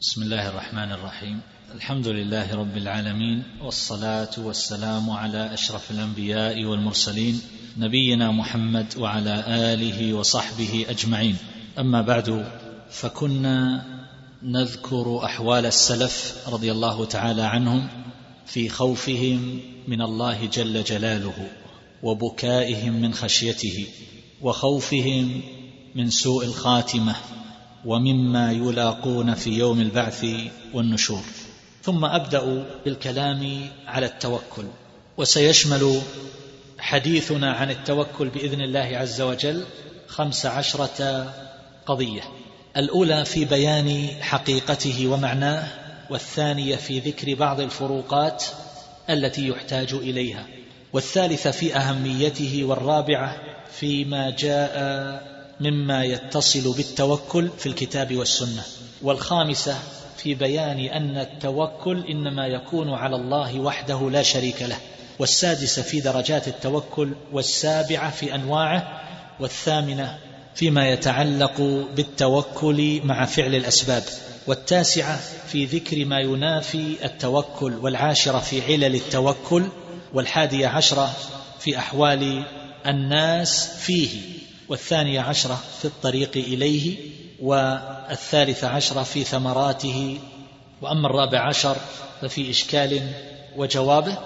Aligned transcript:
بسم 0.00 0.22
الله 0.22 0.48
الرحمن 0.48 0.92
الرحيم. 0.92 1.40
الحمد 1.74 2.08
لله 2.08 2.54
رب 2.54 2.76
العالمين 2.76 3.42
والصلاة 3.62 4.30
والسلام 4.38 5.10
على 5.10 5.54
أشرف 5.54 5.90
الأنبياء 5.90 6.64
والمرسلين 6.64 7.40
نبينا 7.78 8.30
محمد 8.30 8.86
وعلى 8.98 9.44
آله 9.46 10.14
وصحبه 10.14 10.86
أجمعين. 10.88 11.36
أما 11.78 12.02
بعد 12.02 12.52
فكنا 12.90 13.84
نذكر 14.42 15.24
أحوال 15.24 15.66
السلف 15.66 16.48
رضي 16.48 16.72
الله 16.72 17.04
تعالى 17.04 17.42
عنهم 17.42 17.88
في 18.46 18.68
خوفهم 18.68 19.60
من 19.88 20.02
الله 20.02 20.46
جل 20.46 20.84
جلاله 20.84 21.50
وبكائهم 22.02 22.92
من 22.92 23.14
خشيته 23.14 23.86
وخوفهم 24.40 25.42
من 25.94 26.10
سوء 26.10 26.44
الخاتمة 26.44 27.14
ومما 27.84 28.52
يلاقون 28.52 29.34
في 29.34 29.50
يوم 29.50 29.80
البعث 29.80 30.26
والنشور. 30.74 31.22
ثم 31.82 32.04
أبدأ 32.04 32.66
بالكلام 32.84 33.60
على 33.86 34.06
التوكل 34.06 34.64
وسيشمل 35.16 36.00
حديثنا 36.78 37.52
عن 37.52 37.70
التوكل 37.70 38.28
بإذن 38.28 38.60
الله 38.60 38.90
عز 38.98 39.20
وجل 39.20 39.64
خمس 40.06 40.46
عشرة 40.46 41.34
قضية. 41.86 42.22
الأولى 42.76 43.24
في 43.24 43.44
بيان 43.44 44.08
حقيقته 44.20 45.06
ومعناه 45.06 45.68
والثانية 46.10 46.76
في 46.76 46.98
ذكر 46.98 47.34
بعض 47.34 47.60
الفروقات 47.60 48.44
التي 49.10 49.48
يحتاج 49.48 49.92
إليها. 49.94 50.46
والثالثة 50.92 51.50
في 51.50 51.76
أهميته 51.76 52.64
والرابعة 52.64 53.36
فيما 53.72 54.30
جاء 54.30 55.29
مما 55.60 56.04
يتصل 56.04 56.76
بالتوكل 56.76 57.50
في 57.58 57.66
الكتاب 57.66 58.16
والسنة. 58.16 58.62
والخامسة 59.02 59.78
في 60.16 60.34
بيان 60.34 60.78
أن 60.78 61.16
التوكل 61.16 62.04
إنما 62.06 62.46
يكون 62.46 62.90
على 62.90 63.16
الله 63.16 63.60
وحده 63.60 64.10
لا 64.10 64.22
شريك 64.22 64.62
له. 64.62 64.76
والسادسة 65.18 65.82
في 65.82 66.00
درجات 66.00 66.48
التوكل 66.48 67.14
والسابعة 67.32 68.10
في 68.10 68.34
أنواعه 68.34 69.00
والثامنة 69.40 70.18
فيما 70.54 70.90
يتعلق 70.90 71.60
بالتوكل 71.96 73.00
مع 73.04 73.24
فعل 73.24 73.54
الأسباب. 73.54 74.02
والتاسعة 74.46 75.20
في 75.46 75.64
ذكر 75.64 76.04
ما 76.04 76.20
ينافي 76.20 76.96
التوكل 77.04 77.74
والعاشرة 77.74 78.38
في 78.38 78.62
علل 78.62 78.94
التوكل 78.94 79.64
والحادية 80.14 80.66
عشرة 80.66 81.10
في 81.60 81.78
أحوال 81.78 82.44
الناس 82.86 83.76
فيه. 83.78 84.39
والثانية 84.70 85.20
عشرة 85.20 85.58
في 85.78 85.84
الطريق 85.84 86.30
إليه 86.36 86.96
والثالثة 87.42 88.68
عشرة 88.68 89.02
في 89.02 89.24
ثمراته 89.24 90.18
وأما 90.82 91.06
الرابع 91.06 91.48
عشر 91.48 91.76
ففي 92.20 92.50
إشكال 92.50 93.12
وجوابه 93.56 94.18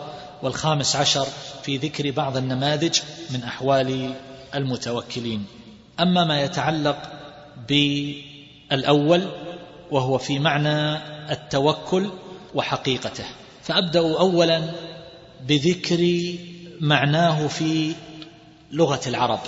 والخامس 0.42 0.96
عشر 0.96 1.26
في 1.62 1.76
ذكر 1.76 2.10
بعض 2.10 2.36
النماذج 2.36 3.00
من 3.30 3.42
أحوال 3.42 4.14
المتوكلين. 4.54 5.44
أما 6.00 6.24
ما 6.24 6.42
يتعلق 6.42 6.98
بالأول 7.68 9.28
وهو 9.90 10.18
في 10.18 10.38
معنى 10.38 10.96
التوكل 11.32 12.10
وحقيقته. 12.54 13.24
فأبدأ 13.62 14.00
أولا 14.00 14.62
بذكر 15.46 16.32
معناه 16.80 17.46
في 17.46 17.94
لغة 18.72 19.00
العرب. 19.06 19.40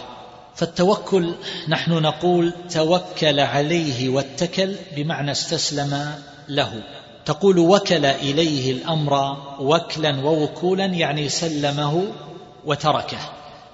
فالتوكل 0.57 1.35
نحن 1.69 1.93
نقول 1.93 2.53
توكل 2.71 3.41
عليه 3.41 4.09
واتكل 4.09 4.75
بمعنى 4.97 5.31
استسلم 5.31 6.15
له. 6.48 6.83
تقول 7.25 7.59
وكل 7.59 8.05
إليه 8.05 8.73
الأمر 8.73 9.37
وكلا 9.61 10.21
ووكولا 10.25 10.85
يعني 10.85 11.29
سلمه 11.29 12.05
وتركه. 12.65 13.19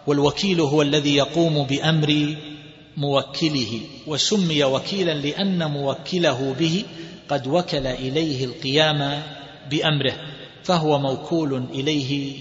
والوكيل 0.07 0.61
هو 0.61 0.83
الذي 0.83 1.17
يقوم 1.17 1.67
بأمر 1.67 2.37
موكله. 2.97 3.81
وسمي 4.07 4.65
وكيلا 4.65 5.13
لأن 5.15 5.71
موكله 5.71 6.55
به 6.59 6.85
قد 7.29 7.47
وكل 7.47 7.87
إليه 7.87 8.45
القيام 8.45 9.23
بأمره 9.71 10.15
فهو 10.63 10.99
موكول 10.99 11.65
إليه 11.75 12.37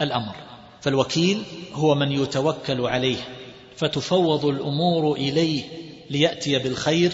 الأمر. 0.00 0.34
فالوكيل 0.80 1.42
هو 1.74 1.94
من 1.94 2.12
يتوكل 2.12 2.80
عليه. 2.86 3.41
فتفوض 3.76 4.44
الأمور 4.44 5.16
إليه 5.16 5.62
ليأتي 6.10 6.58
بالخير 6.58 7.12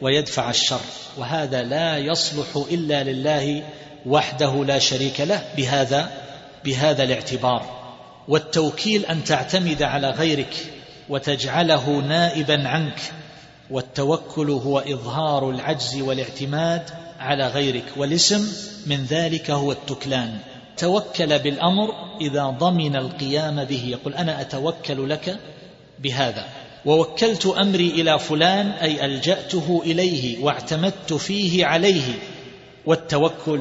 ويدفع 0.00 0.50
الشر. 0.50 0.80
وهذا 1.18 1.62
لا 1.62 1.98
يصلح 1.98 2.64
إلا 2.70 3.04
لله 3.04 3.62
وحده 4.06 4.64
لا 4.64 4.78
شريك 4.78 5.20
له 5.20 5.44
بهذا 5.56 6.10
بهذا 6.64 7.02
الاعتبار. 7.04 7.80
والتوكيل 8.28 9.06
أن 9.06 9.24
تعتمد 9.24 9.82
على 9.82 10.10
غيرك 10.10 10.54
وتجعله 11.08 11.90
نائبا 11.90 12.68
عنك 12.68 13.00
والتوكل 13.70 14.50
هو 14.50 14.78
إظهار 14.78 15.50
العجز 15.50 16.00
والاعتماد 16.00 16.82
على 17.18 17.48
غيرك. 17.48 17.84
والاسم 17.96 18.52
من 18.86 19.04
ذلك 19.04 19.50
هو 19.50 19.72
التكلان. 19.72 20.38
توكل 20.76 21.38
بالأمر 21.38 21.88
إذا 22.20 22.44
ضمن 22.44 22.96
القيام 22.96 23.64
به. 23.64 23.84
يقول 23.86 24.14
أنا 24.14 24.40
أتوكل 24.40 25.10
لك 25.10 25.38
بهذا. 26.00 26.46
ووكلت 26.84 27.46
أمري 27.46 27.88
إلى 27.88 28.18
فلان 28.18 28.70
أي 28.70 29.04
ألجأته 29.04 29.82
إليه 29.84 30.44
واعتمدت 30.44 31.12
فيه 31.12 31.66
عليه. 31.66 32.14
والتوكل 32.86 33.60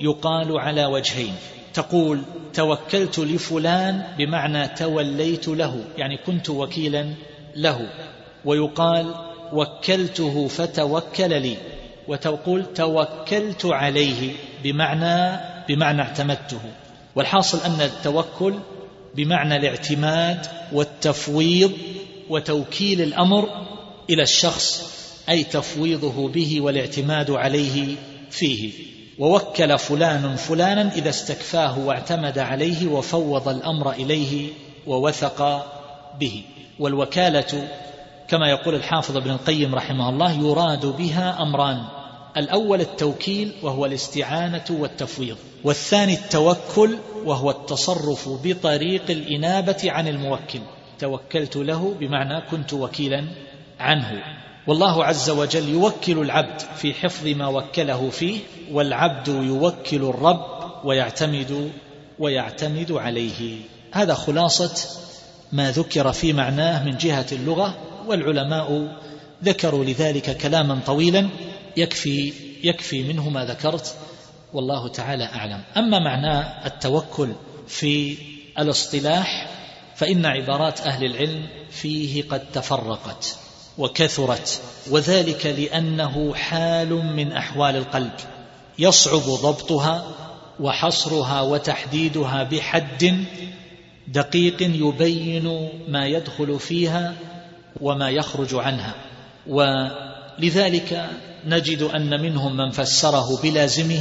يقال 0.00 0.58
على 0.58 0.86
وجهين. 0.86 1.34
تقول 1.74 2.22
توكلت 2.54 3.18
لفلان 3.18 4.02
بمعنى 4.18 4.68
توليت 4.68 5.48
له 5.48 5.84
يعني 5.96 6.16
كنت 6.26 6.50
وكيلا 6.50 7.14
له. 7.56 7.88
ويقال 8.44 9.14
وكلته 9.52 10.48
فتوكل 10.48 11.42
لي. 11.42 11.56
وتقول 12.08 12.64
توكلت 12.74 13.66
عليه 13.66 14.32
بمعنى 14.64 15.40
بمعنى 15.68 16.02
اعتمدته. 16.02 16.60
والحاصل 17.16 17.60
أن 17.60 17.80
التوكل 17.80 18.54
بمعنى 19.14 19.56
الاعتماد 19.56 20.46
والتفويض 20.72 21.72
وتوكيل 22.30 23.02
الأمر 23.02 23.48
إلى 24.10 24.22
الشخص 24.22 24.98
أي 25.28 25.44
تفويضه 25.44 26.28
به 26.28 26.60
والاعتماد 26.60 27.30
عليه 27.30 27.96
فيه. 28.30 28.72
ووكل 29.18 29.78
فلان 29.78 30.36
فلانا 30.36 30.94
إذا 30.94 31.08
استكفاه 31.08 31.78
واعتمد 31.78 32.38
عليه 32.38 32.88
وفوض 32.88 33.48
الأمر 33.48 33.92
إليه 33.92 34.50
ووثق 34.86 35.66
به. 36.20 36.42
والوكالة 36.78 37.68
كما 38.28 38.48
يقول 38.48 38.74
الحافظ 38.74 39.16
ابن 39.16 39.30
القيم 39.30 39.74
رحمه 39.74 40.08
الله 40.08 40.32
يراد 40.32 40.86
بها 40.86 41.42
أمران. 41.42 41.97
الأول 42.38 42.80
التوكيل 42.80 43.52
وهو 43.62 43.86
الاستعانة 43.86 44.64
والتفويض 44.70 45.36
والثاني 45.64 46.14
التوكل 46.14 46.98
وهو 47.24 47.50
التصرف 47.50 48.28
بطريق 48.44 49.10
الإنابة 49.10 49.76
عن 49.84 50.08
الموكل. 50.08 50.60
توكلت 50.98 51.56
له 51.56 51.94
بمعنى 52.00 52.40
كنت 52.50 52.72
وكيلا 52.72 53.24
عنه. 53.80 54.22
والله 54.66 55.04
عز 55.04 55.30
وجل 55.30 55.68
يوكل 55.68 56.18
العبد 56.18 56.60
في 56.76 56.94
حفظ 56.94 57.26
ما 57.26 57.46
وكله 57.46 58.10
فيه 58.10 58.38
والعبد 58.72 59.28
يوكل 59.28 59.96
الرب 59.96 60.46
ويعتمد 60.84 61.70
ويعتمد 62.18 62.92
عليه. 62.92 63.56
هذا 63.92 64.14
خلاصة 64.14 64.88
ما 65.52 65.70
ذكر 65.70 66.12
في 66.12 66.32
معناه 66.32 66.84
من 66.84 66.96
جهة 66.96 67.26
اللغة 67.32 67.74
والعلماء 68.06 68.96
ذكروا 69.44 69.84
لذلك 69.84 70.36
كلاما 70.36 70.80
طويلا. 70.86 71.28
يكفي 71.76 72.32
يكفي 72.64 73.02
منه 73.02 73.28
ما 73.28 73.44
ذكرت 73.44 73.94
والله 74.52 74.88
تعالى 74.88 75.24
أعلم. 75.24 75.62
أما 75.76 75.98
معنى 75.98 76.66
التوكل 76.66 77.32
في 77.66 78.16
الاصطلاح 78.58 79.50
فإن 79.96 80.26
عبارات 80.26 80.80
أهل 80.80 81.04
العلم 81.04 81.46
فيه 81.70 82.28
قد 82.28 82.50
تفرقت 82.52 83.36
وكثرت 83.78 84.60
وذلك 84.90 85.46
لأنه 85.46 86.34
حال 86.34 86.88
من 86.88 87.32
أحوال 87.32 87.76
القلب. 87.76 88.12
يصعب 88.78 89.22
ضبطها 89.22 90.14
وحصرها 90.60 91.40
وتحديدها 91.40 92.42
بحد 92.42 93.24
دقيق 94.08 94.62
يبين 94.62 95.68
ما 95.88 96.06
يدخل 96.06 96.58
فيها 96.58 97.14
وما 97.80 98.10
يخرج 98.10 98.54
عنها. 98.54 98.94
ولذلك 99.46 101.10
نجد 101.46 101.82
أن 101.82 102.20
منهم 102.20 102.56
من 102.56 102.70
فسره 102.70 103.42
بلازمه 103.42 104.00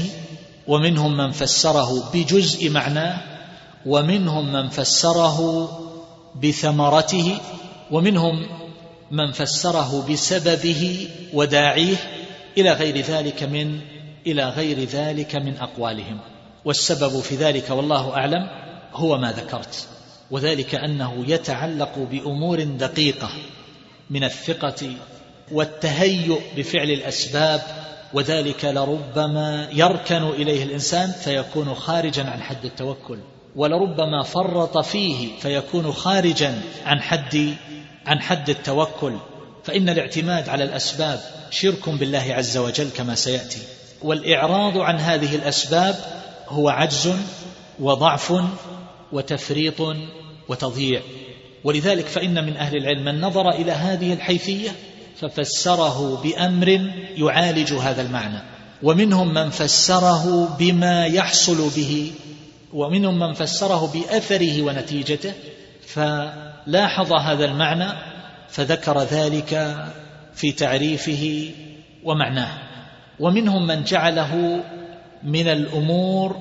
ومنهم 0.68 1.18
من 1.18 1.32
فسره 1.32 2.12
بجزء 2.14 2.70
معناه 2.70 3.22
ومنهم 3.86 4.54
من 4.54 4.70
فسره 4.70 5.70
بثمرته 6.44 7.38
ومنهم 7.92 8.48
من 9.12 9.32
فسره 9.32 10.06
بسببه 10.12 11.08
وداعيه 11.34 11.96
إلى 12.58 12.72
غير 12.72 12.98
ذلك 12.98 13.44
من 13.44 13.80
إلى 14.28 14.50
غير 14.50 14.84
ذلك 14.84 15.36
من 15.36 15.58
أقوالهم. 15.58 16.20
والسبب 16.66 17.20
في 17.20 17.36
ذلك 17.36 17.70
والله 17.70 18.14
أعلم 18.14 18.50
هو 18.94 19.18
ما 19.18 19.32
ذكرت 19.32 19.88
وذلك 20.32 20.76
أنه 20.76 21.26
يتعلق 21.28 22.08
بأمور 22.12 22.64
دقيقة 22.64 23.30
من 24.10 24.24
الثقة 24.24 24.92
والتهيؤ 25.52 26.40
بفعل 26.58 26.92
الأسباب 26.92 27.62
وذلك 28.14 28.66
لربما 28.66 29.70
يركن 29.74 30.24
إليه 30.24 30.64
الإنسان 30.64 31.12
فيكون 31.12 31.74
خارجا 31.76 32.24
عن 32.24 32.42
حد 32.42 32.66
التوكل 32.66 33.20
ولربما 33.56 34.24
فرط 34.24 34.78
فيه 34.78 35.40
فيكون 35.40 35.92
خارجا 35.92 36.62
عن 36.86 37.02
حد 37.02 37.56
عن 38.06 38.20
حد 38.20 38.50
التوكل. 38.50 39.14
فإن 39.64 39.90
الاعتماد 39.90 40.50
على 40.50 40.64
الأسباب 40.64 41.20
شرك 41.50 41.90
بالله 41.90 42.26
عز 42.30 42.58
وجل 42.58 42.90
كما 42.90 43.16
سيأتي. 43.16 43.60
والإعراض 44.02 44.78
عن 44.78 45.00
هذه 45.00 45.36
الأسباب 45.36 45.96
هو 46.48 46.70
عجز 46.70 47.16
وضعف 47.80 48.34
وتفريط 49.12 49.82
وتضييع. 50.50 51.02
ولذلك 51.64 52.06
فإن 52.06 52.46
من 52.46 52.58
أهل 52.58 52.78
العلم 52.78 53.06
من 53.06 53.22
نظر 53.22 53.50
إلى 53.50 53.72
هذه 53.72 54.14
الحيثية 54.14 54.72
ففسره 55.20 56.22
بأمر 56.24 56.68
يعالج 57.18 57.74
هذا 57.74 58.02
المعنى. 58.02 58.40
ومنهم 58.84 59.34
من 59.34 59.50
فسره 59.50 60.56
بما 60.60 61.06
يحصل 61.06 61.70
به 61.76 62.12
ومنهم 62.74 63.20
من 63.20 63.34
فسره 63.34 63.92
بأثره 63.94 64.62
ونتيجته. 64.62 65.34
فلاحظ 65.88 67.14
هذا 67.14 67.46
المعنى 67.46 67.88
فذكر 68.50 69.00
ذلك 69.02 69.76
في 70.34 70.52
تعريفه 70.52 71.52
ومعناه. 72.04 72.58
ومنهم 73.20 73.68
من 73.68 73.84
جعله 73.84 74.64
من 75.24 75.48
الأمور 75.48 76.38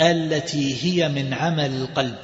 التي 0.00 0.84
هي 0.84 1.08
من 1.08 1.34
عمل 1.34 1.70
القلب. 1.76 2.18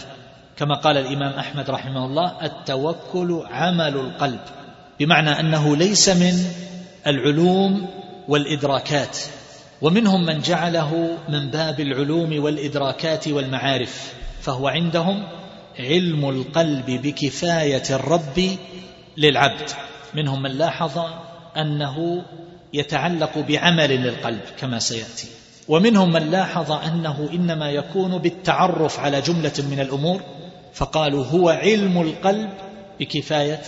كما 0.57 0.75
قال 0.75 0.99
الإمام 0.99 1.33
أحمد 1.39 1.71
رحمه 1.71 2.07
الله 2.07 2.45
التوكل 2.45 3.43
عمل 3.51 3.97
القلب. 3.97 4.41
بمعنى 5.01 5.41
أنه 5.41 5.77
ليس 5.77 6.09
من 6.09 6.45
العلوم 7.07 7.89
والإدراكات 8.29 9.19
ومنهم 9.83 10.27
من 10.27 10.41
جعله 10.41 11.19
من 11.29 11.51
باب 11.51 11.81
العلوم 11.81 12.45
والإدراكات 12.45 13.29
والمعارف 13.29 14.13
فهو 14.41 14.69
عندهم 14.69 15.27
علم 15.79 16.29
القلب 16.29 16.87
بكفاية 16.87 17.83
الرب 17.91 18.57
للعبد. 19.17 19.71
منهم 20.15 20.43
من 20.43 20.51
لاحظ 20.51 20.99
أنه 21.57 22.25
يتعلق 22.73 23.39
بعمل 23.39 23.91
للقلب 23.91 24.43
كما 24.59 24.79
سيأتي. 24.79 25.29
ومنهم 25.69 26.13
من 26.13 26.31
لاحظ 26.31 26.73
أنه 26.73 27.29
إنما 27.33 27.71
يكون 27.71 28.19
بالتعرف 28.19 29.01
على 29.01 29.21
جملة 29.21 29.53
من 29.71 29.81
الأمور 29.81 30.23
فقالوا 30.75 31.25
هو 31.25 31.49
علم 31.49 32.01
القلب 32.01 32.51
بكفاية 33.01 33.61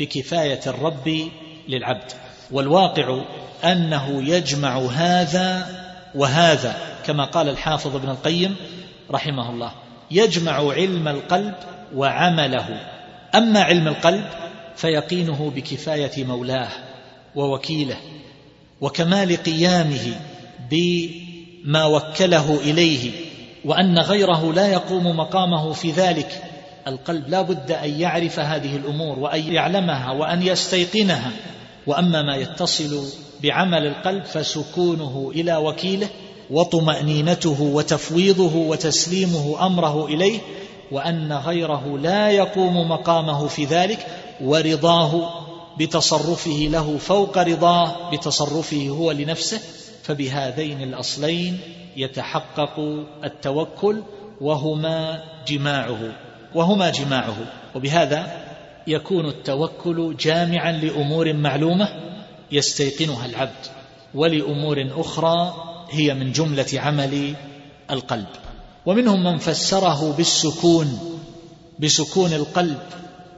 بكفاية 0.00 0.60
الرب 0.66 1.28
للعبد. 1.68 2.12
والواقع 2.50 3.20
أنه 3.64 4.22
يجمع 4.28 4.78
هذا 4.78 5.66
وهذا 6.14 6.76
كما 7.06 7.24
قال 7.24 7.48
الحافظ 7.48 7.96
ابن 7.96 8.08
القيم 8.10 8.56
رحمه 9.10 9.50
الله 9.50 9.72
يجمع 10.10 10.72
علم 10.72 11.08
القلب 11.08 11.54
وعمله. 11.94 12.80
أما 13.34 13.62
علم 13.62 13.88
القلب 13.88 14.24
فيقينه 14.76 15.52
بكفاية 15.56 16.24
مولاه 16.24 16.68
ووكيله 17.34 17.96
وكمال 18.80 19.36
قيامه 19.36 20.20
بما 20.70 21.84
وكله 21.84 22.60
إليه 22.60 23.10
وأن 23.64 23.98
غيره 23.98 24.52
لا 24.52 24.66
يقوم 24.66 25.06
مقامه 25.06 25.72
في 25.72 25.90
ذلك. 25.90 26.42
القلب 26.88 27.28
لا 27.28 27.42
بد 27.42 27.72
أن 27.72 28.00
يعرف 28.00 28.38
هذه 28.38 28.76
الأمور 28.76 29.18
وأن 29.18 29.52
يعلمها 29.52 30.12
وأن 30.12 30.42
يستيقنها. 30.42 31.30
وأما 31.86 32.22
ما 32.22 32.36
يتصل 32.36 33.08
بعمل 33.42 33.86
القلب 33.86 34.24
فسكونه 34.24 35.32
إلى 35.34 35.56
وكيله 35.56 36.08
وطمأنينته 36.50 37.62
وتفويضه 37.62 38.56
وتسليمه 38.56 39.66
أمره 39.66 40.06
إليه 40.06 40.38
وأن 40.92 41.32
غيره 41.32 41.98
لا 41.98 42.30
يقوم 42.30 42.90
مقامه 42.90 43.46
في 43.46 43.64
ذلك 43.64 44.06
ورضاه 44.40 45.30
بتصرفه 45.78 46.68
له 46.72 46.98
فوق 46.98 47.38
رضاه 47.38 48.10
بتصرفه 48.10 48.88
هو 48.88 49.12
لنفسه. 49.12 49.60
فبهذين 50.02 50.82
الأصلين 50.82 51.58
يتحقق 51.96 53.04
التوكل 53.24 54.02
وهما 54.40 55.24
جماعة. 55.48 56.27
وهما 56.54 56.90
جماعة 56.90 57.36
وبهذا 57.74 58.48
يكون 58.86 59.28
التوكل 59.28 60.16
جامعا 60.20 60.72
لأمور 60.72 61.32
معلومة 61.32 61.88
يستيقنها 62.52 63.26
العبد 63.26 63.66
ولأمور 64.14 64.90
أخرى 64.96 65.54
هي 65.90 66.14
من 66.14 66.32
جملة 66.32 66.66
عمل 66.74 67.34
القلب. 67.90 68.26
ومنهم 68.86 69.24
من 69.24 69.38
فسره 69.38 70.12
بالسكون 70.12 70.98
بسكون 71.78 72.32
القلب 72.32 72.78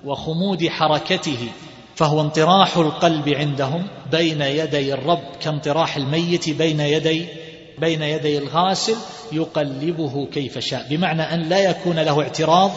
وخمود 0.04 0.68
حركته 0.68 1.48
فهو 1.96 2.20
انطراح 2.20 2.76
القلب 2.76 3.28
عندهم 3.28 3.86
بين 4.10 4.40
يدي 4.40 4.94
الرب 4.94 5.22
كانطراح 5.40 5.96
الميت 5.96 6.50
بين 6.50 6.80
يدي 6.80 7.26
بين 7.78 8.02
يدي 8.02 8.38
الغاسل 8.38 8.96
يقلبه 9.32 10.26
كيف 10.32 10.58
شاء. 10.58 10.86
بمعنى 10.90 11.22
أن 11.22 11.40
لا 11.40 11.70
يكون 11.70 11.98
له 11.98 12.22
اعتراض 12.22 12.70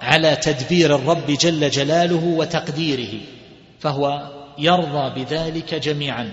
على 0.00 0.36
تدبير 0.36 0.94
الرب 0.94 1.26
جل 1.26 1.70
جلاله 1.70 2.24
وتقديره 2.24 3.20
فهو 3.80 4.30
يرضى 4.58 5.24
بذلك 5.24 5.74
جميعا. 5.74 6.32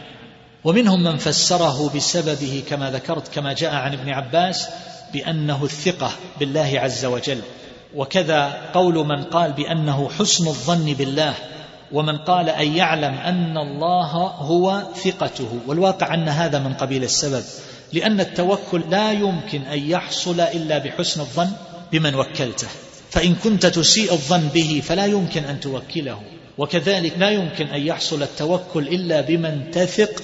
ومنهم 0.64 1.04
من 1.04 1.18
فسره 1.18 1.96
بسببه 1.96 2.64
كما 2.70 2.92
ذكرت 2.92 3.28
كما 3.28 3.54
جاء 3.54 3.74
عن 3.76 3.94
ابن 3.94 4.10
عباس 4.10 4.70
بأنه 5.14 5.64
الثقة 5.64 6.12
بالله 6.40 6.72
عز 6.76 7.06
وجل. 7.06 7.42
وكذا 7.96 8.62
قول 8.74 8.96
من 8.96 9.24
قال 9.24 9.52
بأنه 9.52 10.10
حسن 10.10 10.48
الظن 10.48 10.94
بالله 10.94 11.34
ومن 11.92 12.18
قال 12.18 12.50
أن 12.50 12.76
يعلم 12.76 13.14
أن 13.14 13.58
الله 13.58 14.12
هو 14.38 14.84
ثقته. 14.96 15.60
والواقع 15.68 16.14
أن 16.14 16.30
هذا 16.30 16.60
من 16.60 16.74
قبيل 16.74 17.04
السبب 17.04 17.44
لأن 17.94 18.20
التوكل 18.20 18.82
لا 18.90 19.12
يمكن 19.12 19.62
أن 19.62 19.90
يحصل 19.90 20.40
إلا 20.40 20.78
بحسن 20.78 21.22
الظن 21.22 21.52
بمن 21.92 22.16
وكلته. 22.16 22.68
فإن 23.14 23.36
كنت 23.36 23.66
تسيء 23.66 24.12
الظن 24.12 24.48
به 24.54 24.82
فلا 24.86 25.06
يمكن 25.06 25.44
أن 25.44 25.60
توكله. 25.60 26.22
وكذلك 26.58 27.14
لا 27.18 27.30
يمكن 27.30 27.68
أن 27.68 27.88
يحصل 27.88 28.24
التوكل 28.24 28.88
إلا 28.88 29.22
بمن 29.22 29.72
تثق 29.72 30.24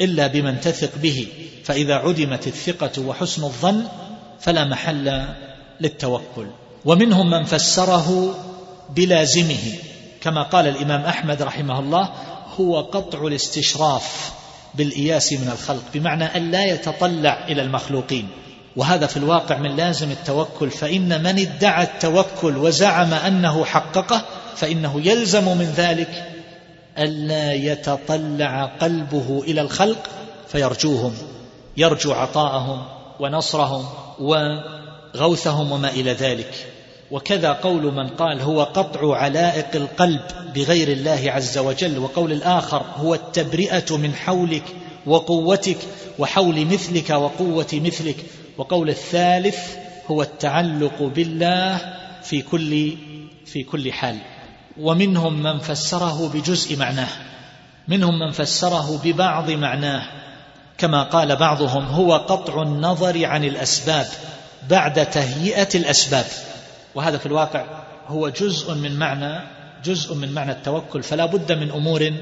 إلا 0.00 0.26
بمن 0.26 0.60
تثق 0.60 0.90
به. 1.02 1.26
فإذا 1.64 1.94
عدمت 1.94 2.46
الثقة 2.46 3.02
وحسن 3.02 3.44
الظن 3.44 3.84
فلا 4.40 4.64
محل 4.64 5.24
للتوكل. 5.80 6.46
ومنهم 6.84 7.30
من 7.30 7.44
فسره 7.44 8.34
بلازمه. 8.96 9.72
كما 10.20 10.42
قال 10.42 10.68
الإمام 10.68 11.00
أحمد 11.00 11.42
رحمه 11.42 11.78
الله 11.80 12.08
هو 12.60 12.80
قطع 12.80 13.26
الاستشراف 13.26 14.32
بالإياس 14.74 15.32
من 15.32 15.50
الخلق 15.52 15.84
بمعنى 15.94 16.24
أن 16.24 16.50
لا 16.50 16.64
يتطلع 16.64 17.46
إلى 17.48 17.62
المخلوقين. 17.62 18.28
وهذا 18.76 19.06
في 19.06 19.16
الواقع 19.16 19.58
من 19.58 19.76
لازم 19.76 20.10
التوكل 20.10 20.70
فإن 20.70 21.22
من 21.22 21.38
ادعى 21.38 21.84
التوكل 21.84 22.56
وزعم 22.56 23.14
أنه 23.14 23.64
حققه 23.64 24.24
فإنه 24.56 25.00
يلزم 25.04 25.44
من 25.58 25.72
ذلك 25.76 26.24
ألا 26.98 27.52
يتطلع 27.52 28.64
قلبه 28.64 29.42
إلى 29.46 29.60
الخلق 29.60 30.08
فيرجوهم 30.48 31.12
يرجو 31.76 32.12
عطاءهم 32.12 32.82
ونصرهم 33.20 33.84
وغوثهم 34.20 35.72
وما 35.72 35.88
إلى 35.88 36.12
ذلك. 36.12 36.66
وكذا 37.10 37.52
قول 37.52 37.82
من 37.82 38.08
قال 38.08 38.40
هو 38.40 38.62
قطع 38.62 39.16
علائق 39.16 39.76
القلب 39.76 40.20
بغير 40.54 40.88
الله 40.88 41.20
عز 41.26 41.58
وجل 41.58 41.98
وقول 41.98 42.32
الآخر 42.32 42.82
هو 42.96 43.14
التبرئة 43.14 43.96
من 43.96 44.14
حولك 44.14 44.64
وقوتك 45.06 45.78
وحول 46.18 46.66
مثلك 46.66 47.10
وقوة 47.10 47.66
مثلك. 47.72 48.16
وقول 48.60 48.90
الثالث 48.90 49.76
هو 50.06 50.22
التعلق 50.22 51.02
بالله 51.02 51.78
في 52.22 52.42
كل 52.42 52.96
في 53.46 53.62
كل 53.62 53.92
حال. 53.92 54.16
ومنهم 54.80 55.42
من 55.42 55.58
فسره 55.58 56.28
بجزء 56.28 56.76
معناه. 56.76 57.08
منهم 57.88 58.18
من 58.18 58.30
فسره 58.30 59.00
ببعض 59.04 59.50
معناه. 59.50 60.02
كما 60.78 61.02
قال 61.02 61.36
بعضهم 61.36 61.84
هو 61.84 62.16
قطع 62.16 62.62
النظر 62.62 63.24
عن 63.26 63.44
الأسباب 63.44 64.06
بعد 64.70 65.10
تهيئة 65.10 65.68
الأسباب. 65.74 66.26
وهذا 66.94 67.18
في 67.18 67.26
الواقع 67.26 67.64
هو 68.06 68.28
جزء 68.28 68.74
من 68.74 68.98
معنى 68.98 69.40
جزء 69.84 70.14
من 70.14 70.32
معنى 70.32 70.52
التوكل. 70.52 71.02
فلا 71.02 71.26
بد 71.26 71.52
من 71.52 71.70
أمور 71.70 72.12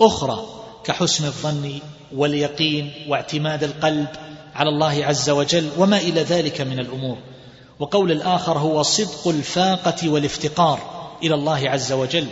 أخرى 0.00 0.46
كحسن 0.84 1.24
الظن 1.24 1.78
واليقين 2.12 2.92
واعتماد 3.08 3.64
القلب 3.64 4.08
على 4.54 4.68
الله 4.68 5.04
عز 5.04 5.30
وجل 5.30 5.70
وما 5.78 5.96
إلى 5.96 6.22
ذلك 6.22 6.60
من 6.60 6.78
الأمور. 6.78 7.16
وقول 7.78 8.12
الآخر 8.12 8.58
هو 8.58 8.82
صدق 8.82 9.28
الفاقة 9.28 10.08
والافتقار 10.08 10.80
إلى 11.22 11.34
الله 11.34 11.70
عز 11.70 11.92
وجل. 11.92 12.26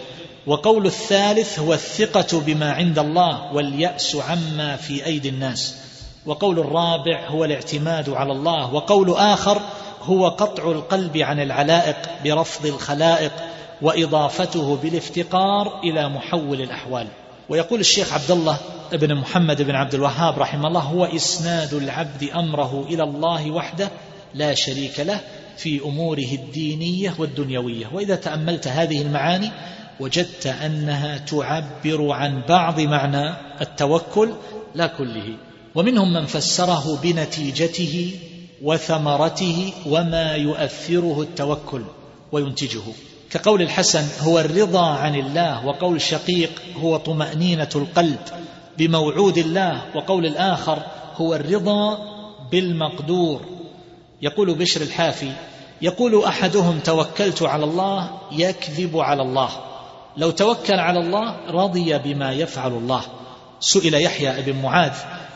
وقول 0.47 0.87
الثالث 0.87 1.59
هو 1.59 1.75
الثقة 1.75 2.41
بما 2.41 2.73
عند 2.73 2.99
الله 2.99 3.53
واليأس 3.53 4.17
عما 4.17 4.77
في 4.77 5.07
أيدي 5.07 5.29
الناس. 5.29 5.75
وقول 6.27 6.59
الرابع 6.59 7.29
هو 7.29 7.45
الاعتماد 7.45 8.11
على 8.11 8.33
الله. 8.33 8.75
وقول 8.75 9.11
آخر 9.17 9.63
هو 10.03 10.29
قطع 10.29 10.71
القلب 10.71 11.17
عن 11.17 11.41
العلائق 11.41 11.97
برفض 12.25 12.67
الخلائق 12.67 13.33
وإضافته 13.83 14.77
بالافتقار 14.77 15.81
إلى 15.85 16.09
محول 16.09 16.61
الأحوال. 16.61 17.07
ويقول 17.49 17.81
الشيخ 17.81 18.13
عبد 18.13 18.31
الله 18.31 18.59
بن 18.97 19.15
محمد 19.15 19.63
بن 19.63 19.75
عبد 19.75 19.95
الوهاب 19.95 20.39
رحمه 20.39 20.69
الله 20.69 20.81
هو 20.81 21.05
إسناد 21.05 21.75
العبد 21.75 22.31
أمره 22.35 22.87
إلى 22.91 23.03
الله 23.03 23.51
وحده 23.51 23.91
لا 24.35 24.55
شريك 24.55 25.01
له 25.01 25.21
في 25.57 25.81
أموره 25.85 26.33
الدينية 26.33 27.15
والدنيوية. 27.19 27.87
وإذا 27.93 28.17
تأملت 28.17 28.69
هذه 28.69 29.03
المعاني 29.03 29.51
وجدت 30.01 30.47
أنها 30.47 31.19
تعبر 31.19 32.11
عن 32.11 32.43
بعض 32.49 32.81
معنى 32.81 33.35
التوكل 33.61 34.31
لا 34.75 34.87
كله. 34.87 35.37
ومنهم 35.75 36.13
من 36.13 36.27
فسره 36.27 37.01
بنتيجته 37.03 38.11
وثمرته 38.63 39.73
وما 39.87 40.35
يؤثره 40.35 41.23
التوكل 41.23 41.83
وينتجه. 42.33 42.83
كقول 43.31 43.63
الحسن 43.63 44.05
هو 44.21 44.41
الرضا 44.41 44.87
عن 44.87 45.15
الله 45.15 45.67
وقول 45.67 46.01
شقيق 46.01 46.63
هو 46.77 46.97
طمأنينة 46.97 47.69
القلب 47.75 48.19
بموعود 48.79 49.39
الله 49.39 49.83
وقول 49.95 50.27
الآخر 50.27 50.79
هو 51.17 51.35
الرضا 51.35 51.99
بالمقدور. 52.51 53.41
يقول 54.23 54.55
بشر 54.55 54.81
الحافي 54.81 55.33
يقول 55.83 56.25
أحدهم 56.25 56.79
توكلت 56.79 57.43
على 57.43 57.65
الله 57.65 58.11
يكذب 58.33 58.99
على 58.99 59.23
الله. 59.23 59.51
لو 60.17 60.31
توكل 60.31 60.75
على 60.75 61.01
الله 61.01 61.37
رضي 61.51 61.99
بما 61.99 62.33
يفعل 62.33 62.73
الله. 62.73 63.03
سئل 63.61 63.95
يحيى 63.95 64.43
بن 64.43 64.63
معاذ 64.63 64.93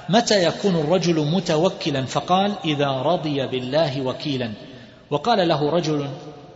متى 0.08 0.44
يكون 0.44 0.76
الرجل 0.76 1.30
متوكلا؟ 1.30 2.04
فقال 2.04 2.52
إذا 2.64 2.90
رضي 2.90 3.46
بالله 3.46 4.02
وكيلا. 4.02 4.52
وقال 5.10 5.48
له 5.48 5.70
رجل 5.70 6.08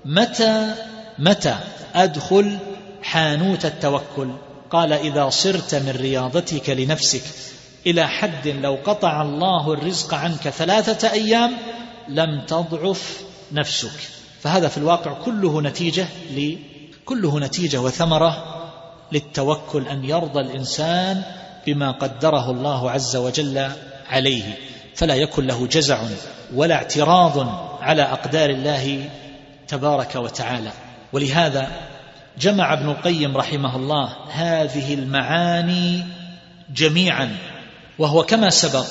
متى 0.04 0.74
متى 1.18 1.56
أدخل 1.94 2.58
حانوت 3.02 3.64
التوكل؟ 3.64 4.28
قال 4.70 4.92
إذا 4.92 5.28
صرت 5.28 5.74
من 5.74 5.90
رياضتك 5.90 6.70
لنفسك 6.70 7.22
إلى 7.86 8.08
حد 8.08 8.48
لو 8.48 8.78
قطع 8.84 9.22
الله 9.22 9.72
الرزق 9.72 10.14
عنك 10.14 10.48
ثلاثة 10.48 11.12
أيام 11.12 11.52
لم 12.08 12.44
تضعف 12.46 13.20
نفسك. 13.52 14.00
فهذا 14.40 14.68
في 14.68 14.78
الواقع 14.78 15.12
كله 15.12 15.60
نتيجة 15.60 16.06
كله 17.04 17.40
نتيجة 17.40 17.80
وثمرة 17.80 18.44
للتوكل 19.12 19.88
أن 19.88 20.04
يرضى 20.04 20.40
الإنسان 20.40 21.22
بما 21.66 21.90
قدره 21.90 22.50
الله 22.50 22.90
عز 22.90 23.16
وجل 23.16 23.70
عليه. 24.08 24.58
فلا 24.94 25.14
يكن 25.14 25.46
له 25.46 25.66
جزع 25.66 26.02
ولا 26.54 26.74
اعتراض 26.74 27.48
على 27.80 28.02
أقدار 28.02 28.50
الله 28.50 29.10
تبارك 29.68 30.16
وتعالى. 30.16 30.72
ولهذا 31.12 31.89
جمع 32.40 32.72
ابن 32.72 32.88
القيم 32.88 33.36
رحمه 33.36 33.76
الله 33.76 34.16
هذه 34.30 34.94
المعاني 34.94 36.04
جميعا 36.74 37.36
وهو 37.98 38.22
كما 38.22 38.50
سبق 38.50 38.86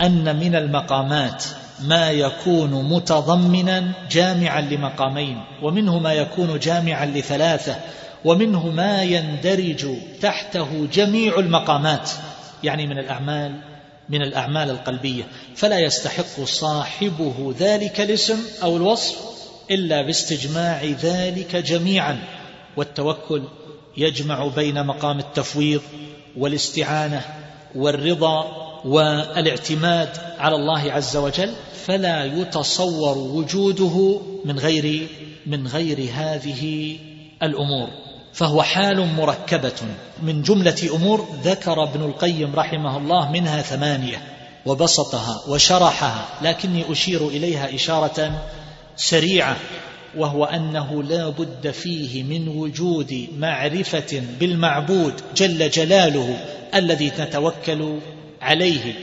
أن 0.00 0.36
من 0.36 0.56
المقامات 0.56 1.44
ما 1.80 2.10
يكون 2.10 2.84
متضمنا 2.84 3.92
جامعا 4.10 4.60
لمقامين 4.60 5.44
ومنه 5.62 5.98
ما 5.98 6.12
يكون 6.12 6.58
جامعا 6.58 7.06
لثلاثة 7.06 7.76
ومنه 8.24 8.68
ما 8.68 9.02
يندرج 9.02 9.86
تحته 10.20 10.86
جميع 10.92 11.38
المقامات 11.38 12.10
يعني 12.62 12.86
من 12.86 12.98
الأعمال 12.98 13.52
من 14.08 14.22
الأعمال 14.22 14.70
القلبية. 14.70 15.24
فلا 15.56 15.78
يستحق 15.78 16.44
صاحبه 16.44 17.54
ذلك 17.58 18.00
الاسم 18.00 18.38
أو 18.62 18.76
الوصف 18.76 19.16
إلا 19.70 20.02
باستجماع 20.02 20.84
ذلك 20.84 21.56
جميعا. 21.56 22.39
والتوكل 22.76 23.42
يجمع 23.96 24.46
بين 24.46 24.86
مقام 24.86 25.18
التفويض 25.18 25.80
والاستعانة 26.36 27.24
والرضا 27.74 28.44
والاعتماد 28.84 30.08
على 30.38 30.56
الله 30.56 30.92
عز 30.92 31.16
وجل 31.16 31.54
فلا 31.86 32.24
يتصور 32.24 33.18
وجوده 33.18 34.20
من 34.44 34.58
غير 34.58 35.08
من 35.46 35.66
غير 35.66 36.10
هذه 36.14 36.96
الأمور. 37.42 37.88
فهو 38.32 38.62
حال 38.62 39.06
مركبة. 39.14 39.72
من 40.22 40.42
جملة 40.42 40.90
أمور 40.94 41.28
ذكر 41.44 41.82
ابن 41.82 42.04
القيم 42.04 42.54
رحمه 42.54 42.96
الله 42.96 43.30
منها 43.30 43.62
ثمانية 43.62 44.22
وبسطها 44.66 45.40
وشرحها 45.48 46.28
لكني 46.42 46.92
أشير 46.92 47.28
إليها 47.28 47.74
إشارة 47.74 48.42
سريعة. 48.96 49.56
وهو 50.16 50.44
أنه 50.44 51.02
لا 51.02 51.28
بد 51.28 51.70
فيه 51.70 52.22
من 52.22 52.48
وجود 52.48 53.28
معرفة 53.38 54.22
بالمعبود 54.40 55.14
جل 55.36 55.70
جلاله 55.70 56.38
الذي 56.74 57.12
نتوكل 57.18 57.98
عليه 58.42 58.94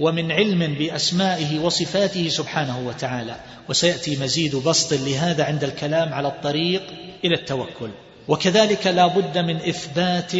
ومن 0.00 0.32
علم 0.32 0.74
بأسمائه 0.74 1.58
وصفاته 1.58 2.28
سبحانه 2.28 2.86
وتعالى. 2.88 3.36
وسيأتي 3.68 4.16
مزيد 4.16 4.56
بسط 4.56 4.92
لهذا 4.92 5.44
عند 5.44 5.64
الكلام 5.64 6.14
على 6.14 6.28
الطريق 6.28 6.82
إلى 7.24 7.34
التوكل. 7.34 7.90
وكذلك 8.28 8.86
لا 8.86 9.06
بد 9.06 9.38
من 9.38 9.56
إثبات 9.56 10.32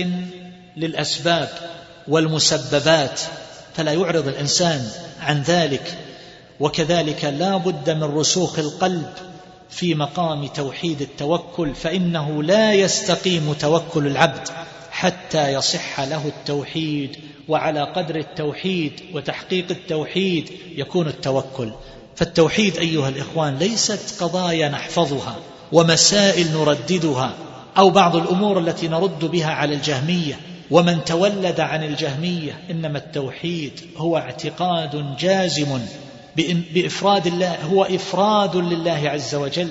للأسباب 0.77 1.49
والمسببات 2.09 3.21
فلا 3.75 3.93
يعرض 3.93 4.29
الإنسان 4.29 4.89
عن 5.21 5.43
ذلك. 5.43 5.99
وكذلك 6.61 7.25
لا 7.25 7.57
بد 7.57 7.91
من 7.91 8.03
رسوخ 8.03 8.59
القلب 8.59 9.13
في 9.71 9.95
مقام 9.95 10.47
توحيد 10.47 11.01
التوكل 11.01 11.75
فإنه 11.75 12.43
لا 12.43 12.75
يستقيم 12.75 13.53
توكل 13.53 14.07
العبد 14.07 14.49
حتى 14.91 15.53
يصح 15.53 16.01
له 16.01 16.27
التوحيد 16.27 17.17
وعلى 17.49 17.83
قدر 17.83 18.17
التوحيد 18.17 18.93
وتحقيق 19.15 19.67
التوحيد 19.71 20.51
يكون 20.77 21.09
التوكل. 21.09 21.71
فالتوحيد 22.17 22.77
أيها 22.77 23.09
الإخوان 23.09 23.59
ليست 23.59 24.23
قضايا 24.23 24.69
نحفظها 24.69 25.37
ومسائل 25.73 26.53
نرددها 26.53 27.35
أو 27.79 27.91
بعض 27.91 28.17
الأمور 28.17 28.59
التي 28.59 28.89
نرد 28.89 29.25
بها 29.25 29.51
على 29.51 29.75
الجهمية. 29.75 30.41
ومن 30.71 31.05
تولد 31.05 31.61
عن 31.61 31.85
الجهمية 31.85 32.59
إنما 32.71 32.99
التوحيد 32.99 33.81
هو 33.97 34.17
اعتقاد 34.19 35.17
جازم 35.19 35.79
بإفراد 36.75 37.27
الله 37.27 37.57
هو 37.63 37.85
إفراد 37.85 38.57
لله 38.57 39.09
عز 39.09 39.35
وجل 39.35 39.71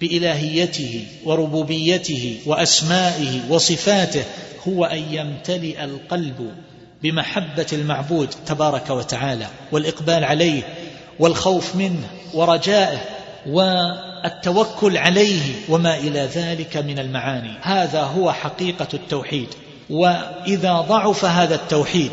بإلهيته 0.00 1.06
وربوبيته 1.24 2.38
وأسمائه 2.46 3.40
وصفاته 3.50 4.24
هو 4.68 4.84
أن 4.84 5.04
يمتلئ 5.10 5.84
القلب 5.84 6.54
بمحبة 7.02 7.66
المعبود 7.72 8.28
تبارك 8.46 8.90
وتعالى 8.90 9.46
والإقبال 9.72 10.24
عليه 10.24 10.62
والخوف 11.18 11.76
منه 11.76 12.08
ورجائه 12.34 12.98
والتوكل 13.46 14.96
عليه 14.96 15.42
وما 15.68 15.98
إلى 15.98 16.20
ذلك 16.20 16.76
من 16.76 16.98
المعاني. 16.98 17.52
هذا 17.62 18.02
هو 18.02 18.32
حقيقة 18.32 18.88
التوحيد. 18.94 19.48
وإذا 19.90 20.72
ضعف 20.72 21.24
هذا 21.24 21.54
التوحيد 21.54 22.10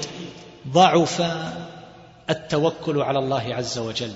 ضعف 0.67 1.21
التوكل 2.29 3.01
على 3.01 3.19
الله 3.19 3.55
عز 3.55 3.77
وجل. 3.77 4.11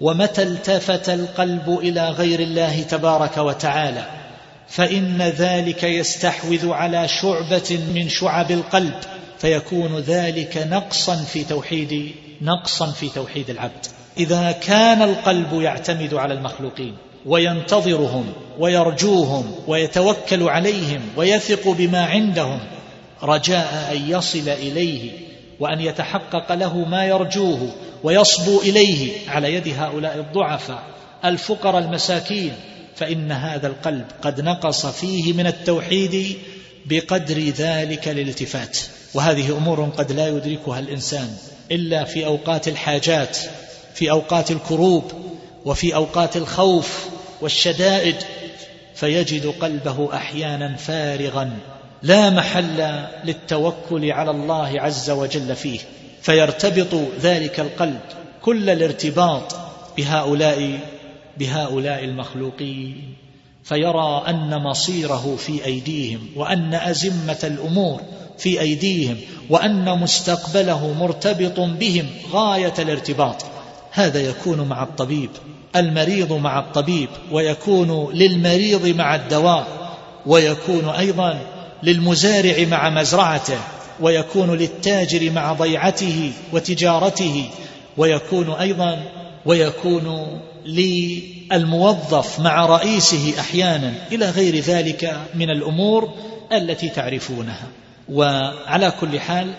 ومتى 0.00 0.42
التفت 0.42 1.08
القلب 1.08 1.78
إلى 1.82 2.08
غير 2.08 2.40
الله 2.40 2.82
تبارك 2.82 3.36
وتعالى 3.38 4.06
فإن 4.68 5.22
ذلك 5.22 5.84
يستحوذ 5.84 6.70
على 6.70 7.08
شعبة 7.08 7.78
من 7.94 8.08
شعب 8.08 8.50
القلب 8.50 8.94
فيكون 9.38 9.98
ذلك 9.98 10.66
نقصا 10.70 11.16
في 11.16 11.44
توحيد 11.44 12.14
نقصا 12.42 12.90
في 12.90 13.08
توحيد 13.08 13.50
العبد. 13.50 13.86
إذا 14.18 14.52
كان 14.52 15.02
القلب 15.02 15.60
يعتمد 15.60 16.14
على 16.14 16.34
المخلوقين 16.34 16.96
وينتظرهم 17.26 18.32
ويرجوهم 18.58 19.54
ويتوكل 19.66 20.42
عليهم 20.42 21.00
ويثق 21.16 21.68
بما 21.68 22.04
عندهم 22.04 22.60
رجاء 23.22 23.92
أن 23.92 24.10
يصل 24.10 24.48
إليه 24.48 25.10
وأن 25.60 25.80
يتحقق 25.80 26.52
له 26.52 26.78
ما 26.78 27.04
يرجوه 27.04 27.74
ويصبو 28.02 28.60
إليه 28.60 29.30
على 29.30 29.54
يد 29.54 29.68
هؤلاء 29.68 30.18
الضعفاء 30.18 30.82
الفقراء 31.24 31.82
المساكين 31.82 32.52
فإن 32.96 33.32
هذا 33.32 33.66
القلب 33.66 34.04
قد 34.22 34.40
نقص 34.40 34.86
فيه 34.86 35.32
من 35.32 35.46
التوحيد 35.46 36.36
بقدر 36.86 37.38
ذلك 37.38 38.08
الالتفات. 38.08 38.78
وهذه 39.14 39.56
أمور 39.56 39.84
قد 39.84 40.12
لا 40.12 40.28
يدركها 40.28 40.78
الإنسان 40.78 41.28
إلا 41.70 42.04
في 42.04 42.26
أوقات 42.26 42.68
الحاجات 42.68 43.38
في 43.94 44.10
أوقات 44.10 44.50
الكروب 44.50 45.12
وفي 45.64 45.94
أوقات 45.94 46.36
الخوف 46.36 47.08
والشدائد 47.40 48.16
فيجد 48.94 49.46
قلبه 49.46 50.16
أحيانا 50.16 50.76
فارغا. 50.76 51.56
لا 52.02 52.30
محل 52.30 53.04
للتوكل 53.24 54.12
على 54.12 54.30
الله 54.30 54.80
عز 54.80 55.10
وجل 55.10 55.56
فيه 55.56 55.78
فيرتبط 56.22 57.00
ذلك 57.20 57.60
القلب 57.60 58.00
كل 58.42 58.70
الارتباط 58.70 59.56
بهؤلاء 59.96 60.80
بهؤلاء 61.38 62.04
المخلوقين 62.04 63.14
فيرى 63.64 64.24
أن 64.28 64.62
مصيره 64.62 65.36
في 65.38 65.64
أيديهم 65.64 66.20
وأن 66.36 66.74
أزمة 66.74 67.38
الأمور 67.44 68.00
في 68.38 68.60
أيديهم 68.60 69.16
وأن 69.50 69.98
مستقبله 69.98 70.92
مرتبط 70.92 71.60
بهم 71.60 72.06
غاية 72.32 72.74
الارتباط. 72.78 73.44
هذا 73.90 74.20
يكون 74.20 74.68
مع 74.68 74.82
الطبيب 74.82 75.30
المريض 75.76 76.32
مع 76.32 76.58
الطبيب 76.58 77.08
ويكون 77.32 78.12
للمريض 78.14 78.86
مع 78.86 79.14
الدواء 79.14 79.66
ويكون 80.26 80.88
أيضا 80.88 81.40
للمزارع 81.82 82.64
مع 82.64 82.90
مزرعته 82.90 83.58
ويكون 84.00 84.50
للتاجر 84.50 85.30
مع 85.30 85.52
ضيعته 85.52 86.32
وتجارته 86.52 87.50
ويكون 87.96 88.50
أيضا 88.50 89.02
ويكون 89.46 90.26
للموظف 90.66 92.40
مع 92.40 92.66
رئيسه 92.66 93.40
أحيانا 93.40 93.92
إلى 94.12 94.30
غير 94.30 94.56
ذلك 94.56 95.16
من 95.34 95.50
الأمور 95.50 96.14
التي 96.52 96.88
تعرفونها. 96.88 97.68
وعلى 98.12 98.92
كل 99.00 99.20
حال 99.20 99.52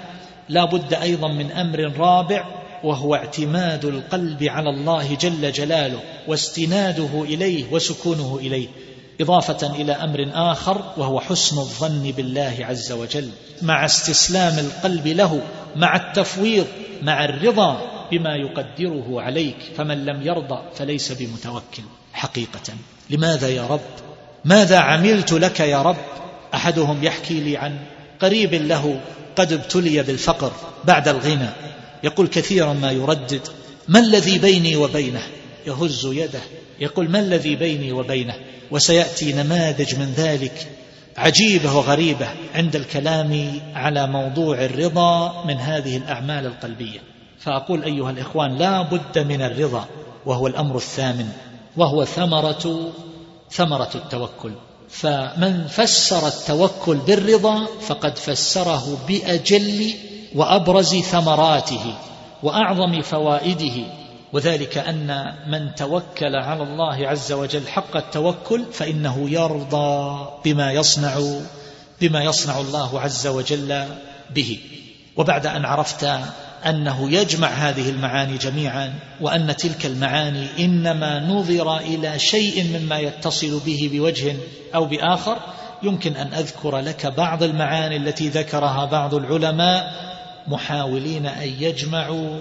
لا 0.49 0.65
بد 0.65 0.93
أيضا 0.93 1.27
من 1.27 1.51
أمر 1.51 1.93
رابع 1.97 2.45
وهو 2.83 3.15
اعتماد 3.15 3.85
القلب 3.85 4.43
على 4.43 4.69
الله 4.69 5.15
جل 5.15 5.51
جلاله 5.51 5.99
واستناده 6.27 7.23
إليه 7.23 7.63
وسكونه 7.71 8.39
إليه. 8.41 8.67
إضافة 9.21 9.75
إلى 9.75 9.91
أمر 9.91 10.29
آخر 10.33 10.93
وهو 10.97 11.19
حسن 11.19 11.57
الظن 11.57 12.11
بالله 12.17 12.57
عز 12.59 12.91
وجل 12.91 13.29
مع 13.61 13.85
استسلام 13.85 14.59
القلب 14.59 15.07
له 15.07 15.41
مع 15.75 15.95
التفويض 15.95 16.67
مع 17.01 17.25
الرضا 17.25 17.81
بما 18.11 18.35
يقدره 18.35 19.21
عليك 19.21 19.57
فمن 19.77 20.05
لم 20.05 20.21
يرضى 20.21 20.59
فليس 20.75 21.11
بمتوكل. 21.11 21.83
حقيقة. 22.13 22.73
لماذا 23.09 23.49
يا 23.49 23.67
رب؟ 23.67 23.81
ماذا 24.45 24.77
عملت 24.77 25.33
لك 25.33 25.59
يا 25.59 25.81
رب؟ 25.81 25.97
أحدهم 26.53 27.03
يحكي 27.03 27.39
لي 27.39 27.57
عن 27.57 27.77
قريب 28.19 28.53
له 28.53 28.99
قد 29.35 29.53
ابتلي 29.53 30.03
بالفقر 30.03 30.51
بعد 30.85 31.07
الغنى. 31.07 31.49
يقول 32.03 32.27
كثيرا 32.27 32.73
ما 32.73 32.91
يردد 32.91 33.47
ما 33.87 33.99
الذي 33.99 34.39
بيني 34.39 34.75
وبينه؟ 34.75 35.21
يهز 35.67 36.05
يده 36.05 36.41
يقول 36.79 37.09
ما 37.09 37.19
الذي 37.19 37.55
بيني 37.55 37.91
وبينه؟ 37.91 38.35
وسيأتي 38.71 39.33
نماذج 39.33 39.95
من 39.95 40.13
ذلك 40.17 40.67
عجيبة 41.17 41.77
وغريبة 41.77 42.27
عند 42.55 42.75
الكلام 42.75 43.61
على 43.75 44.07
موضوع 44.07 44.65
الرضا 44.65 45.43
من 45.45 45.57
هذه 45.57 45.97
الأعمال 45.97 46.45
القلبية. 46.45 46.99
فأقول 47.39 47.83
أيها 47.83 48.11
الإخوان 48.11 48.57
لا 48.57 48.81
بد 48.81 49.19
من 49.19 49.41
الرضا 49.41 49.85
وهو 50.25 50.47
الأمر 50.47 50.75
الثامن 50.75 51.29
وهو 51.77 52.05
ثمرة 52.05 52.91
ثمرة 53.51 53.89
التوكل. 53.95 54.51
فمن 54.89 55.67
فسر 55.67 56.27
التوكل 56.27 56.97
بالرضا 56.97 57.65
فقد 57.81 58.17
فسره 58.17 58.97
بأجل 59.07 59.93
وأبرز 60.35 60.95
ثمراته 60.95 61.95
وأعظم 62.43 63.01
فوائده. 63.01 64.02
وذلك 64.33 64.77
أن 64.77 65.33
من 65.47 65.75
توكل 65.75 66.35
على 66.35 66.63
الله 66.63 67.07
عز 67.07 67.31
وجل 67.31 67.67
حق 67.67 67.97
التوكل 67.97 68.65
فإنه 68.73 69.29
يرضى 69.29 70.27
بما 70.45 70.71
يصنع 70.71 71.19
بما 72.01 72.23
يصنع 72.23 72.59
الله 72.59 72.99
عز 72.99 73.27
وجل 73.27 73.85
به. 74.35 74.59
وبعد 75.17 75.47
أن 75.47 75.65
عرفت 75.65 76.09
أنه 76.65 77.11
يجمع 77.11 77.47
هذه 77.47 77.89
المعاني 77.89 78.37
جميعا 78.37 78.93
وأن 79.21 79.55
تلك 79.55 79.85
المعاني 79.85 80.47
إنما 80.59 81.19
نظر 81.19 81.77
إلى 81.77 82.19
شيء 82.19 82.79
مما 82.79 82.99
يتصل 82.99 83.59
به 83.65 83.89
بوجه 83.93 84.35
أو 84.75 84.85
بآخر 84.85 85.37
يمكن 85.83 86.15
أن 86.15 86.33
أذكر 86.33 86.77
لك 86.77 87.05
بعض 87.05 87.43
المعاني 87.43 87.97
التي 87.97 88.29
ذكرها 88.29 88.85
بعض 88.85 89.13
العلماء 89.13 89.93
محاولين 90.47 91.25
أن 91.25 91.53
يجمعوا 91.59 92.39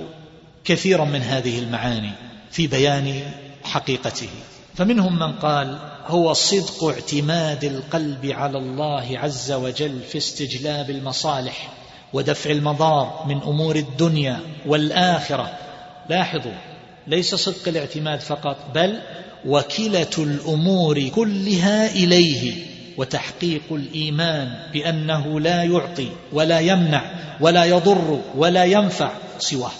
كثيرا 0.65 1.05
من 1.05 1.23
هذه 1.23 1.59
المعاني 1.59 2.11
في 2.51 2.67
بيان 2.67 3.21
حقيقته. 3.65 4.29
فمنهم 4.75 5.19
من 5.19 5.33
قال 5.33 5.79
هو 6.07 6.33
صدق 6.33 6.85
اعتماد 6.85 7.65
القلب 7.65 8.27
على 8.27 8.59
الله 8.59 9.19
عز 9.19 9.53
وجل 9.53 10.01
في 10.09 10.19
استجلاب 10.19 10.91
المصالح 10.91 11.73
ودفع 12.13 12.51
المضار 12.51 13.25
من 13.29 13.43
أمور 13.43 13.77
الدنيا 13.77 14.41
والآخرة. 14.67 15.59
لاحظوا 16.11 16.53
ليس 17.07 17.35
صدق 17.35 17.69
الاعتماد 17.69 18.21
فقط 18.21 18.57
بل 18.75 19.01
وكلة 19.47 20.11
الأمور 20.19 21.09
كلها 21.09 21.91
إليه 21.91 22.67
وتحقيق 22.97 23.63
الإيمان 23.71 24.57
بأنه 24.73 25.41
لا 25.41 25.63
يعطي 25.63 26.09
ولا 26.33 26.61
يمنع 26.61 27.03
ولا 27.41 27.65
يضر 27.65 28.21
ولا 28.37 28.65
ينفع 28.65 29.13
سواه. 29.39 29.73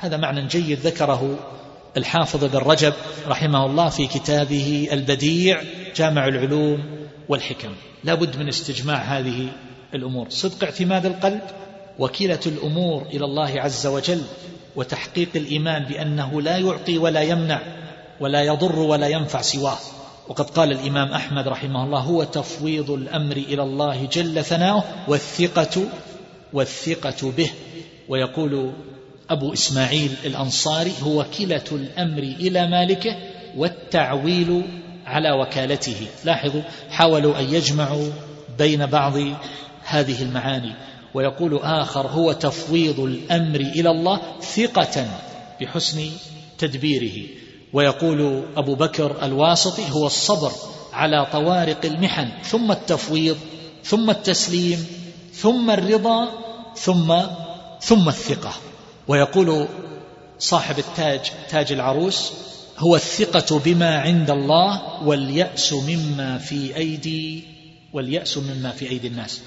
هذا 0.00 0.16
معنى 0.16 0.46
جيد 0.46 0.78
ذكره 0.78 1.38
الحافظ 1.96 2.44
بن 2.44 2.58
رجب 2.58 2.92
رحمه 3.28 3.66
الله 3.66 3.88
في 3.88 4.06
كتابه 4.06 4.88
البديع 4.92 5.62
جامع 5.96 6.28
العلوم 6.28 6.84
والحكم. 7.28 7.68
لا 8.04 8.14
بد 8.14 8.36
من 8.36 8.48
استجماع 8.48 8.96
هذه 8.96 9.48
الأمور. 9.94 10.26
صدق 10.30 10.64
اعتماد 10.64 11.06
القلب 11.06 11.40
وكيلة 11.98 12.40
الأمور 12.46 13.02
إلى 13.02 13.24
الله 13.24 13.60
عز 13.60 13.86
وجل 13.86 14.22
وتحقيق 14.76 15.28
الإيمان 15.36 15.84
بأنه 15.84 16.42
لا 16.42 16.56
يعطي 16.56 16.98
ولا 16.98 17.20
يمنع 17.22 17.60
ولا 18.20 18.42
يضر 18.42 18.78
ولا 18.78 19.08
ينفع 19.08 19.42
سواه. 19.42 19.78
وقد 20.28 20.50
قال 20.50 20.72
الإمام 20.72 21.12
أحمد 21.12 21.48
رحمه 21.48 21.84
الله 21.84 22.00
هو 22.00 22.24
تفويض 22.24 22.90
الأمر 22.90 23.36
إلى 23.36 23.62
الله 23.62 24.06
جل 24.12 24.44
ثناؤه 24.44 24.84
والثقة 25.08 25.82
والثقة 26.52 27.32
به. 27.36 27.50
ويقول 28.08 28.72
أبو 29.30 29.52
إسماعيل 29.52 30.14
الأنصاري 30.24 30.92
هو 31.02 31.26
كله 31.38 31.64
الأمر 31.72 32.22
إلى 32.22 32.66
مالكه 32.66 33.16
والتعويل 33.56 34.62
على 35.06 35.32
وكالته. 35.32 36.06
لاحظوا 36.24 36.62
حاولوا 36.90 37.40
أن 37.40 37.54
يجمعوا 37.54 38.10
بين 38.58 38.86
بعض 38.86 39.16
هذه 39.84 40.22
المعاني. 40.22 40.72
ويقول 41.14 41.60
آخر 41.62 42.06
هو 42.06 42.32
تفويض 42.32 43.00
الأمر 43.00 43.60
إلى 43.60 43.90
الله 43.90 44.20
ثقة 44.40 45.06
بحسن 45.60 46.10
تدبيره. 46.58 47.28
ويقول 47.72 48.42
أبو 48.56 48.74
بكر 48.74 49.16
الواسطي 49.22 49.82
هو 49.90 50.06
الصبر 50.06 50.52
على 50.92 51.26
طوارق 51.32 51.84
المحن 51.84 52.28
ثم 52.44 52.72
التفويض 52.72 53.36
ثم 53.84 54.10
التسليم 54.10 54.86
ثم 55.32 55.70
الرضا 55.70 56.28
ثم 56.76 57.14
ثم 57.80 58.08
الثقة. 58.08 58.69
ويقول 59.08 59.66
صاحب 60.38 60.78
التاج 60.78 61.20
تاج 61.50 61.72
العروس 61.72 62.32
هو 62.78 62.96
الثقة 62.96 63.58
بما 63.58 64.00
عند 64.00 64.30
الله 64.30 65.02
واليأس 65.04 65.72
مما 65.72 66.38
في 66.38 66.76
أيدي 66.76 67.44
واليأس 67.92 68.38
مما 68.38 68.70
في 68.70 68.90
أيدي 68.90 69.08
الناس. 69.08 69.40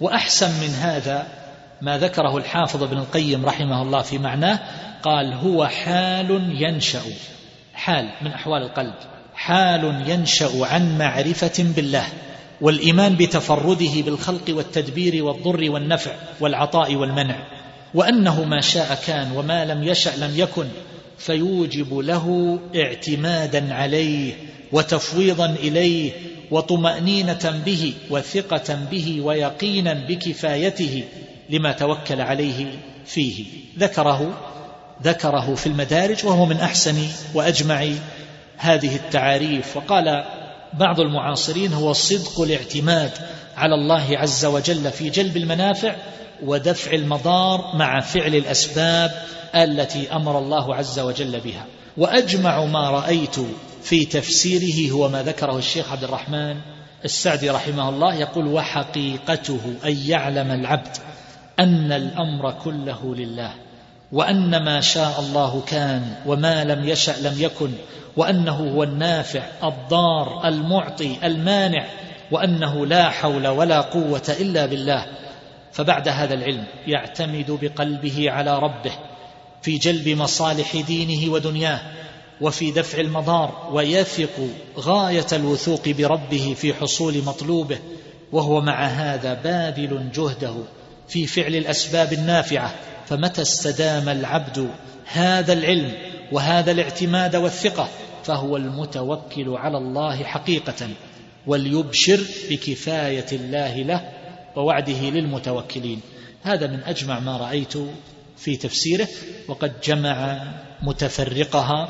وأحسن 0.00 0.50
من 0.50 0.68
هذا 0.68 1.26
ما 1.82 1.98
ذكره 1.98 2.36
الحافظ 2.36 2.82
ابن 2.82 2.98
القيم 2.98 3.46
رحمه 3.46 3.82
الله 3.82 4.02
في 4.02 4.18
معناه 4.18 4.58
قال 5.02 5.32
هو 5.32 5.66
حال 5.66 6.56
ينشأ. 6.62 7.02
حال 7.74 8.10
من 8.22 8.32
أحوال 8.32 8.62
القلب. 8.62 8.94
حال 9.34 10.10
ينشأ 10.10 10.66
عن 10.66 10.98
معرفة 10.98 11.64
بالله 11.76 12.06
والإيمان 12.60 13.16
بتفرده 13.16 14.02
بالخلق 14.02 14.44
والتدبير 14.48 15.24
والضر 15.24 15.70
والنفع 15.70 16.12
والعطاء 16.40 16.94
والمنع. 16.94 17.59
وأنه 17.94 18.44
ما 18.44 18.60
شاء 18.60 19.02
كان 19.06 19.32
وما 19.32 19.64
لم 19.64 19.84
يشأ 19.84 20.10
لم 20.18 20.32
يكن 20.36 20.66
فيوجب 21.18 21.98
له 21.98 22.58
اعتمادا 22.76 23.74
عليه 23.74 24.32
وتفويضا 24.72 25.46
إليه 25.46 26.12
وطمأنينة 26.50 27.62
به 27.66 27.94
وثقة 28.10 28.78
به 28.90 29.20
ويقينا 29.20 29.94
بكفايته 30.08 31.04
لما 31.50 31.72
توكل 31.72 32.20
عليه 32.20 32.66
فيه. 33.06 33.44
ذكره 33.78 34.38
ذكره 35.02 35.54
في 35.54 35.66
المدارج 35.66 36.26
وهو 36.26 36.46
من 36.46 36.56
أحسن 36.56 36.96
وأجمع 37.34 37.86
هذه 38.56 38.96
التعاريف. 38.96 39.76
وقال 39.76 40.24
بعض 40.72 41.00
المعاصرين 41.00 41.72
هو 41.72 41.92
صدق 41.92 42.40
الاعتماد 42.40 43.10
على 43.56 43.74
الله 43.74 44.18
عز 44.18 44.44
وجل 44.44 44.90
في 44.90 45.10
جلب 45.10 45.36
المنافع 45.36 45.94
ودفع 46.44 46.92
المضار 46.92 47.70
مع 47.74 48.00
فعل 48.00 48.34
الأسباب 48.34 49.10
التي 49.54 50.12
أمر 50.12 50.38
الله 50.38 50.74
عز 50.74 51.00
وجل 51.00 51.40
بها. 51.40 51.64
وأجمع 51.96 52.64
ما 52.64 52.90
رأيت 52.90 53.36
في 53.82 54.04
تفسيره 54.04 54.92
هو 54.92 55.08
ما 55.08 55.22
ذكره 55.22 55.58
الشيخ 55.58 55.92
عبد 55.92 56.04
الرحمن 56.04 56.56
السعدي 57.04 57.50
رحمه 57.50 57.88
الله 57.88 58.14
يقول 58.14 58.46
وحقيقته 58.46 59.60
أن 59.84 59.96
يعلم 60.06 60.50
العبد 60.50 60.96
أن 61.58 61.92
الأمر 61.92 62.52
كله 62.52 63.14
لله 63.14 63.54
وأن 64.12 64.64
ما 64.64 64.80
شاء 64.80 65.20
الله 65.20 65.62
كان 65.66 66.14
وما 66.26 66.64
لم 66.64 66.88
يشأ 66.88 67.14
لم 67.22 67.34
يكن 67.38 67.70
وأنه 68.16 68.74
هو 68.74 68.82
النافع 68.82 69.42
الضار 69.64 70.48
المعطي 70.48 71.16
المانع 71.24 71.86
وأنه 72.30 72.86
لا 72.86 73.10
حول 73.10 73.48
ولا 73.48 73.80
قوة 73.80 74.36
إلا 74.40 74.66
بالله 74.66 75.06
فبعد 75.72 76.08
هذا 76.08 76.34
العلم 76.34 76.64
يعتمد 76.86 77.58
بقلبه 77.62 78.30
على 78.30 78.58
ربه 78.58 78.92
في 79.62 79.78
جلب 79.78 80.08
مصالح 80.08 80.76
دينه 80.76 81.32
ودنياه 81.32 81.80
وفي 82.40 82.70
دفع 82.70 83.00
المضار 83.00 83.70
ويثق 83.72 84.48
غاية 84.78 85.26
الوثوق 85.32 85.88
بربه 85.88 86.54
في 86.54 86.74
حصول 86.74 87.24
مطلوبه 87.24 87.78
وهو 88.32 88.60
مع 88.60 88.84
هذا 88.84 89.34
باذل 89.34 90.12
جهده 90.14 90.54
في 91.08 91.26
فعل 91.26 91.54
الأسباب 91.54 92.12
النافعة. 92.12 92.74
فمتى 93.06 93.42
استدام 93.42 94.08
العبد 94.08 94.68
هذا 95.04 95.52
العلم 95.52 95.92
وهذا 96.32 96.70
الاعتماد 96.70 97.36
والثقة؟ 97.36 97.88
فهو 98.24 98.56
المتوكل 98.56 99.48
على 99.48 99.78
الله 99.78 100.24
حقيقة 100.24 100.88
وليبشر 101.46 102.20
بكفاية 102.50 103.26
الله 103.32 103.76
له 103.76 104.19
ووعده 104.56 105.00
للمتوكلين. 105.10 106.00
هذا 106.42 106.66
من 106.66 106.82
أجمع 106.82 107.20
ما 107.20 107.36
رأيت 107.36 107.72
في 108.36 108.56
تفسيره 108.56 109.08
وقد 109.48 109.80
جمع 109.84 110.44
متفرقها 110.82 111.88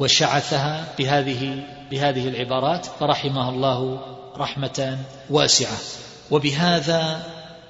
وشعثها 0.00 0.84
بهذه 0.98 1.62
بهذه 1.90 2.28
العبارات 2.28 2.86
فرحمه 2.86 3.48
الله 3.48 4.00
رحمة 4.36 4.98
واسعة. 5.30 5.78
وبهذا 6.30 7.22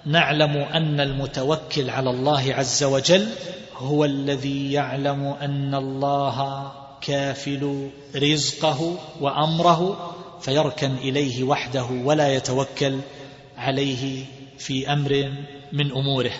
نعلم 0.06 0.56
أن 0.56 1.00
المتوكل 1.00 1.90
على 1.90 2.10
الله 2.10 2.54
عز 2.54 2.84
وجل 2.84 3.28
هو 3.76 4.04
الذي 4.04 4.72
يعلم 4.72 5.24
أن 5.24 5.74
الله 5.74 6.70
كافل 7.00 7.90
رزقه 8.16 8.98
وأمره 9.20 10.14
فيركن 10.40 10.94
إليه 10.94 11.44
وحده 11.44 11.86
ولا 12.04 12.34
يتوكل 12.34 12.98
عليه 13.62 14.24
في 14.58 14.92
أمر 14.92 15.32
من 15.72 15.92
أموره 15.92 16.32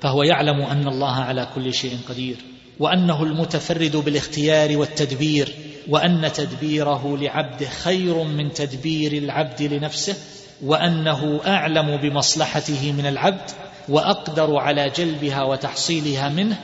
فهو 0.00 0.22
يعلم 0.22 0.60
أن 0.60 0.88
الله 0.88 1.14
على 1.14 1.48
كل 1.54 1.74
شيء 1.74 1.98
قدير 2.08 2.36
وأنه 2.78 3.22
المتفرد 3.22 3.96
بالاختيار 3.96 4.78
والتدبير 4.78 5.54
وأن 5.88 6.32
تدبيره 6.32 7.16
لعبده 7.16 7.68
خير 7.68 8.22
من 8.22 8.52
تدبير 8.52 9.12
العبد 9.12 9.62
لنفسه 9.62 10.16
وأنه 10.62 11.40
أعلم 11.46 11.96
بمصلحته 11.96 12.92
من 12.92 13.06
العبد 13.06 13.50
وأقدر 13.88 14.56
على 14.56 14.90
جلبها 14.96 15.42
وتحصيلها 15.42 16.28
منه 16.28 16.60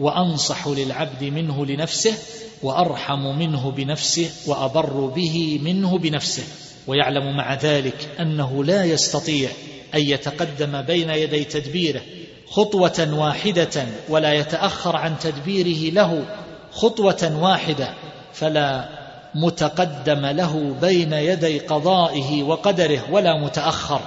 وأنصح 0.00 0.68
للعبد 0.68 1.24
منه 1.24 1.66
لنفسه 1.66 2.14
وأرحم 2.62 3.38
منه 3.38 3.70
بنفسه 3.70 4.30
وأبر 4.46 5.06
به 5.06 5.60
منه 5.62 5.98
بنفسه. 5.98 6.42
ويعلم 6.86 7.36
مع 7.36 7.54
ذلك 7.54 8.08
أنه 8.20 8.64
لا 8.64 8.84
يستطيع 8.84 9.50
أن 9.94 10.00
يتقدم 10.00 10.82
بين 10.82 11.10
يدي 11.10 11.44
تدبيره 11.44 12.00
خطوة 12.48 13.08
واحدة 13.18 13.86
ولا 14.08 14.32
يتأخر 14.32 14.96
عن 14.96 15.18
تدبيره 15.18 15.94
له 15.94 16.24
خطوة 16.72 17.38
واحدة 17.42 17.94
فلا 18.32 18.88
متقدم 19.34 20.26
له 20.26 20.76
بين 20.80 21.12
يدي 21.12 21.58
قضائه 21.58 22.42
وقدره 22.42 23.10
ولا 23.10 23.44
متأخر. 23.44 24.00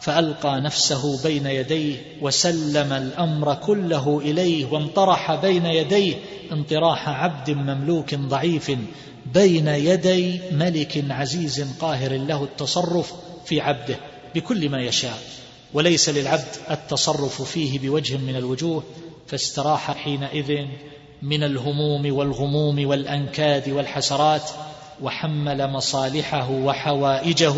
فألقى 0.00 0.60
نفسه 0.60 1.22
بين 1.22 1.46
يديه 1.46 1.96
وسلم 2.20 2.92
الأمر 2.92 3.54
كله 3.54 4.20
إليه 4.24 4.66
وانطرح 4.66 5.34
بين 5.34 5.66
يديه 5.66 6.14
انطراح 6.52 7.08
عبد 7.08 7.50
مملوك 7.50 8.14
ضعيف 8.14 8.72
بين 9.34 9.68
يدي 9.68 10.40
ملك 10.52 11.04
عزيز 11.10 11.66
قاهر 11.80 12.12
له 12.12 12.44
التصرف 12.44 13.12
في 13.44 13.60
عبده 13.60 13.96
بكل 14.34 14.68
ما 14.68 14.82
يشاء 14.82 15.18
وليس 15.74 16.08
للعبد 16.08 16.56
التصرف 16.70 17.42
فيه 17.42 17.78
بوجه 17.78 18.16
من 18.16 18.36
الوجوه 18.36 18.82
فاستراح 19.26 19.90
حينئذ 19.90 20.66
من 21.22 21.42
الهموم 21.42 22.16
والغموم 22.16 22.86
والأنكاد 22.86 23.68
والحسرات 23.68 24.50
وحمل 25.02 25.70
مصالحه 25.70 26.50
وحوائجه 26.50 27.54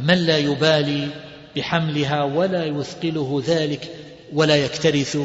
من 0.00 0.14
لا 0.14 0.38
يبالي 0.38 1.08
بحملها 1.56 2.22
ولا 2.24 2.64
يثقله 2.64 3.42
ذلك 3.46 3.90
ولا 4.32 4.56
يكترث 4.56 5.18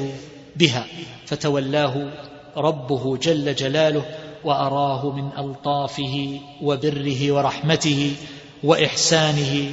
بها. 0.55 0.85
فتولاه 1.25 2.11
ربه 2.57 3.17
جل 3.17 3.55
جلاله 3.55 4.05
وأراه 4.43 5.11
من 5.11 5.29
ألطافه 5.37 6.39
وبره 6.61 7.31
ورحمته 7.31 8.15
وإحسانه 8.63 9.71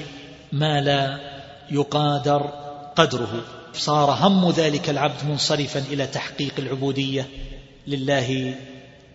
ما 0.52 0.80
لا 0.80 1.18
يقادر 1.70 2.50
قدره. 2.96 3.44
صار 3.74 4.10
هم 4.10 4.50
ذلك 4.50 4.90
العبد 4.90 5.24
منصرفا 5.28 5.78
إلى 5.78 6.06
تحقيق 6.06 6.54
العبودية 6.58 7.28
لله 7.86 8.54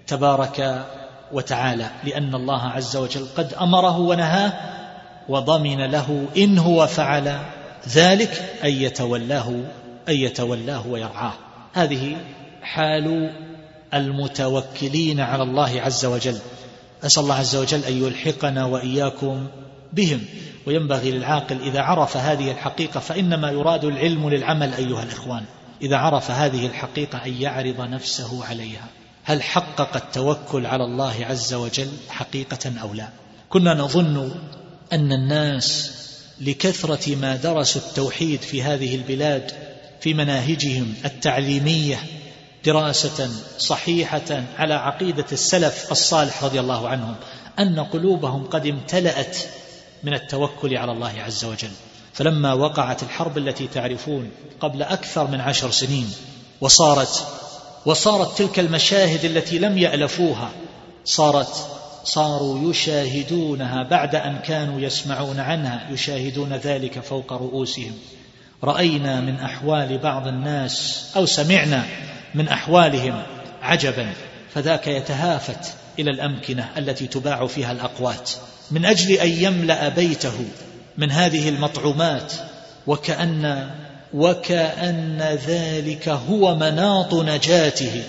تبارك 0.07 0.85
وتعالى 1.31 1.89
لأن 2.03 2.35
الله 2.35 2.61
عز 2.61 2.97
وجل 2.97 3.27
قد 3.37 3.53
أمره 3.53 3.99
ونهاه 3.99 4.78
وضمن 5.27 5.81
له 5.81 6.27
إن 6.37 6.57
هو 6.57 6.87
فعل 6.87 7.39
ذلك 7.87 8.59
أن 8.63 8.69
يتولاه 8.69 9.49
أن 10.09 10.15
يتولاه 10.15 10.87
ويرعاه. 10.87 11.33
هذه 11.73 12.17
حال 12.61 13.33
المتوكلين 13.93 15.19
على 15.19 15.43
الله 15.43 15.81
عز 15.81 16.05
وجل. 16.05 16.37
أسأل 17.03 17.23
الله 17.23 17.35
عز 17.35 17.55
وجل 17.55 17.83
أن 17.83 18.03
يلحقنا 18.03 18.65
وإياكم 18.65 19.47
بهم. 19.93 20.25
وينبغي 20.67 21.11
للعاقل 21.11 21.61
إذا 21.61 21.81
عرف 21.81 22.17
هذه 22.17 22.51
الحقيقة 22.51 22.99
فإنما 22.99 23.51
يراد 23.51 23.85
العلم 23.85 24.29
للعمل 24.29 24.73
أيها 24.73 25.03
الإخوان. 25.03 25.43
إذا 25.81 25.97
عرف 25.97 26.31
هذه 26.31 26.65
الحقيقة 26.65 27.25
أن 27.25 27.41
يعرض 27.41 27.81
نفسه 27.81 28.45
عليها. 28.45 28.87
هل 29.23 29.43
حقق 29.43 29.95
التوكل 29.95 30.65
على 30.65 30.83
الله 30.83 31.25
عز 31.25 31.53
وجل 31.53 31.89
حقيقة 32.09 32.81
أو 32.81 32.93
لا؟ 32.93 33.09
كنا 33.49 33.73
نظن 33.73 34.31
أن 34.93 35.11
الناس 35.11 35.91
لكثرة 36.41 37.15
ما 37.15 37.35
درسوا 37.35 37.81
التوحيد 37.81 38.41
في 38.41 38.63
هذه 38.63 38.95
البلاد 38.95 39.51
في 40.01 40.13
مناهجهم 40.13 40.93
التعليمية 41.05 42.03
دراسة 42.65 43.29
صحيحة 43.57 44.43
على 44.57 44.73
عقيدة 44.73 45.25
السلف 45.31 45.91
الصالح 45.91 46.43
رضي 46.43 46.59
الله 46.59 46.87
عنهم 46.87 47.15
أن 47.59 47.79
قلوبهم 47.79 48.43
قد 48.43 48.67
امتلأت 48.67 49.37
من 50.03 50.13
التوكل 50.13 50.77
على 50.77 50.91
الله 50.91 51.13
عز 51.21 51.45
وجل. 51.45 51.71
فلما 52.13 52.53
وقعت 52.53 53.03
الحرب 53.03 53.37
التي 53.37 53.67
تعرفون 53.67 54.31
قبل 54.59 54.83
أكثر 54.83 55.27
من 55.27 55.41
عشر 55.41 55.71
سنين 55.71 56.11
وصارت 56.61 57.27
وصارت 57.85 58.37
تلك 58.37 58.59
المشاهد 58.59 59.25
التي 59.25 59.59
لم 59.59 59.77
يألفوها 59.77 60.51
صارت 61.05 61.78
صاروا 62.03 62.71
يشاهدونها 62.71 63.83
بعد 63.83 64.15
أن 64.15 64.39
كانوا 64.39 64.79
يسمعون 64.81 65.39
عنها 65.39 65.87
يشاهدون 65.91 66.53
ذلك 66.53 66.99
فوق 66.99 67.33
رؤوسهم. 67.33 67.93
رأينا 68.63 69.21
من 69.21 69.35
أحوال 69.35 69.97
بعض 69.97 70.27
الناس 70.27 71.05
أو 71.15 71.25
سمعنا 71.25 71.85
من 72.35 72.47
أحوالهم 72.47 73.23
عجبا 73.61 74.13
فذاك 74.53 74.87
يتهافت 74.87 75.73
إلى 75.99 76.11
الأمكنة 76.11 76.69
التي 76.77 77.07
تباع 77.07 77.47
فيها 77.47 77.71
الأقوات. 77.71 78.31
من 78.71 78.85
أجل 78.85 79.13
أن 79.13 79.29
يملأ 79.29 79.89
بيته 79.89 80.45
من 80.97 81.11
هذه 81.11 81.49
المطعومات 81.49 82.33
وكأن 82.87 83.69
وكأن 84.13 85.37
ذلك 85.47 86.09
هو 86.09 86.55
مناط 86.55 87.13
نجاته 87.13 88.03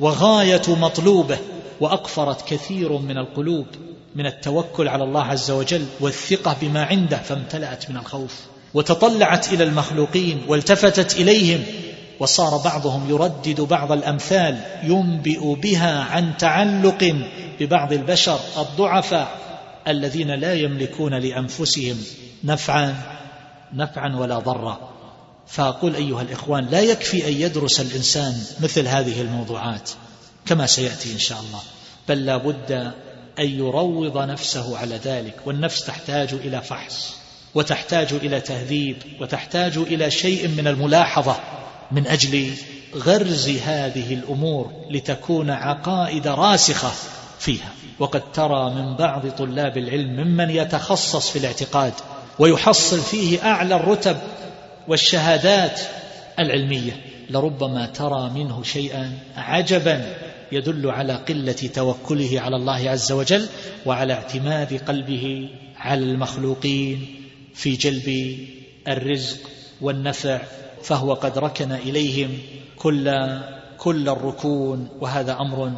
وغاية 0.00 0.62
مطلوبه 0.68 1.38
وأقفرت 1.82 2.48
كثير 2.48 2.98
من 2.98 3.18
القلوب 3.18 3.66
من 4.14 4.26
التوكل 4.26 4.88
على 4.88 5.04
الله 5.04 5.22
عز 5.22 5.50
وجل 5.50 5.86
والثقة 6.00 6.56
بما 6.60 6.84
عنده 6.84 7.16
فامتلأت 7.16 7.90
من 7.90 7.96
الخوف 7.96 8.40
وتطلعت 8.74 9.52
إلى 9.52 9.64
المخلوقين 9.64 10.42
والتفتت 10.48 11.16
إليهم 11.16 11.64
وصار 12.20 12.56
بعضهم 12.56 13.10
يردد 13.10 13.60
بعض 13.60 13.92
الأمثال 13.92 14.58
ينبئ 14.82 15.54
بها 15.54 16.00
عن 16.00 16.36
تعلق 16.36 17.16
ببعض 17.60 17.92
البشر 17.92 18.40
الضعفاء 18.58 19.38
الذين 19.88 20.30
لا 20.30 20.54
يملكون 20.54 21.14
لأنفسهم 21.14 21.96
نفعا 22.44 22.94
نفعا 23.74 24.16
ولا 24.16 24.38
ضرا. 24.38 24.92
فأقول 25.46 25.94
أيها 25.94 26.22
الإخوان 26.22 26.66
لا 26.66 26.80
يكفي 26.80 27.28
أن 27.28 27.32
يدرس 27.32 27.80
الإنسان 27.80 28.34
مثل 28.60 28.86
هذه 28.88 29.20
الموضوعات. 29.20 29.90
كما 30.46 30.66
سيأتي 30.66 31.12
إن 31.12 31.18
شاء 31.18 31.40
الله. 31.40 31.60
بل 32.08 32.26
لا 32.26 32.36
بد 32.36 32.92
أن 33.38 33.48
يروض 33.48 34.18
نفسه 34.18 34.78
على 34.78 34.96
ذلك 34.96 35.34
والنفس 35.46 35.84
تحتاج 35.84 36.32
إلى 36.32 36.62
فحص 36.62 37.16
وتحتاج 37.54 38.12
إلى 38.12 38.40
تهذيب 38.40 38.96
وتحتاج 39.20 39.76
إلى 39.78 40.10
شيء 40.10 40.48
من 40.48 40.66
الملاحظة 40.68 41.36
من 41.92 42.06
أجل 42.06 42.54
غرز 42.94 43.48
هذه 43.48 44.14
الأمور 44.14 44.72
لتكون 44.90 45.50
عقائد 45.50 46.26
راسخة 46.26 46.92
فيها. 47.38 47.72
وقد 47.98 48.32
ترى 48.32 48.70
من 48.70 48.96
بعض 48.96 49.28
طلاب 49.30 49.78
العلم 49.78 50.10
ممن 50.10 50.50
يتخصص 50.50 51.30
في 51.30 51.38
الاعتقاد 51.38 51.92
ويحصل 52.38 53.00
فيه 53.00 53.44
أعلى 53.44 53.76
الرتب 53.76 54.16
والشهادات 54.88 55.80
العلمية. 56.38 57.11
لربما 57.32 57.86
ترى 57.86 58.30
منه 58.30 58.62
شيئا 58.62 59.18
عجبا 59.36 60.16
يدل 60.52 60.90
على 60.90 61.12
قلة 61.12 61.52
توكله 61.52 62.40
على 62.40 62.56
الله 62.56 62.90
عز 62.90 63.12
وجل 63.12 63.46
وعلى 63.86 64.12
اعتماد 64.12 64.74
قلبه 64.74 65.48
على 65.76 66.04
المخلوقين 66.04 67.06
في 67.54 67.72
جلب 67.76 68.38
الرزق 68.88 69.38
والنفع 69.80 70.42
فهو 70.82 71.14
قد 71.14 71.38
ركن 71.38 71.72
إليهم 71.72 72.38
كل 72.76 73.38
كل 73.78 74.08
الركون 74.08 74.88
وهذا 75.00 75.32
أمر 75.40 75.72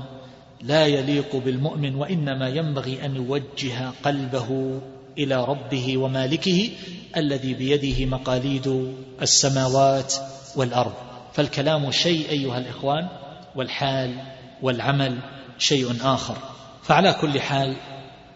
لا 0.63 0.87
يليق 0.87 1.37
بالمؤمن 1.37 1.95
وإنما 1.95 2.49
ينبغي 2.49 3.05
أن 3.05 3.17
يوجه 3.17 3.91
قلبه 4.05 4.81
إلى 5.19 5.45
ربه 5.45 5.99
ومالكه 5.99 6.71
الذي 7.17 7.55
بيده 7.55 8.07
مقاليد 8.07 8.95
السماوات 9.23 10.15
والأرض. 10.57 11.14
فالكلام 11.35 11.91
شيء 11.91 12.31
أيها 12.31 12.59
الإخوان 12.59 13.09
والحال 13.55 14.15
والعمل 14.63 15.19
شيء 15.59 15.97
آخر. 16.03 16.37
فعلى 16.83 17.13
كل 17.13 17.41
حال 17.41 17.77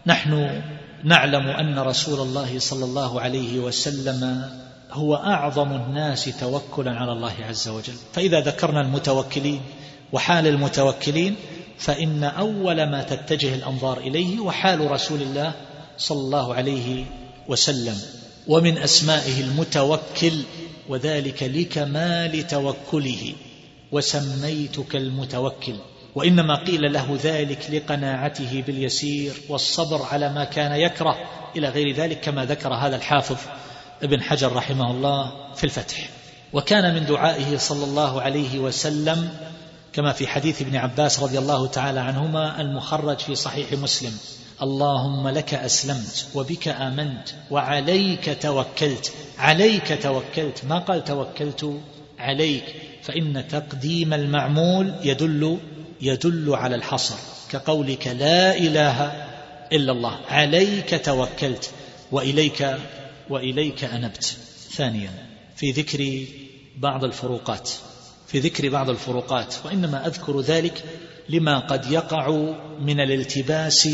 نحن 0.06 0.62
نعلم 1.04 1.46
أن 1.46 1.78
رسول 1.78 2.20
الله 2.20 2.58
صلى 2.58 2.84
الله 2.84 3.20
عليه 3.20 3.58
وسلم 3.58 4.50
هو 4.90 5.14
أعظم 5.14 5.72
الناس 5.72 6.24
توكلا 6.24 6.90
على 6.90 7.12
الله 7.12 7.34
عز 7.48 7.68
وجل. 7.68 7.94
فإذا 8.12 8.40
ذكرنا 8.40 8.80
المتوكلين 8.80 9.60
وحال 10.12 10.46
المتوكلين 10.46 11.36
فإن 11.78 12.24
أول 12.24 12.90
ما 12.90 13.02
تتجه 13.02 13.54
الأنظار 13.54 13.98
إليه 13.98 14.40
وحال 14.40 14.90
رسول 14.90 15.22
الله 15.22 15.52
صلى 15.98 16.18
الله 16.18 16.54
عليه 16.54 17.04
وسلم. 17.48 18.17
ومن 18.48 18.78
أسمائه 18.78 19.40
المتوكل 19.40 20.42
وذلك 20.88 21.42
لكمال 21.42 22.46
توكله 22.46 23.34
وسميتك 23.92 24.96
المتوكل. 24.96 25.74
وإنما 26.14 26.64
قيل 26.64 26.92
له 26.92 27.18
ذلك 27.22 27.70
لقناعته 27.70 28.64
باليسير 28.66 29.32
والصبر 29.48 30.02
على 30.02 30.32
ما 30.32 30.44
كان 30.44 30.72
يكره 30.72 31.16
إلى 31.56 31.68
غير 31.68 31.94
ذلك 31.94 32.20
كما 32.20 32.44
ذكر 32.44 32.74
هذا 32.74 32.96
الحافظ 32.96 33.36
ابن 34.02 34.22
حجر 34.22 34.52
رحمه 34.52 34.90
الله 34.90 35.32
في 35.54 35.64
الفتح. 35.64 36.08
وكان 36.52 36.94
من 36.94 37.06
دعائه 37.06 37.56
صلى 37.56 37.84
الله 37.84 38.22
عليه 38.22 38.58
وسلم 38.58 39.30
كما 39.92 40.12
في 40.12 40.26
حديث 40.26 40.62
ابن 40.62 40.76
عباس 40.76 41.20
رضي 41.20 41.38
الله 41.38 41.66
تعالى 41.66 42.00
عنهما 42.00 42.60
المخرج 42.60 43.18
في 43.18 43.34
صحيح 43.34 43.72
مسلم. 43.72 44.12
اللهم 44.62 45.28
لك 45.28 45.54
أسلمت 45.54 46.26
وبك 46.34 46.68
آمنت 46.68 47.28
وعليك 47.50 48.38
توكلت. 48.42 49.12
عليك 49.38 50.02
توكلت. 50.02 50.64
ما 50.64 50.78
قال 50.78 51.04
توكلت؟ 51.04 51.80
عليك. 52.18 52.64
فإن 53.02 53.48
تقديم 53.48 54.14
المعمول 54.14 54.94
يدل 55.02 55.58
يدل 56.00 56.54
على 56.54 56.74
الحصر. 56.74 57.14
كقولك 57.50 58.06
لا 58.06 58.56
إله 58.56 59.02
إلا 59.72 59.92
الله. 59.92 60.18
عليك 60.28 61.04
توكلت 61.04 61.70
وإليك 62.12 62.76
وإليك 63.30 63.84
أنبت. 63.84 64.36
ثانيا 64.70 65.10
في 65.56 65.70
ذكر 65.70 66.24
بعض 66.76 67.04
الفروقات. 67.04 67.70
في 68.26 68.38
ذكر 68.38 68.68
بعض 68.68 68.90
الفروقات. 68.90 69.54
وإنما 69.64 70.06
أذكر 70.06 70.40
ذلك 70.40 70.84
لما 71.28 71.58
قد 71.58 71.90
يقع 71.90 72.30
من 72.80 73.00
الالتباس 73.00 73.88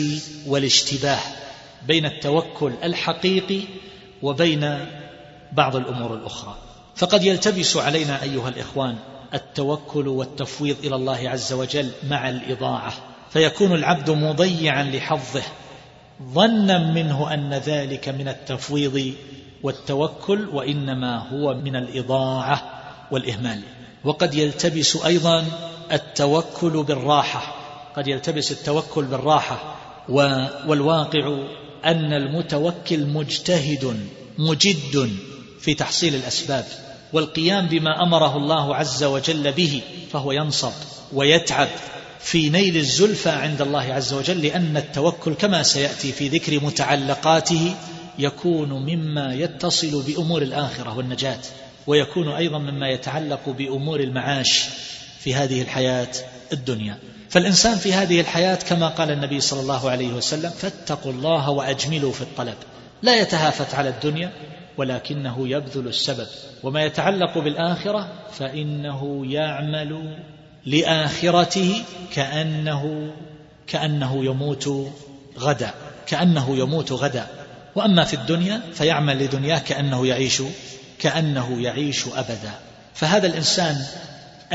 والاشتباه 0.46 1.20
بين 1.86 2.06
التوكل 2.06 2.72
الحقيقي 2.84 3.60
وبين 4.22 4.78
بعض 5.52 5.76
الأمور 5.76 6.14
الأخرى. 6.14 6.56
فقد 6.96 7.24
يلتبس 7.24 7.76
علينا 7.76 8.22
أيها 8.22 8.48
الإخوان 8.48 8.96
التوكل 9.34 10.08
والتفويض 10.08 10.76
إلى 10.84 10.96
الله 10.96 11.28
عز 11.30 11.52
وجل 11.52 11.90
مع 12.08 12.28
الإضاعة. 12.28 12.92
فيكون 13.30 13.72
العبد 13.72 14.10
مضيعا 14.10 14.82
لحظه 14.82 15.42
ظنا 16.22 16.92
منه 16.92 17.34
أن 17.34 17.54
ذلك 17.54 18.08
من 18.08 18.28
التفويض 18.28 19.12
والتوكل 19.62 20.48
وإنما 20.48 21.28
هو 21.28 21.54
من 21.54 21.76
الإضاعة 21.76 22.82
والإهمال. 23.10 23.60
وقد 24.04 24.34
يلتبس 24.34 24.96
أيضا 24.96 25.44
التوكل 25.92 26.82
بالراحة. 26.82 27.54
قد 27.96 28.08
يلتبس 28.08 28.52
التوكل 28.52 29.04
بالراحة. 29.04 29.76
والواقع 30.66 31.38
أن 31.84 32.12
المتوكل 32.12 33.06
مجتهد 33.06 34.00
مجد 34.38 35.10
في 35.60 35.74
تحصيل 35.74 36.14
الأسباب. 36.14 36.64
والقيام 37.12 37.66
بما 37.66 38.02
أمره 38.02 38.36
الله 38.36 38.76
عز 38.76 39.04
وجل 39.04 39.52
به 39.52 39.82
فهو 40.12 40.32
ينصب 40.32 40.72
ويتعب 41.12 41.68
في 42.20 42.50
نيل 42.50 42.76
الزلفى 42.76 43.30
عند 43.30 43.62
الله 43.62 43.94
عز 43.94 44.12
وجل 44.12 44.42
لأن 44.42 44.76
التوكل 44.76 45.34
كما 45.34 45.62
سيأتي 45.62 46.12
في 46.12 46.28
ذكر 46.28 46.64
متعلقاته 46.64 47.74
يكون 48.18 48.68
مما 48.68 49.34
يتصل 49.34 50.02
بأمور 50.02 50.42
الآخرة 50.42 50.96
والنجاة 50.96 51.38
ويكون 51.86 52.28
أيضا 52.28 52.58
مما 52.58 52.88
يتعلق 52.88 53.48
بأمور 53.48 54.00
المعاش. 54.00 54.64
في 55.24 55.34
هذه 55.34 55.62
الحياة 55.62 56.08
الدنيا. 56.52 56.98
فالإنسان 57.30 57.76
في 57.78 57.92
هذه 57.92 58.20
الحياة 58.20 58.54
كما 58.54 58.88
قال 58.88 59.10
النبي 59.10 59.40
صلى 59.40 59.60
الله 59.60 59.90
عليه 59.90 60.12
وسلم 60.12 60.50
فاتقوا 60.50 61.12
الله 61.12 61.50
وأجملوا 61.50 62.12
في 62.12 62.20
الطلب. 62.20 62.54
لا 63.02 63.20
يتهافت 63.20 63.74
على 63.74 63.88
الدنيا 63.88 64.32
ولكنه 64.76 65.48
يبذل 65.48 65.88
السبب. 65.88 66.26
وما 66.62 66.84
يتعلق 66.84 67.38
بالآخرة 67.38 68.08
فإنه 68.32 69.26
يعمل 69.32 70.18
لآخرته 70.66 71.82
كأنه 72.14 73.12
كأنه 73.66 74.24
يموت 74.24 74.92
غدا 75.38 75.70
كأنه 76.06 76.56
يموت 76.56 76.92
غدا. 76.92 77.26
وأما 77.74 78.04
في 78.04 78.14
الدنيا 78.14 78.60
فيعمل 78.74 79.24
لدنياه 79.24 79.58
كأنه 79.58 80.06
يعيش 80.06 80.42
كأنه 80.98 81.62
يعيش 81.62 82.06
أبدا. 82.08 82.52
فهذا 82.94 83.26
الإنسان 83.26 83.76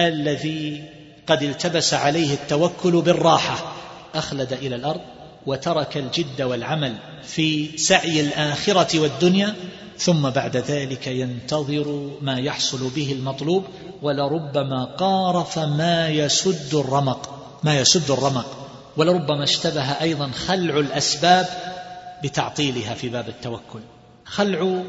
الذي 0.08 0.84
قد 1.28 1.44
التبس 1.44 1.94
عليه 1.94 2.34
التوكل 2.34 3.02
بالراحة 3.02 3.74
أخلد 4.16 4.54
إلى 4.54 4.76
الأرض 4.76 5.02
وترك 5.46 5.98
الجد 5.98 6.42
والعمل 6.42 6.96
في 7.24 7.78
سعي 7.78 8.22
الآخرة 8.22 9.00
والدنيا 9.00 9.56
ثم 9.98 10.30
بعد 10.30 10.58
ذلك 10.58 11.08
ينتظر 11.08 12.12
ما 12.22 12.40
يحصل 12.40 12.90
به 12.90 13.12
المطلوب 13.12 13.64
ولربما 14.02 14.86
قارف 14.86 15.60
ما 15.60 16.10
يسد 16.10 16.76
الرمق 16.76 17.40
ما 17.64 17.80
يسد 17.80 18.12
الرمق 18.12 18.68
ولربما 18.98 19.44
اشتبه 19.44 19.92
أيضا 19.92 20.32
خلع 20.32 20.80
الأسباب 20.80 21.48
بتعطيلها 22.24 22.94
في 22.94 23.10
باب 23.10 23.30
التوكل. 23.30 23.80
خلع 24.26 24.84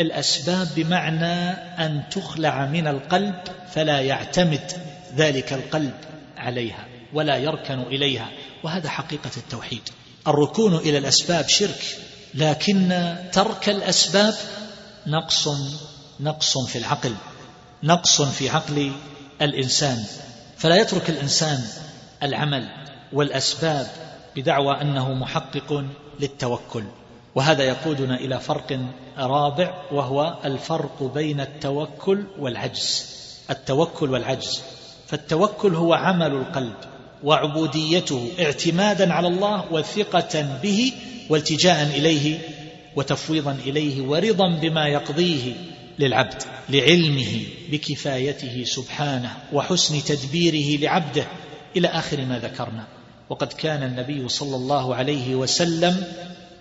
الأسباب 0.00 0.68
بمعنى 0.76 1.50
أن 1.86 2.02
تخلع 2.10 2.66
من 2.66 2.86
القلب 2.86 3.34
فلا 3.72 4.00
يعتمد 4.00 4.72
ذلك 5.16 5.52
القلب 5.52 5.94
عليها 6.36 6.86
ولا 7.12 7.36
يركن 7.36 7.78
إليها 7.78 8.28
وهذا 8.62 8.88
حقيقة 8.88 9.30
التوحيد. 9.36 9.82
الركون 10.28 10.76
إلى 10.76 10.98
الأسباب 10.98 11.48
شرك 11.48 11.98
لكن 12.34 13.14
ترك 13.32 13.68
الأسباب 13.68 14.34
نقص 15.06 15.48
نقص 16.20 16.58
في 16.58 16.78
العقل 16.78 17.14
نقص 17.82 18.22
في 18.22 18.50
عقل 18.50 18.92
الإنسان. 19.42 20.04
فلا 20.56 20.76
يترك 20.76 21.10
الإنسان 21.10 21.60
العمل 22.22 22.68
والأسباب 23.12 23.86
بدعوى 24.36 24.80
أنه 24.80 25.14
محقق 25.14 25.84
للتوكل. 26.20 26.84
وهذا 27.34 27.64
يقودنا 27.64 28.14
إلى 28.14 28.40
فرق 28.40 28.80
رابع 29.18 29.74
وهو 29.92 30.38
الفرق 30.44 31.02
بين 31.14 31.40
التوكل 31.40 32.24
والعجز. 32.38 33.06
التوكل 33.50 34.10
والعجز. 34.10 34.62
فالتوكل 35.06 35.74
هو 35.74 35.94
عمل 35.94 36.32
القلب 36.32 36.74
وعبوديته 37.24 38.28
اعتمادا 38.40 39.12
على 39.12 39.28
الله 39.28 39.72
وثقة 39.72 40.58
به 40.62 40.92
والتجاء 41.30 41.82
إليه 41.82 42.38
وتفويضا 42.96 43.52
إليه 43.52 44.02
ورضا 44.02 44.58
بما 44.62 44.88
يقضيه 44.88 45.52
للعبد 45.98 46.42
لعلمه 46.68 47.42
بكفايته 47.70 48.64
سبحانه 48.64 49.36
وحسن 49.52 50.04
تدبيره 50.04 50.80
لعبده 50.80 51.26
إلى 51.76 51.88
آخر 51.88 52.24
ما 52.24 52.38
ذكرنا. 52.38 52.84
وقد 53.30 53.52
كان 53.52 53.82
النبي 53.82 54.28
صلى 54.28 54.56
الله 54.56 54.94
عليه 54.94 55.34
وسلم 55.34 56.04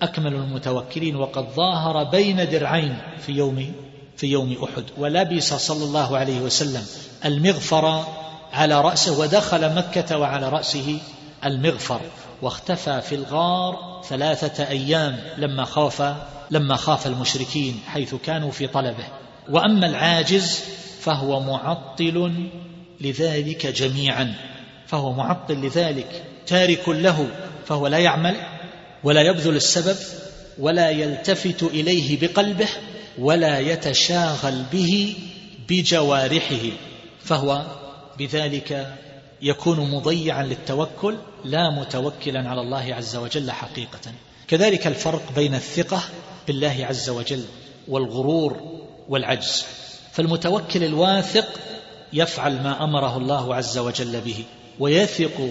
أكمل 0.01 0.33
المتوكلين 0.33 1.15
وقد 1.15 1.47
ظاهر 1.55 2.03
بين 2.03 2.49
درعين 2.49 2.97
في 3.25 3.31
يوم 3.31 3.73
في 4.17 4.27
يوم 4.27 4.57
أحد. 4.63 4.83
ولبس 4.97 5.53
صلى 5.53 5.83
الله 5.83 6.17
عليه 6.17 6.41
وسلم 6.41 6.85
المغفر 7.25 8.05
على 8.53 8.81
رأسه 8.81 9.19
ودخل 9.19 9.75
مكة 9.75 10.17
وعلى 10.17 10.49
رأسه 10.49 10.97
المغفر. 11.45 12.01
واختفى 12.41 13.01
في 13.01 13.15
الغار 13.15 14.01
ثلاثة 14.09 14.67
أيام 14.67 15.19
لما 15.37 15.65
خاف 15.65 16.15
لما 16.51 16.75
خاف 16.75 17.07
المشركين 17.07 17.79
حيث 17.87 18.15
كانوا 18.15 18.51
في 18.51 18.67
طلبه. 18.67 19.05
وأما 19.49 19.87
العاجز 19.87 20.63
فهو 20.99 21.39
معطل 21.39 22.49
لذلك 23.01 23.67
جميعا. 23.67 24.35
فهو 24.87 25.13
معطل 25.13 25.53
لذلك 25.53 26.23
تارك 26.47 26.89
له 26.89 27.27
فهو 27.65 27.87
لا 27.87 27.97
يعمل 27.97 28.35
ولا 29.03 29.21
يبذل 29.21 29.55
السبب 29.55 29.97
ولا 30.59 30.89
يلتفت 30.89 31.63
إليه 31.63 32.19
بقلبه 32.19 32.67
ولا 33.19 33.59
يتشاغل 33.59 34.63
به 34.71 35.15
بجوارحه 35.69 36.65
فهو 37.23 37.65
بذلك 38.17 38.97
يكون 39.41 39.91
مضيعا 39.91 40.43
للتوكل 40.43 41.17
لا 41.45 41.69
متوكلا 41.69 42.49
على 42.49 42.61
الله 42.61 42.95
عز 42.95 43.15
وجل 43.15 43.51
حقيقة. 43.51 44.11
كذلك 44.47 44.87
الفرق 44.87 45.21
بين 45.35 45.55
الثقة 45.55 46.01
بالله 46.47 46.85
عز 46.85 47.09
وجل 47.09 47.43
والغرور 47.87 48.81
والعجز. 49.09 49.65
فالمتوكل 50.11 50.83
الواثق 50.83 51.59
يفعل 52.13 52.53
ما 52.63 52.83
أمره 52.83 53.17
الله 53.17 53.55
عز 53.55 53.77
وجل 53.77 54.21
به 54.21 54.43
ويثق 54.79 55.49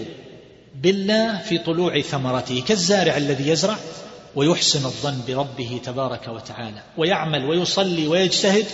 بالله 0.81 1.37
في 1.37 1.57
طلوع 1.57 2.01
ثمرته 2.01 2.63
كالزارع 2.67 3.17
الذي 3.17 3.49
يزرع 3.49 3.75
ويحسن 4.35 4.85
الظن 4.85 5.21
بربه 5.27 5.81
تبارك 5.83 6.27
وتعالى 6.27 6.81
ويعمل 6.97 7.45
ويصلي 7.45 8.07
ويجتهد 8.07 8.65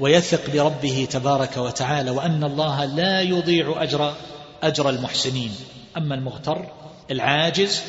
ويثق 0.00 0.50
بربه 0.52 1.08
تبارك 1.10 1.56
وتعالى 1.56 2.10
وأن 2.10 2.44
الله 2.44 2.84
لا 2.84 3.20
يضيع 3.20 3.82
أجر 3.82 4.14
أجر 4.62 4.90
المحسنين. 4.90 5.52
أما 5.96 6.14
المغتر 6.14 6.66
العاجز 7.10 7.82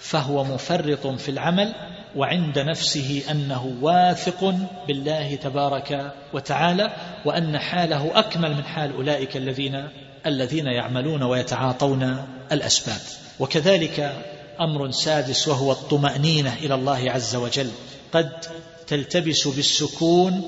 فهو 0.00 0.44
مفرط 0.44 1.06
في 1.06 1.28
العمل 1.28 1.74
وعند 2.16 2.58
نفسه 2.58 3.22
أنه 3.30 3.76
واثق 3.80 4.54
بالله 4.86 5.34
تبارك 5.34 6.12
وتعالى 6.32 6.90
وأن 7.24 7.58
حاله 7.58 8.18
أكمل 8.18 8.54
من 8.54 8.64
حال 8.64 8.92
أولئك 8.92 9.36
الذين 9.36 9.88
الذين 10.26 10.66
يعملون 10.66 11.22
ويتعاطون 11.22 12.24
الأسباب. 12.52 13.00
وكذلك 13.38 14.24
أمر 14.60 14.90
سادس 14.90 15.48
وهو 15.48 15.72
الطمأنينة 15.72 16.54
إلى 16.54 16.74
الله 16.74 17.10
عز 17.10 17.36
وجل. 17.36 17.70
قد 18.12 18.30
تلتبس 18.86 19.48
بالسكون 19.48 20.42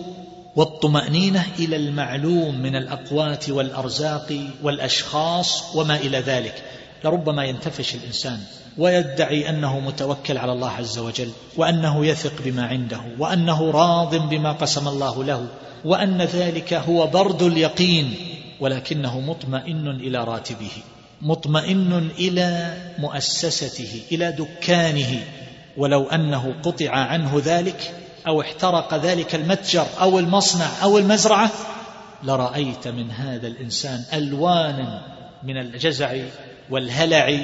والطمأنينة 0.57 1.47
إلى 1.59 1.77
المعلوم 1.77 2.59
من 2.59 2.77
الأقوات 2.77 3.51
والأرزاق 3.51 4.41
والأشخاص 4.63 5.77
وما 5.77 5.97
إلى 5.97 6.19
ذلك. 6.19 6.63
لربما 7.05 7.45
ينتفش 7.45 7.95
الإنسان 7.95 8.39
ويدعي 8.79 9.49
أنه 9.49 9.81
متوكل 9.81 10.39
على 10.39 10.53
الله 10.53 10.71
عز 10.71 10.99
وجل 10.99 11.31
وأنه 11.57 12.07
يثق 12.07 12.33
بما 12.45 12.67
عنده 12.67 13.01
وأنه 13.19 13.71
راض 13.71 14.15
بما 14.29 14.53
قسم 14.53 14.89
الله 14.89 15.25
له 15.25 15.47
وأن 15.85 16.23
ذلك 16.23 16.75
هو 16.75 17.07
برد 17.07 17.43
اليقين 17.43 18.15
ولكنه 18.63 19.21
مطمئن 19.21 19.89
إلى 19.89 20.25
راتبه 20.25 20.71
مطمئن 21.23 22.11
إلى 22.19 22.77
مؤسسته 22.99 24.01
إلى 24.13 24.33
دكانه. 24.33 25.25
ولو 25.77 26.09
أنه 26.09 26.55
قطع 26.63 26.91
عنه 26.91 27.43
ذلك 27.45 27.95
أو 28.27 28.41
احترق 28.41 28.95
ذلك 28.95 29.35
المتجر 29.35 29.87
أو 30.01 30.19
المصنع 30.19 30.69
أو 30.83 30.99
المزرعة 30.99 31.51
لرأيت 32.23 32.89
من 32.89 33.11
هذا 33.11 33.47
الإنسان 33.47 34.05
ألوانا 34.13 35.03
من 35.43 35.57
الجزع 35.57 36.17
والهلع 36.71 37.41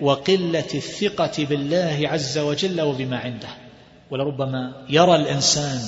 وقلة 0.00 0.70
الثقة 0.74 1.44
بالله 1.44 2.00
عز 2.04 2.38
وجل 2.38 2.80
وبما 2.80 3.18
عنده. 3.18 3.48
ولربما 4.10 4.72
يرى 4.88 5.16
الإنسان 5.16 5.80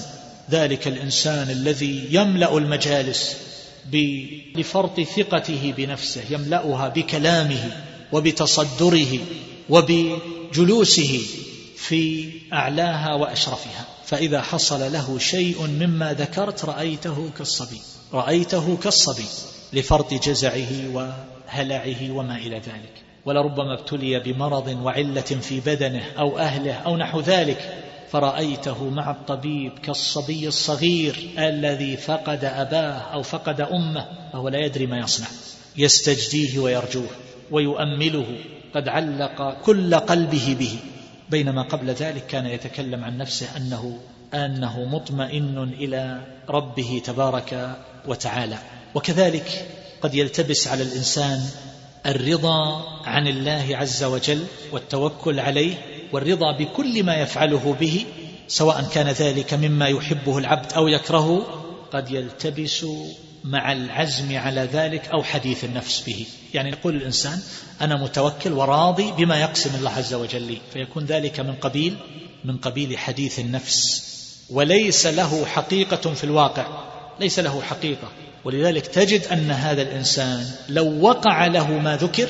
ذلك 0.51 0.89
الإنسان 0.89 1.51
الذي 1.51 2.09
يملأ 2.11 2.59
المجالس 2.59 3.50
لفرط 4.55 5.01
ثقته 5.01 5.75
بنفسه 5.77 6.23
يملأها 6.31 6.89
بكلامه 6.89 7.85
وبتصدره 8.13 9.19
وبجلوسه 9.69 11.21
في 11.77 12.31
أعلاها 12.53 13.15
وأشرفها. 13.15 13.87
فإذا 14.05 14.43
حصل 14.43 14.93
له 14.93 15.19
شيء 15.19 15.67
مما 15.67 16.13
ذكرت 16.13 16.65
رأيته 16.65 17.31
كالصبي 17.39 17.81
رأيته 18.13 18.77
كالصبي 18.77 19.27
لفرط 19.73 20.15
جزعه 20.15 20.89
وهلعه 20.95 22.11
وما 22.11 22.37
إلى 22.37 22.57
ذلك. 22.57 22.93
ولربما 23.25 23.81
ابتلي 23.81 24.21
بمرض 24.21 24.69
وعلة 24.83 25.21
في 25.21 25.61
بدنه 25.61 26.05
أو 26.19 26.39
أهله 26.39 26.73
أو 26.73 26.97
نحو 26.97 27.21
ذلك. 27.21 27.90
فرأيته 28.13 28.91
مع 28.91 29.11
الطبيب 29.11 29.79
كالصبي 29.79 30.49
الصغير 30.49 31.31
الذي 31.39 31.97
فقد 31.97 32.45
أباه 32.45 32.99
أو 32.99 33.23
فقد 33.23 33.61
أمه 33.61 34.09
فهو 34.33 34.49
لا 34.49 34.59
يدري 34.59 34.87
ما 34.87 34.99
يصنع. 34.99 35.27
يستجديه 35.77 36.59
ويرجوه 36.59 37.09
ويؤمله 37.51 38.27
قد 38.75 38.89
علق 38.89 39.61
كل 39.63 39.95
قلبه 39.95 40.57
به. 40.59 40.79
بينما 41.31 41.63
قبل 41.63 41.91
ذلك 41.91 42.27
كان 42.27 42.47
يتكلم 42.47 43.05
عن 43.05 43.19
نفسه 43.19 43.57
أنه 43.57 43.99
أنه 44.35 44.85
مطمئن 44.85 45.59
إلى 45.59 46.21
ربه 46.49 47.03
تبارك 47.05 47.77
وتعالى. 48.07 48.59
وكذلك 48.95 49.67
قد 50.03 50.15
يلتبس 50.15 50.69
على 50.69 50.83
الإنسان 50.83 51.41
الرضا 52.07 52.85
عن 53.05 53.27
الله 53.27 53.77
عز 53.77 54.05
وجل 54.05 54.45
والتوكل 54.73 55.41
عليه 55.41 56.00
والرضا 56.13 56.57
بكل 56.59 57.05
ما 57.05 57.15
يفعله 57.17 57.77
به 57.81 58.05
سواء 58.49 58.83
كان 58.93 59.09
ذلك 59.09 59.55
مما 59.55 59.89
يحبه 59.89 60.39
العبد 60.39 60.73
أو 60.73 60.89
يكرهه 60.89 61.47
قد 61.93 62.11
يلتبس 62.11 62.87
مع 63.45 63.73
العزم 63.73 64.37
على 64.39 64.61
ذلك 64.73 65.09
أو 65.09 65.23
حديث 65.23 65.65
النفس 65.65 66.03
به. 66.07 66.27
يعني 66.55 66.71
يقول 66.71 66.97
الإنسان 66.97 67.39
أنا 67.81 68.03
متوكل 68.03 68.53
وراضي 68.53 69.13
بما 69.13 69.41
يقسم 69.41 69.75
الله 69.75 69.91
عز 69.91 70.15
وجل 70.15 70.43
لي 70.43 70.59
فيكون 70.73 71.05
ذلك 71.05 71.41
من 71.41 71.55
قبيل 71.55 71.97
من 72.45 72.57
قبيل 72.57 72.99
حديث 72.99 73.39
النفس. 73.39 74.11
وليس 74.51 75.07
له 75.07 75.45
حقيقة 75.45 76.15
في 76.15 76.25
الواقع 76.25 76.67
ليس 77.21 77.39
له 77.39 77.63
حقيقة. 77.63 78.09
ولذلك 78.45 78.87
تجد 78.87 79.27
أن 79.27 79.51
هذا 79.51 79.83
الإنسان 79.83 80.51
لو 80.69 81.01
وقع 81.01 81.47
له 81.47 81.73
ما 81.79 81.97
ذكر 81.97 82.29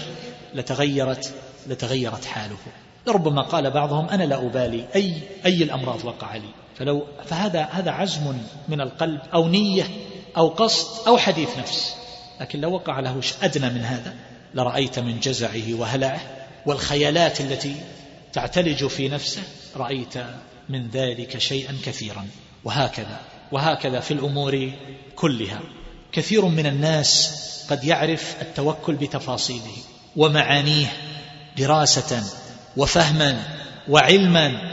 لتغيرت 0.55 1.35
لتغيرت 1.67 2.25
حاله. 2.25 2.59
لربما 3.07 3.43
قال 3.43 3.71
بعضهم 3.71 4.09
أنا 4.09 4.25
لا 4.25 4.47
أبالي 4.47 4.85
أي, 4.95 5.15
أي 5.47 5.63
الأمراض 5.63 6.05
وقع 6.05 6.37
لي؟ 6.37 6.49
فلو 6.77 7.07
فهذا 7.27 7.63
هذا 7.63 7.91
عزم 7.91 8.39
من 8.69 8.81
القلب 8.81 9.21
أو 9.35 9.49
نية 9.49 9.89
أو 10.37 10.49
قصد 10.49 11.09
أو 11.09 11.19
حديث 11.19 11.59
نفس. 11.59 11.97
لكن 12.41 12.61
لو 12.61 12.73
وقع 12.73 13.01
له 13.01 13.21
أدنى 13.43 13.71
من 13.71 13.81
هذا 13.81 14.15
لرأيت 14.55 14.99
من 14.99 15.21
جزعه 15.21 15.75
وهلعه 15.75 16.21
والخيالات 16.67 17.41
التي 17.41 17.77
تعتلج 18.33 18.87
في 18.87 19.09
نفسه 19.09 19.43
رأيت 19.77 20.15
من 20.69 20.89
ذلك 20.89 21.39
شيئا 21.39 21.77
كثيرا. 21.85 22.27
وهكذا 22.65 23.21
وهكذا 23.53 24.01
في 24.01 24.15
الأمور 24.15 24.73
كلها. 25.17 25.61
كثير 26.13 26.45
من 26.45 26.67
الناس 26.67 27.37
قد 27.71 27.85
يعرف 27.85 28.37
التوكل 28.43 28.95
بتفاصيله 28.95 29.77
ومعانيه 30.17 30.93
دراسة 31.59 32.23
وفهما 32.77 33.43
وعلما 33.89 34.71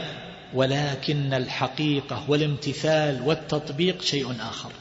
ولكن 0.54 1.34
الحقيقة 1.34 2.24
والامتثال 2.28 3.22
والتطبيق 3.22 4.02
شيء 4.02 4.36
آخر. 4.40 4.72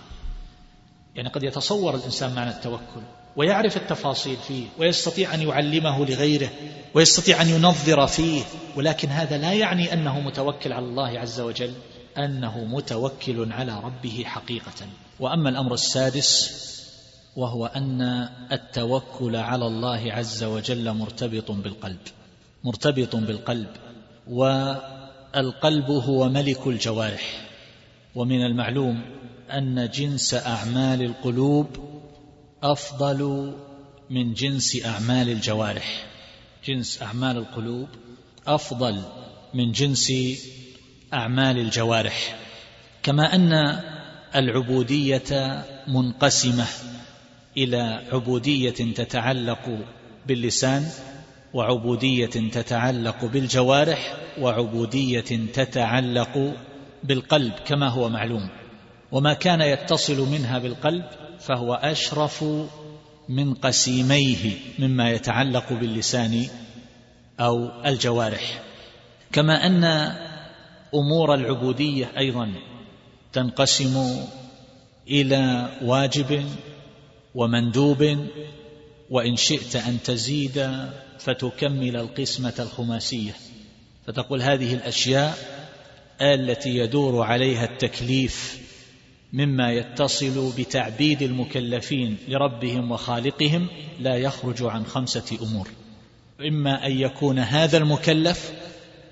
يعني 1.16 1.30
قد 1.30 1.44
يتصور 1.44 1.96
الإنسان 1.96 2.34
معنى 2.34 2.50
التوكل 2.50 3.02
ويعرف 3.36 3.78
التفاصيل 3.78 4.38
فيه 4.48 4.66
ويستطيع 4.80 5.34
أن 5.34 5.42
يعلمه 5.42 6.06
لغيره 6.06 6.50
ويستطيع 6.94 7.42
أن 7.42 7.50
ينظر 7.50 8.08
فيه 8.08 8.42
ولكن 8.76 9.10
هذا 9.10 9.38
لا 9.38 9.54
يعني 9.54 9.94
أنه 9.94 10.20
متوكل 10.20 10.74
على 10.74 10.86
الله 10.86 11.20
عز 11.20 11.40
وجل 11.40 11.74
أنه 12.18 12.64
متوكل 12.64 13.52
على 13.52 13.80
ربه 13.80 14.24
حقيقة. 14.26 14.88
وأما 15.20 15.50
الأمر 15.50 15.74
السادس 15.74 16.58
وهو 17.36 17.66
أن 17.66 18.30
التوكل 18.52 19.36
على 19.36 19.68
الله 19.68 20.14
عز 20.14 20.44
وجل 20.44 20.94
مرتبط 20.94 21.52
بالقلب. 21.52 22.00
مرتبط 22.68 23.16
بالقلب 23.16 23.68
والقلب 24.28 25.90
هو 25.90 26.30
ملك 26.30 26.68
الجوارح. 26.68 27.48
ومن 28.16 28.46
المعلوم 28.46 29.02
أن 29.52 29.90
جنس 29.94 30.34
أعمال 30.34 31.02
القلوب 31.02 31.68
أفضل 32.64 33.54
من 34.10 34.34
جنس 34.34 34.86
أعمال 34.86 35.30
الجوارح. 35.30 36.06
جنس 36.66 37.02
أعمال 37.02 37.38
القلوب 37.38 37.88
أفضل 38.48 39.02
من 39.54 39.72
جنس 39.72 40.14
أعمال 41.14 41.58
الجوارح. 41.58 42.36
كما 43.04 43.36
أن 43.36 43.80
العبودية 44.36 45.64
منقسمة 45.88 46.66
إلى 47.58 48.08
عبودية 48.12 48.70
تتعلق 48.70 49.80
باللسان 50.28 50.92
وعبودية 51.54 52.26
تتعلق 52.26 53.26
بالجوارح 53.26 54.16
وعبودية 54.40 55.50
تتعلق 55.54 56.54
بالقلب 57.04 57.54
كما 57.66 57.90
هو 57.90 58.10
معلوم. 58.10 58.50
وما 59.12 59.34
كان 59.34 59.62
يتصل 59.62 60.30
منها 60.32 60.60
بالقلب 60.60 61.06
فهو 61.40 61.74
أشرف 61.74 62.46
من 63.30 63.54
قسيميه 63.54 64.52
مما 64.80 65.12
يتعلق 65.12 65.74
باللسان 65.74 66.48
أو 67.40 67.86
الجوارح. 67.86 68.62
كما 69.32 69.68
أن 69.68 69.84
أمور 70.94 71.34
العبودية 71.34 72.12
أيضا 72.18 72.54
تنقسم 73.34 74.26
إلى 75.08 75.70
واجب 75.82 76.46
ومندوب 77.36 78.18
وإن 79.10 79.36
شئت 79.36 79.76
أن 79.76 79.98
تزيد 80.04 80.72
فتكمل 81.20 81.96
القسمة 81.96 82.54
الخماسية. 82.60 83.32
فتقول 84.08 84.42
هذه 84.42 84.74
الأشياء 84.74 85.38
التي 86.22 86.78
يدور 86.78 87.24
عليها 87.24 87.66
التكليف 87.66 88.62
مما 89.34 89.72
يتصل 89.72 90.54
بتعبيد 90.58 91.22
المكلفين 91.22 92.18
لربهم 92.28 92.92
وخالقهم 92.92 93.68
لا 94.00 94.16
يخرج 94.16 94.64
عن 94.64 94.86
خمسة 94.86 95.38
أمور. 95.42 95.68
إما 96.42 96.86
أن 96.86 96.92
يكون 96.92 97.40
هذا 97.40 97.78
المكلف 97.78 98.52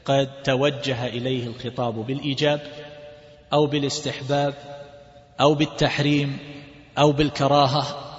قد 0.06 0.44
توجه 0.44 1.08
إليه 1.08 1.48
الخطاب 1.48 2.06
بالإيجاب 2.06 2.62
أو 3.54 3.68
بالاستحباب 3.68 4.54
أو 5.40 5.56
بالتحريم 5.56 6.38
أو 6.98 7.12
بالكراهة 7.12 8.15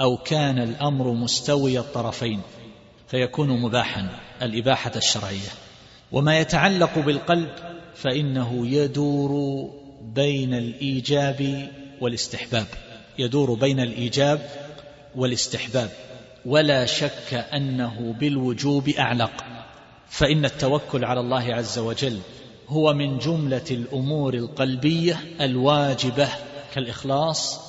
أو 0.00 0.16
كان 0.16 0.58
الأمر 0.58 1.12
مستوي 1.12 1.78
الطرفين 1.78 2.40
فيكون 3.08 3.48
مباحا 3.48 4.08
الإباحة 4.42 4.92
الشرعية. 4.96 5.48
وما 6.12 6.38
يتعلق 6.38 6.98
بالقلب 6.98 7.50
فإنه 7.94 8.66
يدور 8.66 9.64
بين 10.02 10.54
الإيجاب 10.54 11.68
والاستحباب. 12.00 12.66
يدور 13.18 13.54
بين 13.54 13.80
الإيجاب 13.80 14.48
والاستحباب. 15.16 15.90
ولا 16.46 16.86
شك 16.86 17.34
أنه 17.34 18.14
بالوجوب 18.20 18.88
أعلق. 18.88 19.44
فإن 20.08 20.44
التوكل 20.44 21.04
على 21.04 21.20
الله 21.20 21.54
عز 21.54 21.78
وجل 21.78 22.18
هو 22.68 22.94
من 22.94 23.18
جملة 23.18 23.64
الأمور 23.70 24.34
القلبية 24.34 25.20
الواجبة 25.40 26.28
كالإخلاص 26.74 27.60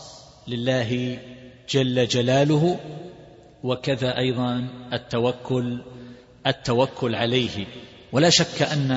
لله 0.48 1.20
جل 1.70 2.08
جلاله 2.08 2.80
وكذا 3.64 4.18
أيضا 4.18 4.68
التوكل 4.94 5.82
التوكل 6.48 7.16
عليه. 7.16 7.66
ولا 8.12 8.30
شك 8.30 8.62
أن 8.62 8.92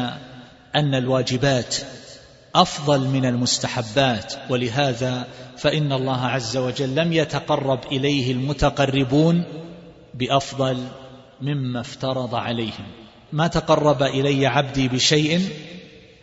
أن 0.75 0.95
الواجبات 0.95 1.77
أفضل 2.55 3.09
من 3.09 3.27
المستحبات. 3.27 4.35
ولهذا 4.51 5.27
فإن 5.57 5.93
الله 5.93 6.21
عز 6.27 6.57
وجل 6.57 6.95
لم 6.95 7.12
يتقرب 7.12 7.81
إليه 7.93 8.33
المتقربون 8.33 9.45
بأفضل 10.15 10.79
مما 11.41 11.81
افترض 11.81 12.35
عليهم. 12.35 12.87
ما 13.33 13.47
تقرب 13.47 14.03
إلي 14.03 14.47
عبدي 14.47 14.89
بشيء 14.89 15.49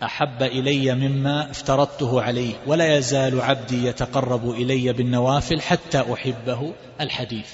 أحب 0.04 0.44
إلي 0.44 0.96
مما 0.96 1.52
افترضته 1.52 2.22
عليه 2.22 2.54
ولا 2.68 2.98
يزال 2.98 3.42
عبدي 3.42 3.86
يتقرب 3.86 4.50
إلي 4.50 4.94
بالنوافل 4.94 5.62
حتى 5.62 6.14
أحبه 6.14 6.74
الحديث. 7.02 7.50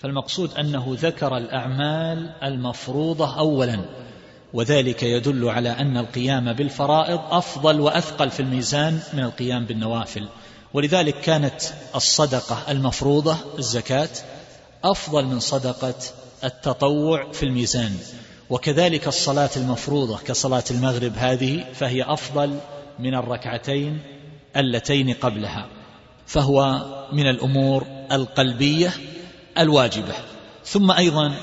فالمقصود 0.00 0.54
أنه 0.54 0.96
ذكر 1.00 1.36
الأعمال 1.36 2.30
المفروضة 2.42 3.38
أولا 3.38 3.84
وذلك 4.52 5.02
يدل 5.02 5.48
على 5.48 5.70
أن 5.70 5.96
القيام 5.96 6.52
بالفرائض 6.52 7.20
أفضل 7.30 7.80
وأثقل 7.80 8.30
في 8.30 8.40
الميزان 8.40 9.00
من 9.12 9.24
القيام 9.24 9.64
بالنوافل. 9.64 10.28
ولذلك 10.74 11.20
كانت 11.20 11.62
الصدقة 11.94 12.70
المفروضة 12.70 13.36
الزكاة 13.58 14.08
أفضل 14.84 15.24
من 15.24 15.40
صدقة 15.40 15.94
التطوع 16.44 17.32
في 17.32 17.42
الميزان. 17.42 17.92
وكذلك 18.50 19.08
الصلاة 19.08 19.50
المفروضة 19.56 20.18
كصلاة 20.18 20.64
المغرب 20.70 21.12
هذه 21.16 21.64
فهي 21.74 22.02
أفضل 22.02 22.58
من 22.98 23.14
الركعتين 23.14 23.98
اللتين 24.56 25.12
قبلها 25.14 25.66
فهو 26.26 26.84
من 27.12 27.26
الأمور 27.26 27.86
القلبية 28.12 28.90
الواجبة. 29.58 30.14
ثم 30.64 30.90
أيضا 30.90 31.34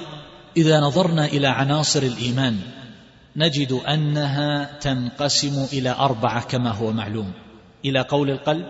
إذا 0.58 0.80
نظرنا 0.80 1.26
إلى 1.26 1.48
عناصر 1.48 2.02
الإيمان 2.02 2.60
نجد 3.36 3.72
أنها 3.72 4.78
تنقسم 4.80 5.68
إلى 5.74 5.90
أربعة 5.90 6.44
كما 6.44 6.72
هو 6.72 6.92
معلوم 6.92 7.32
إلى 7.86 8.02
قول 8.02 8.30
القلب 8.30 8.68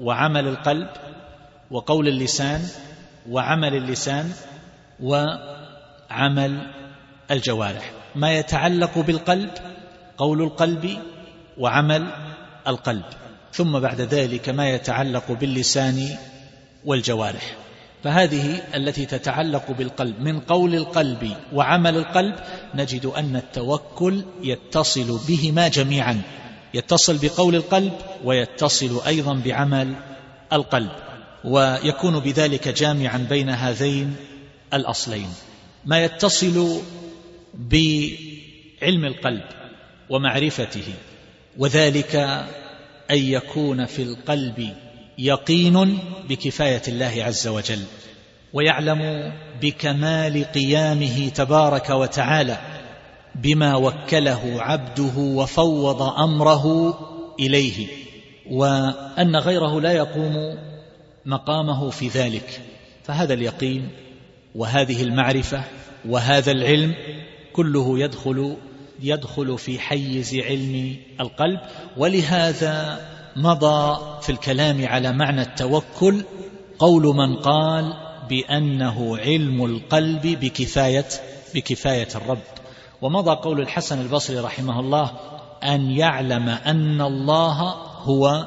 وعمل 0.00 0.48
القلب 0.48 0.88
وقول 1.70 2.08
اللسان 2.08 2.60
وعمل 3.30 3.74
اللسان 3.74 4.32
وعمل 5.00 6.77
الجوارح. 7.30 7.92
ما 8.14 8.38
يتعلق 8.38 8.98
بالقلب 8.98 9.50
قول 10.18 10.42
القلب 10.42 10.98
وعمل 11.58 12.06
القلب. 12.66 13.04
ثم 13.52 13.78
بعد 13.80 14.00
ذلك 14.00 14.48
ما 14.48 14.70
يتعلق 14.70 15.32
باللسان 15.32 16.16
والجوارح. 16.84 17.56
فهذه 18.04 18.62
التي 18.74 19.06
تتعلق 19.06 19.70
بالقلب 19.70 20.20
من 20.20 20.40
قول 20.40 20.74
القلب 20.74 21.36
وعمل 21.52 21.96
القلب 21.96 22.34
نجد 22.74 23.06
أن 23.06 23.36
التوكل 23.36 24.24
يتصل 24.42 25.20
بهما 25.28 25.68
جميعا. 25.68 26.22
يتصل 26.74 27.18
بقول 27.18 27.54
القلب 27.54 27.92
ويتصل 28.24 29.00
أيضا 29.06 29.34
بعمل 29.34 29.94
القلب. 30.52 30.90
ويكون 31.44 32.18
بذلك 32.18 32.68
جامعا 32.68 33.26
بين 33.28 33.50
هذين 33.50 34.16
الأصلين. 34.74 35.28
ما 35.84 36.04
يتصل 36.04 36.80
بعلم 37.54 39.04
القلب 39.04 39.44
ومعرفته 40.10 40.94
وذلك 41.58 42.16
أن 43.10 43.18
يكون 43.18 43.86
في 43.86 44.02
القلب 44.02 44.74
يقين 45.18 45.98
بكفاية 46.28 46.82
الله 46.88 47.14
عز 47.18 47.48
وجل 47.48 47.82
ويعلم 48.52 49.32
بكمال 49.62 50.44
قيامه 50.44 51.28
تبارك 51.28 51.90
وتعالى 51.90 52.58
بما 53.34 53.74
وكله 53.76 54.62
عبده 54.62 55.18
وفوض 55.18 56.02
أمره 56.02 56.94
إليه 57.40 57.86
وأن 58.50 59.36
غيره 59.36 59.80
لا 59.80 59.92
يقوم 59.92 60.58
مقامه 61.26 61.90
في 61.90 62.08
ذلك. 62.08 62.60
فهذا 63.04 63.34
اليقين 63.34 63.88
وهذه 64.54 65.02
المعرفة 65.02 65.62
وهذا 66.08 66.52
العلم 66.52 66.94
كله 67.58 67.98
يدخل 67.98 68.56
يدخل 69.02 69.58
في 69.58 69.78
حيز 69.78 70.34
علم 70.34 70.96
القلب. 71.20 71.60
ولهذا 71.96 73.00
مضى 73.36 74.00
في 74.22 74.32
الكلام 74.32 74.86
على 74.86 75.12
معنى 75.12 75.42
التوكل 75.42 76.24
قول 76.78 77.02
من 77.02 77.36
قال 77.36 77.92
بأنه 78.28 79.18
علم 79.18 79.64
القلب 79.64 80.22
بكفاية 80.22 81.06
بكفاية 81.54 82.08
الرب. 82.14 82.38
ومضى 83.02 83.30
قول 83.30 83.60
الحسن 83.60 84.00
البصري 84.00 84.38
رحمه 84.38 84.80
الله 84.80 85.10
أن 85.62 85.90
يعلم 85.90 86.48
أن 86.48 87.00
الله 87.00 87.60
هو 88.02 88.46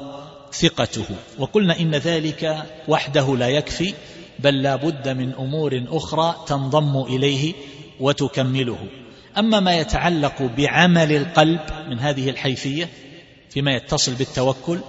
ثقته. 0.52 1.06
وقلنا 1.38 1.80
إن 1.80 1.90
ذلك 1.90 2.66
وحده 2.88 3.36
لا 3.36 3.48
يكفي 3.48 3.94
بل 4.38 4.62
لا 4.62 4.76
بد 4.76 5.08
من 5.08 5.32
أمور 5.32 5.84
أخرى 5.88 6.36
تنضم 6.46 7.02
إليه 7.02 7.52
وتكمله. 8.00 9.01
أما 9.38 9.60
ما 9.60 9.76
يتعلق 9.76 10.42
بعمل 10.42 11.12
القلب 11.12 11.60
من 11.88 11.98
هذه 11.98 12.30
الحيثية 12.30 12.88
فيما 13.50 13.72
يتصل 13.72 14.14
بالتوكل 14.14 14.80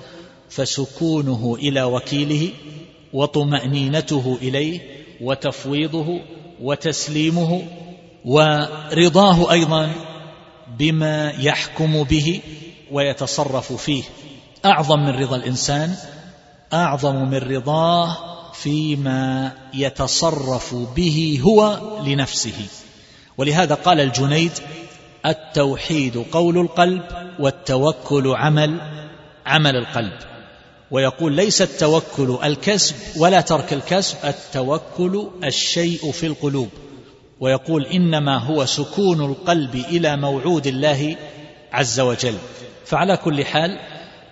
فسكونه 0.49 1.55
إلى 1.59 1.83
وكيله 1.83 2.49
وطمأنينته 3.13 4.37
إليه 4.41 4.79
وتفويضه 5.21 6.19
وتسليمه 6.61 7.63
ورضاه 8.25 9.51
أيضا 9.51 9.91
بما 10.79 11.31
يحكم 11.31 12.03
به 12.03 12.41
ويتصرف 12.91 13.73
فيه. 13.73 14.03
أعظم 14.65 14.99
من 14.99 15.09
رضا 15.09 15.35
الإنسان 15.35 15.95
أعظم 16.73 17.15
من 17.15 17.37
رضاه 17.37 18.17
فيما 18.53 19.51
يتصرف 19.73 20.75
به 20.95 21.39
هو 21.43 21.79
لنفسه. 22.05 22.67
ولهذا 23.37 23.75
قال 23.75 23.99
الجنيد 23.99 24.51
التوحيد 25.25 26.25
قول 26.31 26.57
القلب 26.57 27.03
والتوكل 27.39 28.27
عمل 28.27 28.81
عمل 29.45 29.75
القلب. 29.75 30.13
ويقول 30.91 31.33
ليس 31.33 31.61
التوكل 31.61 32.37
الكسب 32.43 32.95
ولا 33.17 33.41
ترك 33.41 33.73
الكسب 33.73 34.17
التوكل 34.23 35.27
الشيء 35.43 36.11
في 36.11 36.27
القلوب. 36.27 36.69
ويقول 37.39 37.85
إنما 37.85 38.37
هو 38.37 38.65
سكون 38.65 39.21
القلب 39.21 39.75
إلى 39.75 40.17
موعود 40.17 40.67
الله 40.67 41.15
عز 41.71 41.99
وجل. 41.99 42.35
فعلى 42.85 43.17
كل 43.17 43.45
حال 43.45 43.79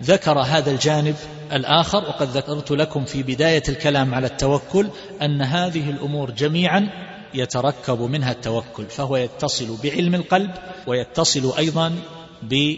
ذكر 0.03 0.39
هذا 0.39 0.71
الجانب 0.71 1.15
الآخر 1.53 1.97
وقد 1.97 2.27
ذكرت 2.27 2.71
لكم 2.71 3.05
في 3.05 3.23
بداية 3.23 3.63
الكلام 3.69 4.15
على 4.15 4.27
التوكل 4.27 4.89
أن 5.21 5.41
هذه 5.41 5.89
الأمور 5.89 6.31
جميعا 6.31 6.89
يتركب 7.33 8.01
منها 8.01 8.31
التوكل 8.31 8.85
فهو 8.85 9.17
يتصل 9.17 9.77
بعلم 9.83 10.15
القلب 10.15 10.51
ويتصل 10.87 11.57
أيضا 11.57 11.95
ب 12.43 12.75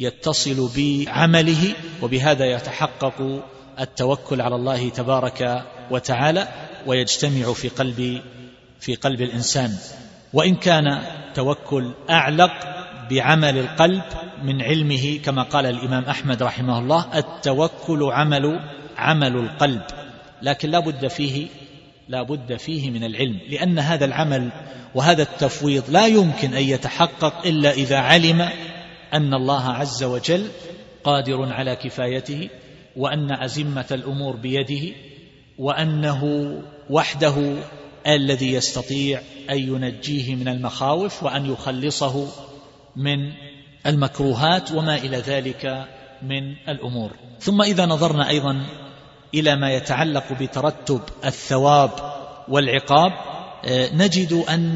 يتصل 0.00 0.70
بعمله 0.76 1.74
وبهذا 2.02 2.44
يتحقق 2.46 3.42
التوكل 3.80 4.40
على 4.40 4.54
الله 4.54 4.88
تبارك 4.88 5.64
وتعالى 5.90 6.48
ويجتمع 6.86 7.52
في 7.52 7.68
قلب 7.68 8.22
في 8.80 8.94
قلب 8.94 9.22
الإنسان. 9.22 9.76
وإن 10.32 10.54
كان 10.54 11.02
توكل 11.34 11.94
أعلق 12.10 12.52
بعمل 13.10 13.58
القلب 13.58 14.02
من 14.42 14.62
علمه 14.62 15.18
كما 15.24 15.42
قال 15.42 15.66
الإمام 15.66 16.04
أحمد 16.04 16.42
رحمه 16.42 16.78
الله 16.78 17.18
التوكل 17.18 18.02
عمل 18.02 18.60
عمل 18.96 19.36
القلب 19.36 19.82
لكن 20.42 20.70
لا 20.70 20.78
بد 20.78 21.06
فيه 21.06 21.46
لا 22.08 22.22
بد 22.22 22.56
فيه 22.56 22.90
من 22.90 23.04
العلم 23.04 23.38
لأن 23.48 23.78
هذا 23.78 24.04
العمل 24.04 24.50
وهذا 24.94 25.22
التفويض 25.22 25.90
لا 25.90 26.06
يمكن 26.06 26.54
أن 26.54 26.62
يتحقق 26.62 27.46
إلا 27.46 27.70
إذا 27.70 27.96
علم 27.96 28.48
أن 29.14 29.34
الله 29.34 29.68
عز 29.68 30.04
وجل 30.04 30.48
قادر 31.04 31.52
على 31.52 31.76
كفايته 31.76 32.48
وأن 32.96 33.32
ازمه 33.32 33.86
الأمور 33.92 34.36
بيده 34.36 34.96
وأنه 35.58 36.52
وحده 36.90 37.54
الذي 38.06 38.52
يستطيع 38.52 39.20
أن 39.50 39.58
ينجيه 39.58 40.34
من 40.34 40.48
المخاوف 40.48 41.22
وأن 41.22 41.52
يخلصه 41.52 42.28
من 42.96 43.32
المكروهات 43.86 44.72
وما 44.72 44.96
إلى 44.96 45.22
جلك 45.22 45.86
من 46.22 46.54
الأمور. 46.68 47.10
ثم 47.40 47.62
إذا 47.62 47.86
نظرنا 47.86 48.28
أيضا 48.28 48.66
إلى 49.34 49.56
ما 49.56 49.72
يتعلق 49.72 50.32
بترتب 50.40 51.00
الثواب 51.24 51.90
والعقاب 52.48 53.12
آه، 53.64 53.94
نجد 53.94 54.32
أن 54.32 54.74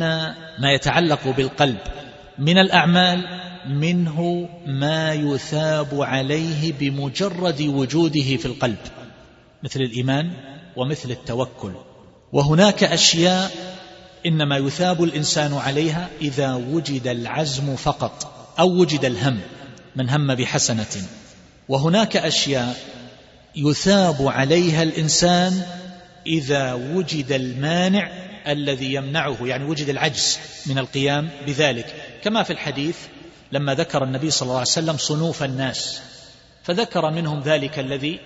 ما 0.58 0.72
يتعلق 0.72 1.28
بالقلب 1.28 1.78
من 2.38 2.58
الأعمال 2.58 3.24
منه 3.68 4.48
ما 4.66 5.12
يثاب 5.12 6.02
عليه 6.02 6.72
بمجرد 6.72 7.62
وجوده 7.62 8.36
في 8.36 8.46
القلب 8.46 8.78
مثل 9.62 9.80
الإيمان 9.80 10.32
ومثل 10.76 11.10
التوكل. 11.10 11.72
وهناك 12.32 12.84
أشياء 12.84 13.50
إنما 14.26 14.56
يثاب 14.56 15.04
الإنسان 15.04 15.54
عليها 15.54 16.08
إذا 16.20 16.54
وجد 16.54 17.06
العزم 17.06 17.76
فقط 17.76 18.32
أو 18.58 18.68
وجد 18.68 19.04
الهم 19.04 19.40
من 19.96 20.10
هم 20.10 20.34
بحسنة. 20.34 21.06
وهناك 21.68 22.16
أشياء 22.16 22.76
يثاب 23.56 24.16
عليها 24.28 24.82
الإنسان 24.82 25.62
إذا 26.26 26.72
وجد 26.74 27.32
المانع 27.32 28.10
الذي 28.46 28.94
يمنعه 28.94 29.36
يعني 29.40 29.64
وجد 29.64 29.88
العجز 29.88 30.38
من 30.66 30.78
القيام 30.78 31.28
بذلك. 31.46 31.94
كما 32.22 32.42
في 32.42 32.52
الحديث 32.52 32.96
لما 33.52 33.74
ذكر 33.74 34.04
النبي 34.04 34.30
صلى 34.30 34.46
الله 34.46 34.58
عليه 34.58 34.68
وسلم 34.68 34.96
صنوف 34.96 35.42
الناس 35.42 36.02
فذكر 36.62 37.10
منهم 37.10 37.40
ذلك 37.40 37.78
الذي 37.78 38.20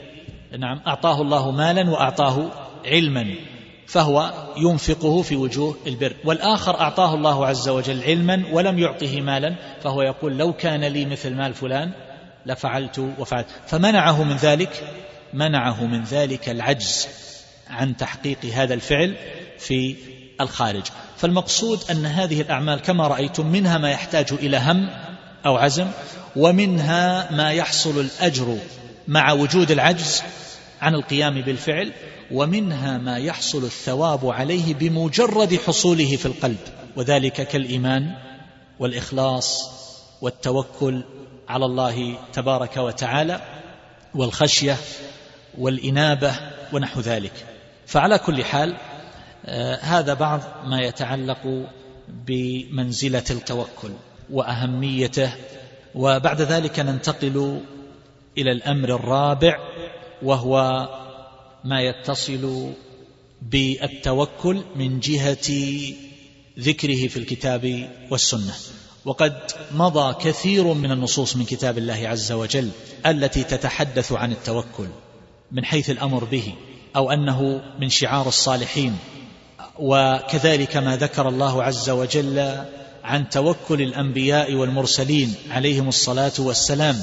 نعم 0.58 0.80
أعطاه 0.86 1.22
الله 1.22 1.50
مالا 1.50 1.90
وأعطاه 1.90 2.50
علما 2.84 3.34
فهو 3.86 4.32
ينفقه 4.56 5.22
في 5.22 5.36
وجوه 5.36 5.76
البر. 5.86 6.16
والآخر 6.24 6.80
أعطاه 6.80 7.14
الله 7.14 7.46
عز 7.46 7.68
وجل 7.68 8.02
علما 8.02 8.42
ولم 8.52 8.78
يعطه 8.78 9.20
مالا 9.20 9.54
فهو 9.82 10.02
يقول 10.02 10.38
لو 10.38 10.52
كان 10.52 10.84
لي 10.84 11.04
مثل 11.06 11.34
مال 11.34 11.54
فلان 11.54 11.90
لفعلت 12.46 12.98
وفعلت. 13.18 13.46
فمنعه 13.66 14.24
من 14.24 14.36
ذلك 14.36 14.84
منعه 15.34 15.84
من 15.84 16.04
ذلك 16.04 16.48
العجز 16.48 17.08
عن 17.70 17.96
تحقيق 17.96 18.44
هذا 18.44 18.74
الفعل 18.74 19.16
في 19.58 19.96
الخارج. 20.40 20.82
فالمقصود 21.16 21.90
أن 21.90 22.06
هذه 22.06 22.40
الأعمال 22.40 22.80
كما 22.80 23.06
رأيتم 23.06 23.46
منها 23.46 23.78
ما 23.78 23.90
يحتاج 23.90 24.32
إلى 24.32 24.58
هم 24.58 24.90
أو 25.46 25.56
عزم 25.56 25.86
ومنها 26.36 27.32
ما 27.32 27.52
يحصل 27.52 28.00
الأجر 28.00 28.58
مع 29.08 29.32
وجود 29.32 29.70
العجز 29.70 30.22
عن 30.80 30.94
القيام 30.94 31.40
بالفعل 31.40 31.92
ومنها 32.30 32.98
ما 32.98 33.18
يحصل 33.18 33.64
الثواب 33.64 34.26
عليه 34.26 34.74
بمجرد 34.74 35.58
حصوله 35.66 36.16
في 36.16 36.26
القلب 36.26 36.58
وذلك 36.96 37.32
كالإيمان 37.32 38.14
والإخلاص 38.78 39.70
والتوكل 40.20 41.04
على 41.48 41.64
الله 41.64 42.18
تبارك 42.32 42.76
وتعالى 42.76 43.40
والخشية 44.14 44.76
والإنابة 45.58 46.36
ونحو 46.72 47.00
ذلك. 47.00 47.32
فعلى 47.86 48.18
كل 48.18 48.44
حال 48.44 48.76
آه 49.46 49.76
هذا 49.76 50.14
بعض 50.14 50.40
ما 50.66 50.80
يتعلق 50.80 51.66
بمنزلة 52.08 53.24
التوكل 53.30 53.90
وأهميته 54.30 55.32
وبعد 55.94 56.40
ذلك 56.40 56.80
ننتقل 56.80 57.60
إلى 58.38 58.52
الأمر 58.52 58.94
الرابع 58.94 59.58
وهو 60.22 60.88
ما 61.64 61.80
يتصل 61.80 62.72
بالتوكل 63.42 64.64
من 64.76 65.00
جهة 65.00 65.48
ذكره 66.58 67.06
في 67.08 67.16
الكتاب 67.16 67.90
والسنة. 68.10 68.54
وقد 69.04 69.36
مضى 69.74 70.14
كثير 70.30 70.64
من 70.64 70.92
النصوص 70.92 71.36
من 71.36 71.44
كتاب 71.44 71.78
الله 71.78 72.08
عز 72.08 72.32
وجل 72.32 72.70
التي 73.06 73.44
تتحدث 73.44 74.12
عن 74.12 74.32
التوكل. 74.32 74.88
من 75.52 75.64
حيث 75.64 75.90
الأمر 75.90 76.24
به 76.24 76.54
أو 76.96 77.10
أنه 77.10 77.62
من 77.80 77.88
شعار 77.88 78.28
الصالحين. 78.28 78.98
وكذلك 79.78 80.76
ما 80.76 80.96
ذكر 80.96 81.28
الله 81.28 81.62
عز 81.62 81.90
وجل 81.90 82.64
عن 83.04 83.28
توكل 83.28 83.82
الأنبياء 83.82 84.54
والمرسلين 84.54 85.34
عليهم 85.50 85.88
الصلاة 85.88 86.32
والسلام. 86.38 86.96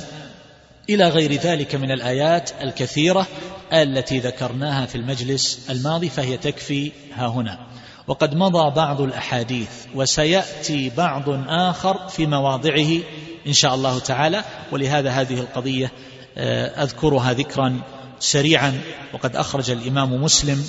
إلى 0.90 1.10
غير 1.10 1.34
ذلك 1.34 1.76
من 1.76 1.92
الآيات 1.92 2.52
الكثيرة 2.62 3.28
التي 3.74 4.20
ذكرناها 4.20 4.86
في 4.86 4.96
المجلس 4.96 5.70
الماضي 5.70 6.10
فهي 6.10 6.38
تكفي 6.38 6.92
ها 7.14 7.28
هنا. 7.28 7.68
وقد 8.08 8.36
مضى 8.36 8.76
بعض 8.76 9.02
الأحاديث 9.02 9.70
وسيأتي 9.96 10.92
بعض 10.98 11.24
آخر 11.48 12.08
في 12.08 12.26
مواضعه 12.26 13.00
إن 13.48 13.54
شاء 13.54 13.76
الله 13.76 14.00
تعالى. 14.00 14.44
ولهذا 14.72 15.10
هذه 15.10 15.40
القضية 15.40 15.92
آه، 16.38 16.84
أذكرها 16.84 17.34
ذكرا 17.34 17.82
سريعا 18.22 18.82
وقد 19.14 19.36
أخرج 19.36 19.72
الإمام 19.72 20.24
مسلم 20.24 20.68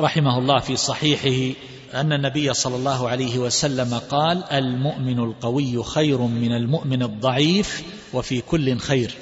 رحمه 0.00 0.38
الله 0.38 0.60
في 0.60 0.76
صحيحه 0.76 1.56
أن 1.94 2.12
النبي 2.12 2.54
صلى 2.54 2.76
الله 2.76 3.08
عليه 3.08 3.38
وسلم 3.38 3.94
قال 3.94 4.44
المؤمن 4.52 5.18
القوي 5.18 5.82
خير 5.82 6.18
من 6.18 6.52
المؤمن 6.52 7.02
الضعيف 7.02 7.82
وفي 8.12 8.40
كل 8.40 8.78
خير 8.78 9.14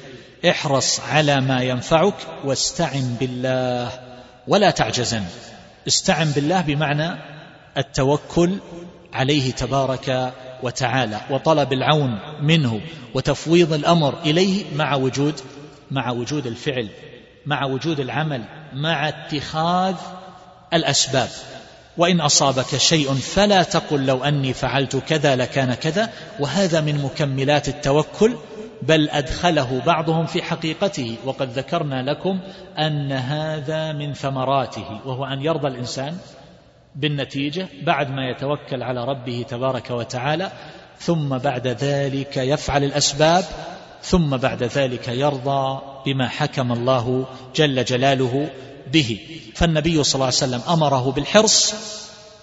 احرص 0.49 1.01
على 1.01 1.41
ما 1.41 1.63
ينفعك 1.63 2.15
واستعن 2.45 3.17
بالله 3.21 3.93
ولا 4.49 4.71
تعجزن. 4.71 5.23
استعن 5.89 6.31
بالله 6.31 6.61
بمعنى 6.61 7.19
التوكل 7.79 8.57
عليه 9.13 9.51
تبارك 9.51 10.33
وتعالى 10.63 11.21
وطلب 11.31 11.73
العون 11.73 12.19
منه 12.43 12.81
وتفويض 13.15 13.73
الأمر 13.73 14.19
إليه 14.25 14.65
مع 14.77 14.95
وجود 14.95 15.41
مع 15.91 16.11
وجود 16.11 16.47
الفعل. 16.47 16.89
مع 17.47 17.65
وجود 17.65 18.01
العمل 18.01 18.45
مع 18.73 19.09
اتخاذ 19.09 19.95
الأسباب. 20.75 21.29
وإن 21.97 22.21
أصابك 22.21 22.77
شيء 22.77 23.15
فلا 23.15 23.63
تقل 23.63 24.07
لو 24.07 24.25
أني 24.25 24.53
فعلت 24.53 24.97
كذا 24.97 25.37
لكان 25.37 25.75
كذا. 25.75 26.11
وهذا 26.41 26.81
من 26.81 27.03
مكملات 27.03 27.69
التوكل 27.69 28.37
بل 28.83 29.09
أدخله 29.11 29.83
بعضهم 29.87 30.27
في 30.27 30.43
حقيقته. 30.43 31.17
وقد 31.25 31.51
ذكرنا 31.51 32.11
لكم 32.11 32.41
أن 32.79 33.13
هذا 33.13 33.93
من 33.93 34.15
ثمراته 34.15 35.01
وهو 35.07 35.25
أن 35.25 35.43
يرضى 35.43 35.69
الإنسان 35.69 36.17
بالنتيجة 36.95 37.69
بعد 37.83 38.11
ما 38.11 38.31
يتوكل 38.31 38.83
على 38.83 39.05
ربه 39.05 39.45
تبارك 39.49 39.91
وتعالى 39.91 40.53
ثم 40.99 41.39
بعد 41.39 41.67
ذلك 41.67 42.37
يفعل 42.37 42.85
الأسباب 42.85 43.45
ثم 44.03 44.37
بعد 44.37 44.63
ذلك 44.63 45.09
يرضى 45.09 45.81
بما 46.07 46.29
حكم 46.29 46.73
الله 46.73 47.27
جل 47.57 47.85
جلاله 47.85 48.51
به. 48.93 49.21
فالنبي 49.55 50.05
صلى 50.05 50.15
الله 50.15 50.27
عليه 50.27 50.37
وسلم 50.37 50.61
أمره 50.69 51.13
بالحرص 51.13 51.75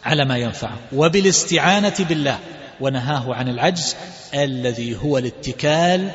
على 0.04 0.26
ما 0.26 0.38
ينفعه 0.38 0.78
وبالاستعانة 0.94 1.96
بالله 2.00 2.40
ونهاه 2.82 3.36
عن 3.36 3.50
العجز 3.50 3.96
الذي 4.34 4.98
هو 5.04 5.18
الاتكال 5.18 6.12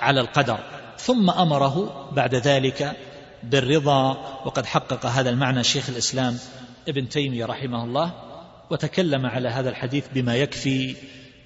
على 0.00 0.20
القدر. 0.20 0.58
ثم 0.98 1.30
أمره 1.30 2.06
بعد 2.12 2.34
ذلك 2.34 2.96
بالرضا 3.42 4.10
وقد 4.44 4.66
حقق 4.66 5.06
هذا 5.06 5.30
المعنى 5.30 5.64
شيخ 5.64 5.88
الإسلام 5.88 6.38
ابن 6.88 7.08
تيمية 7.08 7.44
رحمه 7.44 7.84
الله 7.84 8.12
وتكلم 8.70 9.26
على 9.26 9.48
هذا 9.48 9.70
الحديث 9.70 10.04
بما 10.14 10.36
يكفي 10.36 10.96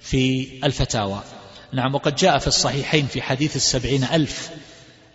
في 0.01 0.47
الفتاوى. 0.63 1.19
نعم 1.73 1.95
وقد 1.95 2.15
جاء 2.15 2.37
في 2.37 2.47
الصحيحين 2.47 3.05
في 3.05 3.21
حديث 3.21 3.55
السبعين 3.55 4.03
ألف 4.03 4.49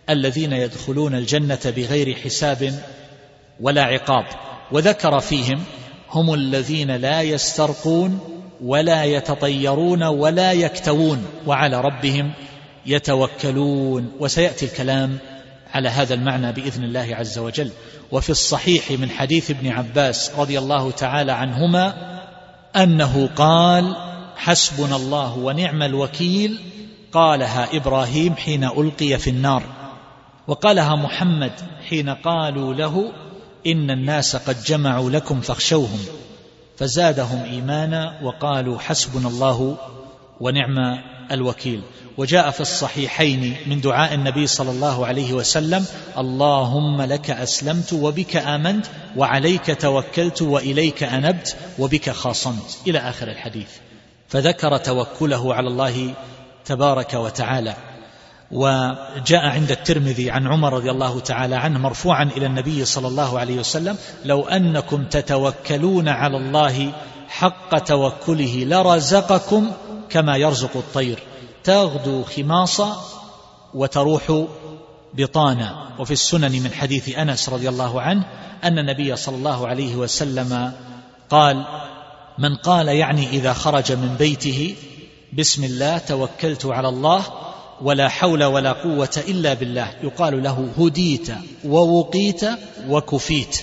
الذين 0.09 0.53
يدخلون 0.53 1.15
الجنة 1.15 1.59
بغير 1.65 2.15
حساب 2.15 2.79
ولا 3.59 3.83
عقاب 3.83 4.25
وذكر 4.71 5.19
فيهم 5.19 5.63
هم 6.09 6.33
الذين 6.33 6.91
لا 6.91 7.21
يسترقون 7.21 8.19
ولا 8.61 9.03
يتطيرون 9.03 10.03
ولا 10.03 10.51
يكتوون 10.51 11.25
وعلى 11.45 11.81
ربهم 11.81 12.33
يتوكلون 12.85 14.11
وسيأتي 14.19 14.65
الكلام 14.65 15.17
على 15.73 15.89
هذا 15.89 16.13
المعنى 16.13 16.51
بإذن 16.51 16.83
الله 16.83 17.15
عز 17.15 17.37
وجل. 17.37 17.71
وفي 18.11 18.29
الصحيح 18.29 18.91
من 18.91 19.09
حديث 19.09 19.51
ابن 19.51 19.67
عباس 19.67 20.31
رضي 20.37 20.59
الله 20.59 20.91
تعالى 20.91 21.31
عنهما 21.31 21.93
أنه 22.75 23.29
قال 23.35 23.95
حسبنا 24.35 24.95
الله 24.95 25.37
ونعم 25.37 25.83
الوكيل 25.83 26.59
قالها 27.11 27.77
إبراهيم 27.77 28.35
حين 28.35 28.63
ألقي 28.63 29.17
في 29.17 29.29
النار. 29.29 29.63
وقالها 30.47 30.95
محمد 30.95 31.51
حين 31.89 32.09
قالوا 32.09 32.73
له 32.73 33.11
إن 33.67 33.91
الناس 33.91 34.35
قد 34.35 34.63
جمعوا 34.63 35.09
لكم 35.09 35.41
فاخشوهم. 35.41 35.99
فزادهم 36.77 37.43
إيمانا 37.43 38.19
وقالوا 38.23 38.79
حسبنا 38.79 39.27
الله 39.27 39.77
ونعم 40.39 40.99
الوكيل. 41.31 41.81
وجاء 42.17 42.51
في 42.51 42.61
الصحيحين 42.61 43.55
من 43.67 43.81
دعاء 43.81 44.13
النبي 44.13 44.47
صلى 44.47 44.71
الله 44.71 45.05
عليه 45.05 45.33
وسلم 45.33 45.85
اللهم 46.17 47.01
لك 47.01 47.29
أسلمت 47.29 47.93
وبك 47.93 48.35
آمنت 48.35 48.85
وعليك 49.17 49.81
توكلت 49.81 50.41
وإليك 50.41 51.03
أنبت 51.03 51.57
وبك 51.79 52.09
خاصمت. 52.09 52.77
إلى 52.87 52.99
آخر 52.99 53.27
الحديث. 53.27 53.69
فذكر 54.27 54.77
توكله 54.77 55.53
على 55.53 55.67
الله 55.67 56.13
تبارك 56.65 57.13
وتعالى. 57.13 57.75
وجاء 58.51 59.45
عند 59.45 59.71
الترمذي 59.71 60.31
عن 60.31 60.47
عمر 60.47 60.73
رضي 60.73 60.91
الله 60.91 61.19
تعالى 61.19 61.55
عنه 61.55 61.79
مرفوعا 61.79 62.23
إلى 62.23 62.45
النبي 62.45 62.85
صلى 62.85 63.07
الله 63.07 63.39
عليه 63.39 63.59
وسلم 63.59 63.97
لو 64.25 64.41
أنكم 64.47 65.05
تتوكلون 65.05 66.07
على 66.07 66.37
الله 66.37 66.93
حق 67.27 67.79
توكله 67.79 68.63
لرزقكم 68.67 69.71
كما 70.09 70.37
يرزق 70.37 70.77
الطير. 70.77 71.19
تغدو 71.63 72.23
خماصا 72.23 73.01
وتروح 73.73 74.45
بطانا 75.13 75.89
وفي 75.99 76.11
السنن 76.11 76.51
من 76.51 76.73
حديث 76.73 77.17
أنس 77.17 77.49
رضي 77.49 77.69
الله 77.69 78.01
عنه 78.01 78.23
أن 78.63 78.79
النبي 78.79 79.15
صلى 79.15 79.35
الله 79.35 79.67
عليه 79.67 79.95
وسلم 79.95 80.71
قال 81.29 81.65
من 82.37 82.55
قال 82.55 82.87
يعني 82.87 83.29
إذا 83.29 83.53
خرج 83.53 83.91
من 83.91 84.15
بيته 84.19 84.75
بسم 85.33 85.63
الله 85.63 85.97
توكلت 85.97 86.65
على 86.65 86.89
الله 86.89 87.23
ولا 87.81 88.09
حول 88.09 88.43
ولا 88.43 88.71
قوة 88.71 89.23
إلا 89.27 89.53
بالله 89.53 89.93
يقال 90.03 90.43
له 90.43 90.69
هديت 90.77 91.27
ووقيت 91.65 92.41
وكفيت. 92.87 93.61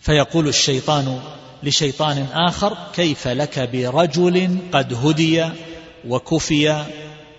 فيقول 0.00 0.48
الشيطان 0.48 1.20
لشيطان 1.62 2.26
آخر 2.32 2.76
كيف 2.94 3.28
لك 3.28 3.58
برجل 3.58 4.58
قد 4.72 4.94
هدي 4.94 5.48
وكفي 6.08 6.84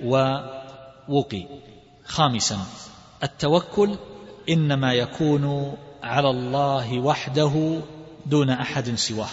ووقي. 0.04 1.46
خامسا 2.06 2.60
التوكل 3.24 3.96
إنما 4.50 4.94
يكون 4.94 5.74
على 6.04 6.30
الله 6.30 7.00
وحده 7.00 7.82
دون 8.26 8.50
أحد 8.50 8.96
سواه. 8.96 9.30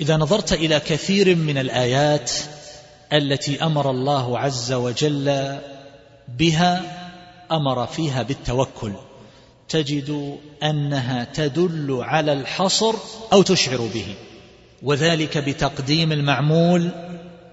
إذا 0.00 0.16
نظرت 0.16 0.52
إلى 0.52 0.80
كثير 0.80 1.36
من 1.36 1.58
الآيات 1.58 2.32
التي 3.12 3.64
أمر 3.64 3.90
الله 3.90 4.38
عز 4.38 4.72
وجل 4.72 5.58
بها 6.28 6.82
أمر 7.52 7.86
فيها 7.86 8.22
بالتوكل. 8.22 8.92
تجد 9.68 10.38
أنها 10.62 11.24
تدل 11.24 11.98
على 12.02 12.32
الحصر 12.32 12.94
أو 13.32 13.42
تشعر 13.42 13.78
به 13.94 14.14
وذلك 14.82 15.38
بتقديم 15.38 16.12
المعمول 16.12 16.90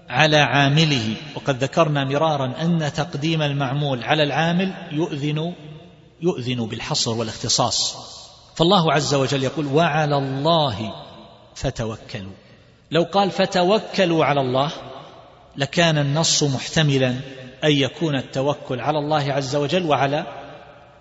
على 0.08 0.36
عامله. 0.36 1.14
وقد 1.36 1.64
ذكرنا 1.64 2.04
مرارا 2.04 2.54
أن 2.62 2.92
تقديم 2.96 3.42
المعمول 3.42 4.04
على 4.04 4.22
العامل 4.22 4.74
يؤذن 4.92 5.52
يؤذن 6.22 6.66
بالحصر 6.66 7.10
والاختصاص. 7.10 7.96
فالله 8.54 8.92
عز 8.92 9.14
وجل 9.14 9.42
يقول 9.42 9.66
وعلى 9.66 10.16
الله 10.16 11.07
فتوكلوا. 11.58 12.32
لو 12.90 13.02
قال 13.02 13.30
فتوكلوا 13.30 14.24
على 14.24 14.40
الله 14.40 14.72
لكان 15.56 15.98
النص 15.98 16.42
محتملا 16.42 17.08
أن 17.64 17.72
يكون 17.72 18.16
التوكل 18.16 18.80
على 18.80 18.98
الله 18.98 19.32
عز 19.32 19.56
وجل 19.56 19.86
وعلى 19.86 20.26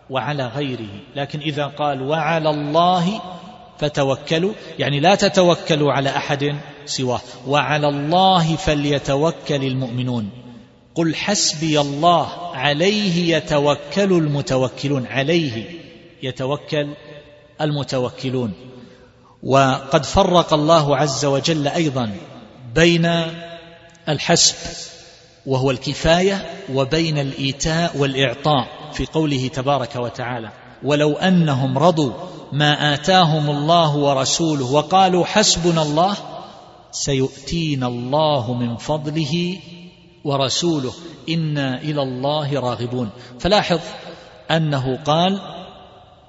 وعلى 0.10 0.48
غيره. 0.48 0.90
لكن 1.16 1.40
إذا 1.40 1.66
قال 1.66 2.02
وعلى 2.02 2.50
الله 2.50 3.22
فتوكلوا 3.80 4.54
يعني 4.80 5.00
لا 5.00 5.16
تتوكلوا 5.16 5.94
على 5.94 6.10
أحد 6.10 6.56
سواه. 6.86 7.22
وعلى 7.48 7.88
الله 7.88 8.56
فليتوكل 8.56 9.64
المؤمنون. 9.64 10.30
قل 10.96 11.16
حسبي 11.16 11.80
الله 11.80 12.56
عليه 12.56 13.38
يتوكل 13.38 14.14
المتوكلون. 14.14 15.08
عليه 15.08 15.64
يتوكل 16.24 16.88
المتوكلون. 17.62 18.54
وقد 19.44 20.06
فرق 20.06 20.54
الله 20.54 20.98
عز 20.98 21.26
وجل 21.26 21.68
أيضا 21.68 22.12
بين 22.76 23.12
الحسب 24.10 24.56
وهو 25.46 25.72
الكفاية 25.72 26.46
وبين 26.74 27.18
الإيتاء 27.18 27.98
والإعطاء 27.98 28.68
في 28.94 29.06
قوله 29.06 29.48
تبارك 29.48 29.96
وتعالى 29.96 30.52
ولو 30.84 31.14
أنهم 31.14 31.78
رضوا 31.78 32.14
ما 32.52 32.94
آتاهم 32.94 33.50
الله 33.50 33.96
ورسوله 33.96 34.72
وقالوا 34.72 35.26
حسبنا 35.26 35.82
الله 35.82 36.18
سيؤتينا 36.92 37.88
الله 37.88 38.54
من 38.54 38.78
فضله 38.78 39.58
ورسوله 40.24 40.94
إنا 41.30 41.82
إلى 41.82 42.02
الله 42.02 42.60
راغبون. 42.60 43.10
فلاحظ 43.40 43.80
أنه 44.52 45.00
قال 45.06 45.57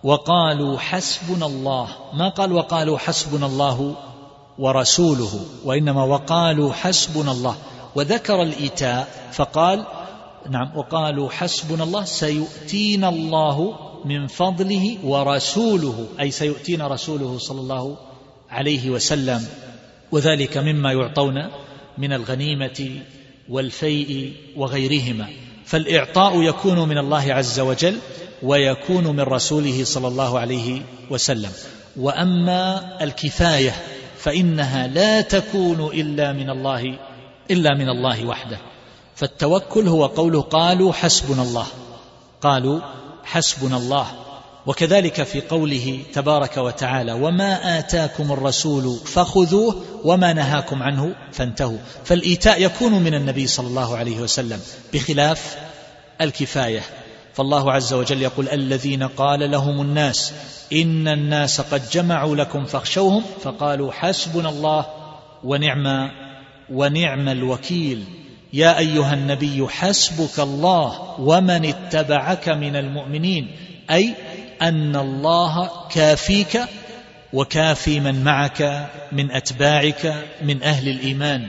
وقالوا 0.05 0.79
حسبنا 0.79 1.47
الله. 1.47 1.89
ما 2.15 2.29
قال 2.29 2.53
وقالوا 2.53 2.99
حسبنا 2.99 3.47
الله 3.47 3.97
ورسوله 4.59 5.41
وإنما 5.65 6.05
وقالوا 6.05 6.73
حسبنا 6.73 7.33
الله. 7.33 7.57
وذكر 7.95 8.43
الإيتاء 8.43 9.31
فقال 9.33 9.85
نعم 10.51 10.77
وقالوا 10.77 11.31
حسبنا 11.31 11.85
الله 11.85 12.05
سيؤتينا 12.05 13.09
الله 13.09 13.75
من 14.05 14.27
فضله 14.27 14.99
ورسوله 15.05 16.07
أي 16.21 16.31
سيؤتينا 16.31 16.89
رسوله 16.89 17.39
صلى 17.39 17.61
الله 17.61 17.97
عليه 18.51 18.91
وسلم. 18.91 19.47
وذلك 20.13 20.59
مما 20.59 20.93
يعطون 20.93 21.51
من 21.99 22.13
الغنيمة 22.13 23.03
والفيء 23.49 24.33
وغيرهما. 24.57 25.48
فالإعطاء 25.69 26.43
يكون 26.43 26.89
من 26.89 26.99
الله 26.99 27.33
عز 27.33 27.61
وجل 27.61 27.99
ويكون 28.43 29.07
من 29.07 29.21
رسوله 29.21 29.85
صلى 29.85 30.09
الله 30.09 30.39
عليه 30.39 30.83
وسلم. 31.11 31.51
وأما 31.97 32.97
الكفاية 33.05 33.75
فإنها 34.19 34.87
لا 34.87 35.21
تكون 35.21 35.91
إلا 35.95 36.33
من 36.33 36.51
الله 36.51 36.99
إلا 37.51 37.75
من 37.75 37.89
الله 37.89 38.27
وحده. 38.27 38.59
فالتوكل 39.17 39.89
هو 39.89 40.07
قوله 40.07 40.41
قالوا 40.41 40.93
حسبنا 40.93 41.43
الله. 41.43 41.67
قالوا 42.41 42.81
حسبنا 43.25 43.77
الله. 43.77 44.07
وكذلك 44.69 45.23
في 45.23 45.41
قوله 45.41 45.99
تبارك 46.13 46.57
وتعالى 46.57 47.13
وما 47.13 47.79
آتاكم 47.79 48.33
الرسول 48.33 48.97
فخذوه 49.07 49.85
وما 50.05 50.33
نهاكم 50.33 50.83
عنه 50.83 51.15
فانتهوا. 51.33 51.79
فالإيتاء 52.05 52.63
يكون 52.63 52.93
من 52.93 53.15
النبي 53.15 53.47
صلى 53.47 53.67
الله 53.67 53.97
عليه 53.97 54.21
وسلم 54.21 54.61
بخلاف 54.95 55.57
الكفاية. 56.21 56.81
فالله 57.35 57.73
عز 57.73 57.93
وجل 57.93 58.23
يقول 58.23 58.49
الذين 58.49 59.03
قال 59.03 59.51
لهم 59.51 59.81
الناس 59.81 60.33
إن 60.73 61.09
الناس 61.09 61.61
قد 61.61 61.83
جمعوا 61.93 62.37
لكم 62.37 62.65
فاخشوهم 62.65 63.23
فقالوا 63.43 63.93
حسبنا 63.93 64.49
الله 64.49 64.87
ونعم 65.45 66.11
ونعم 66.71 67.29
الوكيل. 67.29 68.05
يا 68.53 68.79
أيها 68.79 69.15
النبي 69.15 69.69
حسبك 69.69 70.41
الله 70.41 71.21
ومن 71.21 71.65
اتبعك 71.65 72.49
من 72.49 72.77
المؤمنين. 72.77 73.57
أي 73.91 74.15
أن 74.63 74.97
الله 74.97 75.71
كافيك 75.91 76.61
وكافي 77.33 78.01
من 78.01 78.25
معك 78.25 78.91
من 79.13 79.31
أتباعك 79.31 80.15
من 80.43 80.63
أهل 80.63 80.89
الإيمان. 80.89 81.49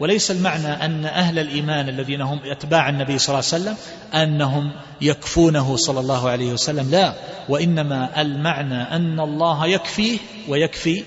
وليس 0.00 0.30
المعنى 0.30 0.68
أن 0.68 1.04
أهل 1.04 1.38
الإيمان 1.38 1.88
الذين 1.88 2.20
هم 2.20 2.40
أتباع 2.44 2.88
النبي 2.88 3.18
صلى 3.18 3.38
الله 3.38 3.50
عليه 3.52 3.62
وسلم 3.62 3.76
أنهم 4.14 4.72
يكفونه 5.00 5.76
صلى 5.76 6.00
الله 6.00 6.30
عليه 6.30 6.52
وسلم. 6.52 6.90
لا 6.90 7.14
وإنما 7.48 8.20
المعنى 8.20 8.82
أن 8.82 9.20
الله 9.20 9.66
يكفيه 9.66 10.18
ويكفي 10.48 11.04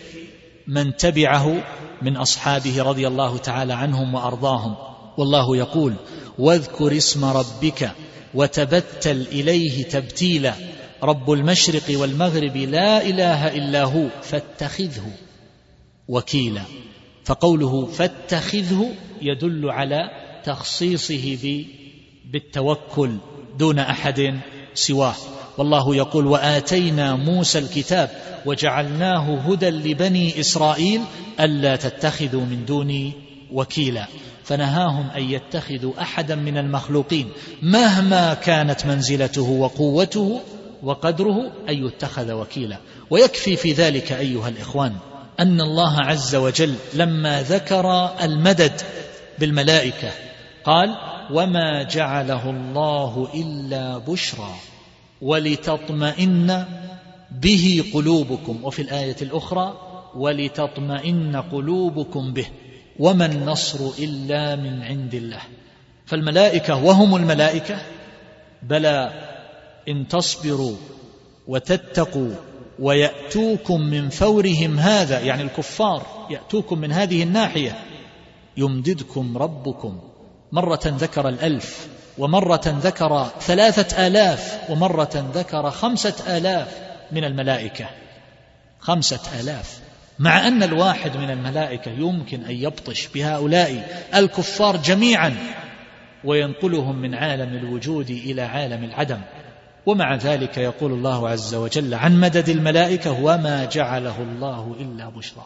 من 0.67 0.95
تبعه 0.95 1.63
من 2.01 2.17
أصحابه 2.17 2.83
رضي 2.83 3.07
الله 3.07 3.37
تعالى 3.37 3.73
عنهم 3.73 4.13
وأرضاهم. 4.13 4.75
والله 5.17 5.57
يقول 5.57 5.93
واذكر 6.39 6.97
اسم 6.97 7.25
ربك 7.25 7.91
وتبتل 8.33 9.27
إليه 9.31 9.83
تبتيلا 9.83 10.53
رب 11.03 11.31
المشرق 11.31 11.83
والمغرب 11.89 12.57
لا 12.57 13.01
إله 13.01 13.47
إلا 13.47 13.83
هو 13.83 14.07
فاتخذه 14.21 15.11
وكيلا. 16.07 16.61
فقوله 17.25 17.85
فاتخذه 17.85 18.89
يدل 19.21 19.69
على 19.69 20.09
تخصيصه 20.43 21.65
بالتوكل 22.31 23.17
دون 23.59 23.79
أحد 23.79 24.39
سواه. 24.73 25.15
والله 25.57 25.95
يقول 25.95 26.27
وآتينا 26.27 27.15
موسى 27.15 27.59
الكتاب 27.59 28.09
وجعلناه 28.45 29.35
هدى 29.35 29.69
لبني 29.69 30.39
إسرائيل 30.39 31.01
ألا 31.39 31.75
تتخذوا 31.75 32.45
من 32.45 32.65
دوني 32.65 33.11
وكيلا. 33.51 34.07
فنهاهم 34.43 35.09
أن 35.09 35.23
يتخذوا 35.23 36.01
أحدا 36.01 36.35
من 36.35 36.57
المخلوقين 36.57 37.29
مهما 37.61 38.33
كانت 38.33 38.85
منزلته 38.85 39.49
وقوته 39.49 40.41
وقدره 40.83 41.51
أن 41.69 41.85
يتخذ 41.85 42.31
وكيلا. 42.31 42.77
ويكفي 43.09 43.55
في 43.55 43.73
ذلك 43.73 44.11
أيها 44.11 44.49
الإخوان 44.49 44.95
أن 45.39 45.61
الله 45.61 46.01
عز 46.01 46.35
وجل 46.35 46.75
لما 46.93 47.41
ذكر 47.41 48.15
المدد 48.23 48.81
بالملائكة 49.39 50.11
قال 50.63 50.95
وما 51.31 51.83
جعله 51.83 52.49
الله 52.49 53.27
إلا 53.33 53.97
بشرى 53.97 54.55
ولتطمئن 55.21 56.65
به 57.31 57.83
قلوبكم. 57.93 58.63
وفي 58.63 58.81
الآية 58.81 59.15
الأخرى 59.21 59.73
ولتطمئن 60.15 61.35
قلوبكم 61.35 62.33
به 62.33 62.45
وما 62.99 63.25
النصر 63.25 63.79
إلا 63.99 64.55
من 64.55 64.83
عند 64.83 65.13
الله. 65.13 65.41
فالملائكة 66.05 66.83
وهم 66.83 67.15
الملائكة 67.15 67.77
بلى 68.63 69.32
إن 69.89 70.07
تصبروا 70.07 70.75
وتتقوا 71.47 72.31
ويأتوكم 72.79 73.81
من 73.81 74.09
فورهم 74.09 74.79
هذا 74.79 75.19
يعني 75.19 75.41
الكفار 75.41 76.27
يأتوكم 76.29 76.79
من 76.79 76.91
هذه 76.91 77.23
الناحية 77.23 77.79
يمددكم 78.57 79.37
ربكم. 79.37 79.99
مرة 80.51 80.81
ذكر 80.85 81.29
الألف 81.29 81.87
ومرة 82.17 82.61
ذكر 82.65 83.31
ثلاثة 83.39 84.07
آلاف 84.07 84.59
ومرة 84.69 85.31
ذكر 85.33 85.71
خمسة 85.71 86.37
آلاف 86.37 86.81
من 87.11 87.23
الملائكة. 87.23 87.85
خمسة 88.79 89.39
آلاف. 89.39 89.79
مع 90.19 90.47
أن 90.47 90.63
الواحد 90.63 91.17
من 91.17 91.29
الملائكة 91.29 91.91
يمكن 91.91 92.43
أن 92.43 92.55
يبطش 92.55 93.07
بهؤلاء 93.07 94.03
الكفار 94.15 94.77
جميعا 94.77 95.35
وينقلهم 96.23 97.01
من 97.01 97.15
عالم 97.15 97.55
الوجود 97.55 98.09
إلى 98.09 98.41
عالم 98.41 98.83
العدم. 98.83 99.19
ومع 99.85 100.15
ذلك 100.15 100.57
يقول 100.57 100.91
الله 100.91 101.29
عز 101.29 101.55
وجل 101.55 101.93
عن 101.93 102.19
مدد 102.19 102.49
الملائكة 102.49 103.23
وما 103.23 103.65
جعله 103.65 104.21
الله 104.21 104.75
إلا 104.79 105.09
بشرى 105.09 105.45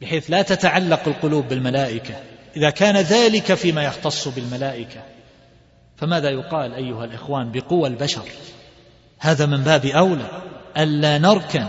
بحيث 0.00 0.30
لا 0.30 0.42
تتعلق 0.42 1.00
القلوب 1.06 1.48
بالملائكة. 1.48 2.14
إذا 2.56 2.70
كان 2.70 2.96
ذلك 2.96 3.54
فيما 3.54 3.82
يختص 3.82 4.28
بالملائكة 4.28 5.00
فماذا 5.96 6.30
يقال 6.30 6.74
أيها 6.74 7.04
الإخوان 7.04 7.52
بقوى 7.52 7.88
البشر؟ 7.88 8.22
هذا 9.18 9.46
من 9.46 9.62
باب 9.62 9.86
أولى. 9.86 10.42
ألا 10.76 11.18
نركن 11.18 11.66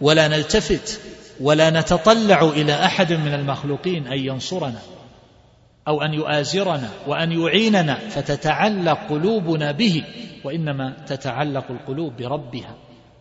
ولا 0.00 0.28
نلتفت 0.28 1.00
ولا 1.40 1.70
نتطلع 1.70 2.42
إلى 2.42 2.84
أحد 2.84 3.12
من 3.12 3.34
المخلوقين 3.34 4.06
أن 4.06 4.18
ينصرنا. 4.18 4.80
أو 5.90 6.02
أن 6.02 6.14
يؤازرنا 6.14 6.90
وأن 7.06 7.32
يعيننا 7.32 7.94
فتتعلق 7.94 8.98
قلوبنا 9.10 9.72
به 9.72 10.04
وإنما 10.44 10.96
تتعلق 11.06 11.64
القلوب 11.70 12.16
بربها 12.16 12.74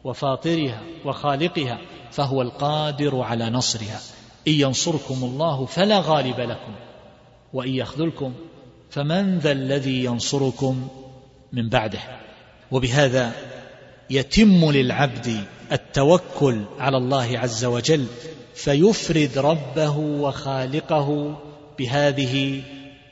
وفاطرها 0.04 0.82
وخالقها 1.06 1.80
فهو 2.12 2.42
القادر 2.42 3.22
على 3.22 3.50
نصرها. 3.50 4.00
إن 4.48 4.54
ينصركم 4.54 5.24
الله 5.24 5.66
فلا 5.66 6.00
غالب 6.00 6.40
لكم 6.40 6.76
وإن 7.54 7.70
يخذلكم 7.70 8.34
فمن 8.90 9.38
ذا 9.38 9.52
الذي 9.52 10.04
ينصركم 10.04 10.88
من 11.54 11.70
بعده. 11.70 12.00
وبهذا 12.72 13.32
يتم 14.10 14.72
للعبد 14.72 15.44
التوكل 15.72 16.64
على 16.80 16.98
الله 16.98 17.40
عز 17.40 17.66
وجل 17.66 18.06
فيفرد 18.56 19.38
ربه 19.38 19.98
وخالقه 19.98 21.38
بهذه 21.80 22.62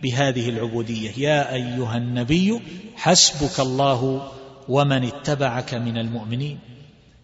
بهذه 0.03 0.49
العبودية. 0.49 1.11
يا 1.17 1.53
أيها 1.53 1.97
النبي 1.97 2.59
حسبك 2.95 3.59
الله 3.59 4.31
ومن 4.69 5.03
اتبعك 5.03 5.73
من 5.73 5.97
المؤمنين. 5.97 6.59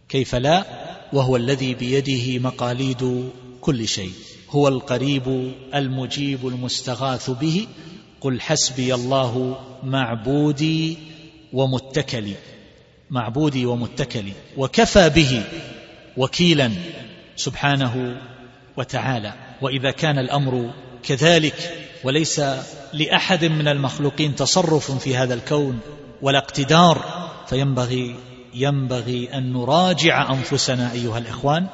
كيف 0.10 0.36
لا؟ 0.36 0.66
وهو 1.14 1.36
الذي 1.36 1.74
بيده 1.74 2.39
مقاليد 2.39 3.30
كل 3.62 3.88
شيء. 3.88 4.12
هو 4.50 4.68
القريب 4.68 5.54
المجيب 5.76 6.48
المستغاث 6.48 7.30
به. 7.30 7.68
قل 8.22 8.41
حسبي 8.41 8.94
الله 8.94 9.58
معبودي 9.84 10.98
ومتكلي. 11.54 12.36
معبودي 13.10 13.66
ومتكلي. 13.66 14.34
وكفى 14.58 15.10
به 15.10 15.44
وكيلا 16.18 16.72
سبحانه 17.36 18.22
وتعالى. 18.78 19.34
وإذا 19.62 19.91
كان 19.91 20.18
الأمر 20.20 20.74
كذلك 21.04 21.88
وليس 22.04 22.41
لأحد 22.93 23.45
من 23.45 23.68
المخلوقين 23.68 24.36
تصرف 24.36 24.91
في 24.91 25.16
هذا 25.16 25.34
الكون 25.34 25.80
ولا 26.22 26.38
اقتدار 26.38 27.06
فينبغي 27.47 28.16
ينبغي 28.54 29.30
أن 29.34 29.54
نراجع 29.54 30.34
أنفسنا 30.34 30.91
أيها 30.91 31.18
الإخوان 31.18 31.68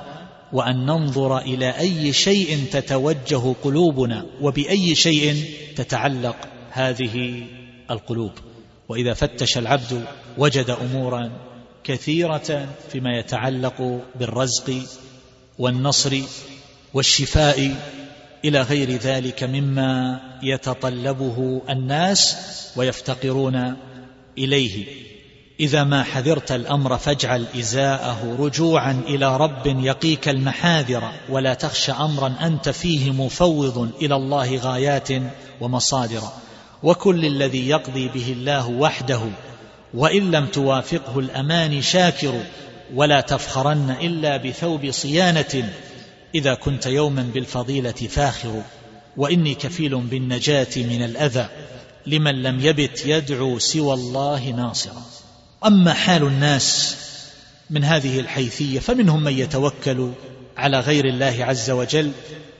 وأن 0.53 0.85
ننظر 0.85 1.37
إلى 1.37 1.69
أي 1.79 2.13
شيء 2.13 2.65
تتوجه 2.71 3.55
قلوبنا 3.63 4.25
وبأي 4.41 4.95
شيء 4.95 5.45
تتعلق 5.75 6.35
هذه 6.71 7.43
القلوب. 7.91 8.31
وإذا 8.89 9.13
فتش 9.13 9.57
العبد 9.57 10.05
وجد 10.37 10.69
أمورا 10.69 11.31
كثيرة 11.83 12.69
فيما 12.91 13.17
يتعلق 13.19 14.01
بالرزق 14.15 14.81
والنصر 15.59 16.17
والشفاء 16.93 17.75
إلى 18.45 18.61
غير 18.61 18.91
ذلك 18.91 19.43
مما 19.43 20.19
يتطلبه 20.43 21.61
الناس 21.69 22.37
ويفتقرون 22.75 23.73
إليه. 24.37 24.85
إذا 25.59 25.83
ما 25.83 26.03
حذرت 26.03 26.51
الأمر 26.51 26.97
فاجعل 26.97 27.45
إزاءه 27.59 28.35
رجوعا 28.39 29.01
إلى 29.07 29.37
رب 29.37 29.67
يقيك 29.67 30.29
المحاذر 30.29 31.11
ولا 31.29 31.53
تخش 31.53 31.89
امرا 31.89 32.35
أنت 32.41 32.69
فيه 32.69 33.11
مفوض 33.11 33.91
إلى 34.01 34.15
الله 34.15 34.57
غايات 34.57 35.09
ومصادر. 35.61 36.21
وكل 36.83 37.25
الذي 37.25 37.69
يقضي 37.69 38.07
به 38.07 38.31
الله 38.31 38.69
وحده 38.69 39.21
وإن 39.93 40.31
لم 40.31 40.45
توافقه 40.45 41.19
الاماني 41.19 41.81
شاكر 41.81 42.33
ولا 42.95 43.21
تفخرن 43.21 43.95
إلا 44.01 44.37
بثوب 44.37 44.91
صيانة 44.91 45.69
إذا 46.35 46.53
كنت 46.53 46.85
يوما 46.85 47.21
بالفضيلة 47.33 47.91
فاخر 47.91 48.63
وإني 49.17 49.55
كفيل 49.55 49.95
بالنجاة 49.95 50.67
من 50.77 51.03
الأذى 51.03 51.49
لمن 52.05 52.43
لم 52.43 52.59
يبت 52.59 53.05
يدعو 53.05 53.59
سوى 53.59 53.93
الله 53.93 54.49
ناصرا. 54.49 55.01
أما 55.65 55.93
حال 55.93 56.23
الناس 56.23 56.97
من 57.69 57.83
هذه 57.83 58.19
الحيثية 58.19 58.79
فمنهم 58.79 59.23
من 59.23 59.39
يتوكل 59.39 60.11
على 60.57 60.79
غير 60.79 61.05
الله 61.05 61.35
عز 61.39 61.69
وجل 61.69 62.11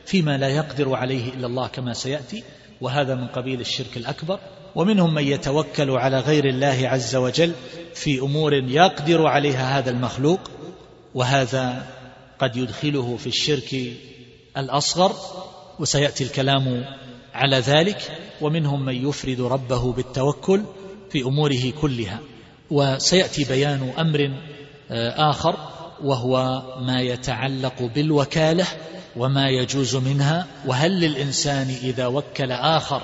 فيما 0.05 0.37
لا 0.37 0.49
يقدر 0.49 0.93
عليه 0.93 1.33
إلا 1.33 1.47
الله 1.47 1.67
كما 1.67 1.93
سيأتي 1.93 2.43
وهذا 2.81 3.15
من 3.15 3.27
قبيل 3.27 3.61
الشرك 3.61 3.97
الأكبر. 3.97 4.39
ومنهم 4.75 5.13
من 5.13 5.23
يتوكل 5.23 5.89
على 5.89 6.19
غير 6.19 6.45
الله 6.45 6.79
عز 6.83 7.15
وجل 7.15 7.53
في 7.95 8.19
أمور 8.19 8.53
يقدر 8.53 9.27
عليها 9.27 9.79
هذا 9.79 9.91
المخلوق 9.91 10.39
وهذا 11.15 11.85
قد 12.39 12.57
يدخله 12.57 13.17
في 13.17 13.27
الشرك 13.27 13.93
الأصغر 14.57 15.15
وسيأتي 15.79 16.23
الكلام 16.23 16.85
على 17.33 17.57
ذلك 17.57 18.17
ومنهم 18.41 18.85
من 18.85 19.09
يفرد 19.09 19.41
ربه 19.41 19.93
بالتوكل 19.93 20.63
في 21.09 21.23
أموره 21.23 21.73
كلها. 21.81 22.19
وسيأتي 22.71 23.43
بيان 23.43 23.93
أمر 23.97 24.31
آه، 24.91 25.29
آخر 25.29 25.55
وهو 26.03 26.63
ما 26.81 27.01
يتعلق 27.01 27.83
بالوكالة 27.95 28.67
وما 29.17 29.49
يجوز 29.49 29.95
منها. 29.95 30.47
وهل 30.65 30.99
للإنسان 30.99 31.67
إذا 31.83 32.07
وكل 32.07 32.51
آخر 32.51 33.01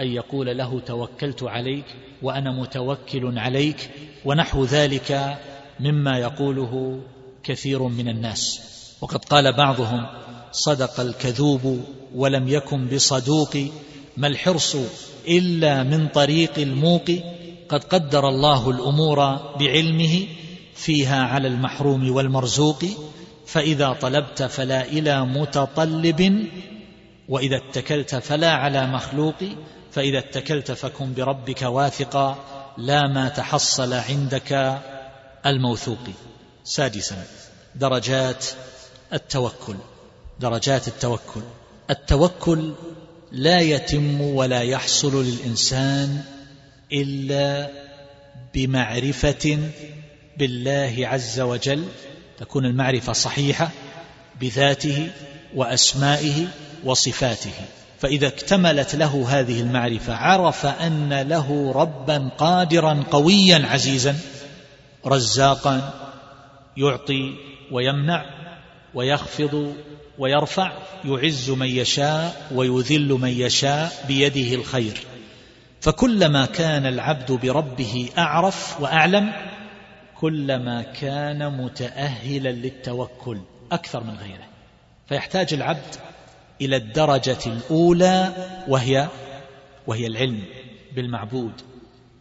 أن 0.00 0.06
يقول 0.06 0.58
له 0.58 0.80
توكلت 0.80 1.42
عليك 1.42 1.84
وأنا 2.22 2.60
متوكل 2.60 3.38
عليك 3.38 3.90
ونحو 4.24 4.64
ذلك 4.64 5.38
مما 5.80 6.18
يقوله 6.18 7.00
كثير 7.44 7.82
من 7.82 8.08
الناس. 8.08 8.60
وقد 9.00 9.24
قال 9.24 9.56
بعضهم 9.56 10.06
صدق 10.52 11.00
الكذوب 11.00 11.84
ولم 12.14 12.48
يكن 12.48 12.86
بصدوق 12.86 13.56
ما 14.16 14.26
الحرص 14.26 14.76
إلا 15.28 15.82
من 15.82 16.08
طريق 16.08 16.58
الموق. 16.58 17.04
قد 17.68 17.84
قدر 17.84 18.28
الله 18.28 18.70
الأمور 18.70 19.16
بعلمه 19.60 20.26
فيها 20.74 21.24
على 21.24 21.48
المحروم 21.48 22.10
والمرزوق. 22.10 22.84
فإذا 23.46 23.92
طلبت 23.92 24.42
فلا 24.42 24.84
إلى 24.84 25.26
متطلب 25.26 26.46
وإذا 27.28 27.56
اتكلت 27.56 28.14
فلا 28.14 28.52
على 28.52 28.86
مخلوق. 28.86 29.34
فإذا 29.92 30.18
اتكلت 30.18 30.72
فكن 30.72 31.14
بربك 31.14 31.62
واثقا 31.62 32.36
لا 32.78 33.08
ما 33.08 33.28
تحصل 33.28 33.92
عندك 33.92 34.80
الموثوق. 35.46 36.33
سادسا. 36.64 37.24
درجات 37.74 38.46
التوكل. 39.12 39.76
درجات 40.40 40.88
التوكل. 40.88 41.40
التوكل 41.90 42.72
لا 43.32 43.60
يتم 43.60 44.20
ولا 44.20 44.62
يحصل 44.62 45.24
للإنسان 45.24 46.22
إلا 46.92 47.70
بمعرفة 48.54 49.58
بالله 50.38 50.94
عز 50.98 51.40
وجل. 51.40 51.84
تكون 52.38 52.66
المعرفة 52.66 53.12
صحيحة 53.12 53.70
بذاته 54.40 55.10
وأسمائه 55.54 56.46
وصفاته. 56.84 57.52
فإذا 58.00 58.26
اكتملت 58.26 58.94
له 58.94 59.26
هذه 59.28 59.60
المعرفة 59.60 60.14
عرف 60.14 60.66
أن 60.66 61.22
له 61.22 61.72
ربا 61.72 62.28
قادرا 62.38 63.04
قويا 63.10 63.66
عزيزا 63.66 64.16
رزاقا 65.06 66.03
يعطي 66.76 67.34
ويمنع 67.70 68.24
ويخفض 68.94 69.74
ويرفع 70.18 70.72
يعز 71.04 71.50
من 71.50 71.66
يشاء 71.66 72.48
ويذل 72.54 73.08
من 73.08 73.28
يشاء 73.28 74.04
بيده 74.08 74.54
الخير. 74.54 75.00
فكلما 75.80 76.46
كان 76.46 76.86
العبد 76.86 77.32
بربه 77.32 78.08
أعرف 78.18 78.80
وأعلم 78.80 79.32
كلما 80.20 80.82
كان 80.82 81.62
متأهلا 81.64 82.48
للتوكل 82.48 83.38
أكثر 83.72 84.04
من 84.04 84.14
غيره. 84.14 84.46
فيحتاج 85.08 85.54
العبد 85.54 85.94
إلى 86.60 86.76
الدرجة 86.76 87.38
الأولى 87.46 88.32
وهي 88.68 89.08
وهي 89.86 90.06
العلم 90.06 90.42
بالمعبود. 90.92 91.52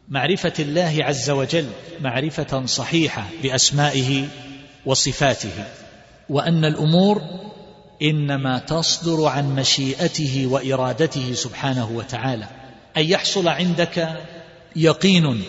معرفة 0.10 0.54
الله 0.60 0.97
عز 0.99 1.30
وجل 1.30 1.68
معرفة 2.01 2.66
صحيحة 2.66 3.26
بأسمائه 3.43 4.28
وصفاته 4.86 5.66
وأن 6.30 6.66
الأمور 6.66 7.22
إنما 8.01 8.60
تصدر 8.60 9.26
عن 9.26 9.56
مشيئته 9.56 10.47
وإرادته 10.51 11.34
سبحانه 11.34 11.91
وتعالى 11.91 12.47
أن 12.97 13.06
يحصل 13.06 13.47
عندك 13.47 14.18
يقين 14.76 15.43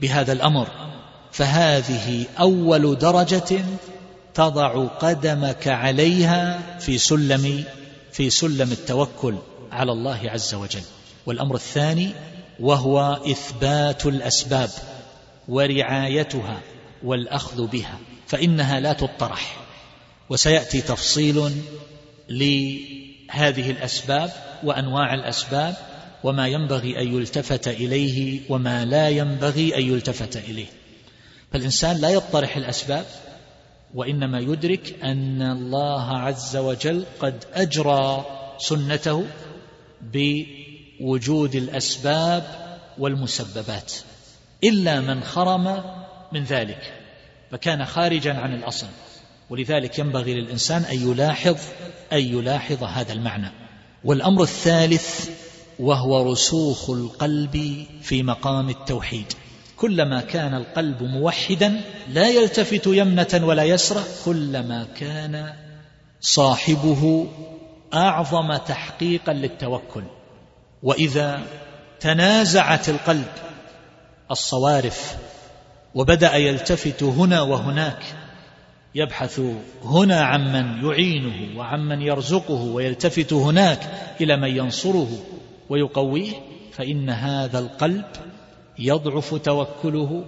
بهذا 0.00 0.32
الأمر 0.32 0.68
فهذه 1.32 2.26
أول 2.40 2.98
درجة 2.98 3.64
تضع 4.34 4.86
قدمك 4.86 5.68
عليها 5.68 6.60
في 6.78 6.98
سلم 6.98 7.64
في 8.12 8.30
سلم 8.30 8.72
التوكل 8.72 9.34
على 9.72 9.92
الله 9.92 10.30
عز 10.30 10.54
وجل. 10.54 10.82
والأمر 11.26 11.54
الثاني 11.54 12.10
وهو 12.60 13.20
إثبات 13.30 14.06
الأسباب 14.06 14.70
ورعايتها 15.48 16.60
والأخذ 17.04 17.66
بها 17.66 17.98
فإنها 18.26 18.80
لا 18.80 18.92
تطرح. 18.92 19.56
وسيأتي 20.30 20.80
تفصيل 20.80 21.52
لهذه 22.28 23.70
الأسباب 23.70 24.32
وأنواع 24.64 25.14
الأسباب 25.14 25.76
وما 26.24 26.48
ينبغي 26.48 27.00
أن 27.00 27.14
يلتفت 27.14 27.68
إليه 27.68 28.40
وما 28.48 28.84
لا 28.84 29.08
ينبغي 29.08 29.76
أن 29.76 29.82
يلتفت 29.82 30.36
إليه. 30.36 30.66
فالإنسان 31.52 31.96
لا 31.96 32.08
يطرح 32.08 32.56
الأسباب 32.56 33.04
وإنما 33.94 34.40
يدرك 34.40 34.96
أن 35.02 35.42
الله 35.42 36.18
عز 36.18 36.56
وجل 36.56 37.04
قد 37.20 37.44
أجرى 37.54 38.24
سنته 38.58 39.24
بوجود 41.02 41.54
الأسباب 41.54 42.44
والمسببات 42.98 43.92
إلا 44.64 45.00
من 45.00 45.22
خرم 45.22 45.82
من 46.32 46.44
ذلك 46.44 46.92
فكان 47.50 47.84
خارجا 47.84 48.34
عن 48.34 48.54
الأصل 48.54 48.86
ولذلك 49.50 49.98
ينبغي 49.98 50.34
للإنسان 50.34 50.82
أن 50.82 51.10
يلاحظ 51.10 51.56
أن 52.12 52.18
يلاحظ 52.18 52.84
هذا 52.84 53.12
المعنى. 53.12 53.50
والأمر 54.04 54.42
الثالث 54.42 55.30
وهو 55.78 56.32
رسوخ 56.32 56.90
القلب 56.90 57.86
في 58.02 58.22
مقام 58.22 58.68
التوحيد. 58.68 59.32
كلما 59.76 60.20
كان 60.20 60.54
القلب 60.54 61.02
موحدا 61.02 61.80
لا 62.08 62.28
يلتفت 62.28 62.86
يمنة 62.86 63.40
ولا 63.42 63.64
يسرى 63.64 64.04
كلما 64.24 64.86
كان 64.96 65.52
صاحبه 66.20 67.28
أعظم 67.94 68.56
تحقيقا 68.56 69.32
للتوكل. 69.32 70.02
وإذا 70.82 71.42
تنازعت 72.00 72.88
القلب 72.88 73.32
الصوارف 74.30 75.16
وبدأ 75.94 76.34
يلتفت 76.34 77.02
هنا 77.02 77.40
وهناك 77.40 78.02
يبحث 78.94 79.40
هنا 79.84 80.20
عمن 80.20 80.84
يعينه 80.84 81.58
وعمن 81.58 82.02
يرزقه 82.02 82.62
ويلتفت 82.62 83.32
هناك 83.32 83.90
إلى 84.20 84.36
من 84.36 84.56
ينصره 84.56 85.08
ويقويه 85.68 86.32
فإن 86.72 87.10
هذا 87.10 87.58
القلب 87.58 88.04
يضعف 88.78 89.34
توكله 89.34 90.24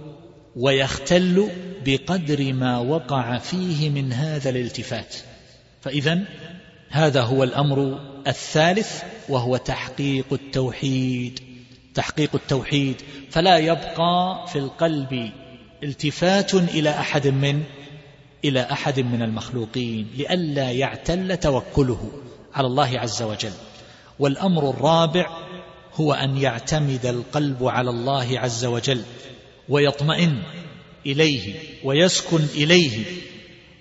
ويختل 0.55 1.49
بقدر 1.85 2.53
ما 2.53 2.77
وقع 2.77 3.37
فيه 3.37 3.89
من 3.89 4.13
هذا 4.13 4.49
الالتفات. 4.49 5.15
فإذا 5.81 6.21
هذا 6.95 7.21
هو 7.21 7.43
الأمر 7.43 7.99
الثالث 8.27 9.03
وهو 9.29 9.57
تحقيق 9.57 10.25
التوحيد. 10.31 11.39
تحقيق 11.93 12.29
التوحيد. 12.35 12.95
فلا 13.31 13.57
يبقى 13.57 14.45
في 14.47 14.59
القلب 14.59 15.31
التفات 15.83 16.53
إلى 16.53 16.89
أحد 16.89 17.27
من 17.27 17.63
إلى 18.45 18.61
أحد 18.71 18.99
من 18.99 19.21
المخلوقين 19.21 20.07
لئلا 20.17 20.71
يعتل 20.71 21.37
توكله 21.37 22.11
على 22.53 22.67
الله 22.67 22.99
عز 22.99 23.21
وجل. 23.21 23.53
والأمر 24.19 24.69
الرابع 24.69 25.29
هو 25.93 26.13
أن 26.13 26.37
يعتمد 26.37 27.05
القلب 27.05 27.63
على 27.63 27.89
الله 27.89 28.39
عز 28.39 28.65
وجل 28.65 29.01
ويطمئن 29.69 30.43
إليه 31.05 31.53
ويسكن 31.83 32.45
إليه 32.55 33.05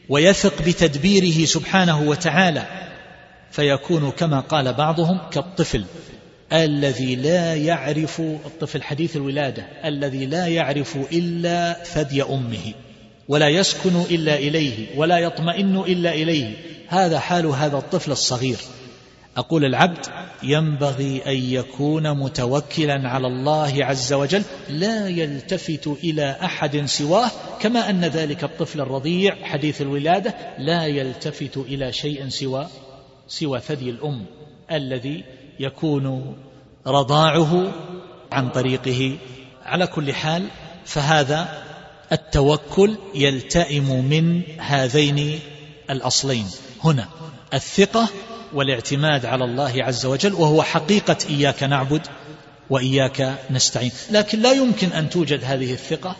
ويثق 0.08 0.62
بتدبيره 0.62 1.44
سبحانه 1.44 2.00
وتعالى. 2.00 2.93
فيكون 3.54 4.10
كما 4.10 4.40
قال 4.40 4.72
بعضهم 4.72 5.20
كالطفل 5.30 5.84
الذي 6.52 7.16
لا 7.16 7.54
يعرف 7.54 8.20
الطفل 8.20 8.82
حديث 8.82 9.16
الولادة 9.16 9.66
الذي 9.84 10.26
لا 10.26 10.46
يعرف 10.46 10.96
إلا 11.12 11.72
ثدي 11.84 12.22
أمه 12.22 12.74
ولا 13.28 13.48
يسكن 13.48 14.00
إلا 14.10 14.34
إليه 14.34 14.98
ولا 14.98 15.18
يطمئن 15.18 15.76
إلا 15.76 16.14
إليه. 16.14 16.56
هذا 16.88 17.18
حال 17.18 17.46
هذا 17.46 17.76
الطفل 17.76 18.12
الصغير. 18.12 18.56
أقول 19.36 19.64
العبد 19.64 20.06
ينبغي 20.42 21.22
أن 21.26 21.36
يكون 21.36 22.18
متوكلا 22.18 23.08
على 23.08 23.26
الله 23.26 23.84
عز 23.84 24.12
وجل 24.12 24.42
لا 24.68 25.08
يلتفت 25.08 25.86
إلى 25.86 26.36
أحد 26.42 26.84
سواه 26.84 27.30
كما 27.60 27.90
أن 27.90 28.04
ذلك 28.04 28.44
الطفل 28.44 28.80
الرضيع 28.80 29.34
حديث 29.42 29.80
الولادة 29.80 30.34
لا 30.58 30.86
يلتفت 30.86 31.56
إلى 31.56 31.92
شيء 31.92 32.28
سوى 32.28 32.66
سوى 33.28 33.60
ثدي 33.60 33.90
الأم 33.90 34.24
الذي 34.72 35.24
يكون 35.60 36.36
رضاعه 36.86 37.72
عن 38.32 38.48
طريقه. 38.48 39.16
على 39.62 39.86
كل 39.86 40.12
حال 40.12 40.46
فهذا 40.84 41.62
التوكل 42.12 42.96
يلتئم 43.14 44.04
من 44.04 44.42
هذين 44.58 45.40
الأصلين. 45.90 46.46
هنا 46.84 47.08
الثقة 47.54 48.08
والاعتماد 48.52 49.26
على 49.26 49.44
الله 49.44 49.84
عز 49.84 50.06
وجل 50.06 50.34
وهو 50.34 50.62
حقيقة 50.62 51.16
إياك 51.30 51.62
نعبد 51.62 52.06
وإياك 52.70 53.38
نستعين. 53.50 53.92
لكن 54.10 54.40
لا 54.40 54.52
يمكن 54.52 54.92
أن 54.92 55.10
توجد 55.10 55.44
هذه 55.44 55.72
الثقة 55.72 56.16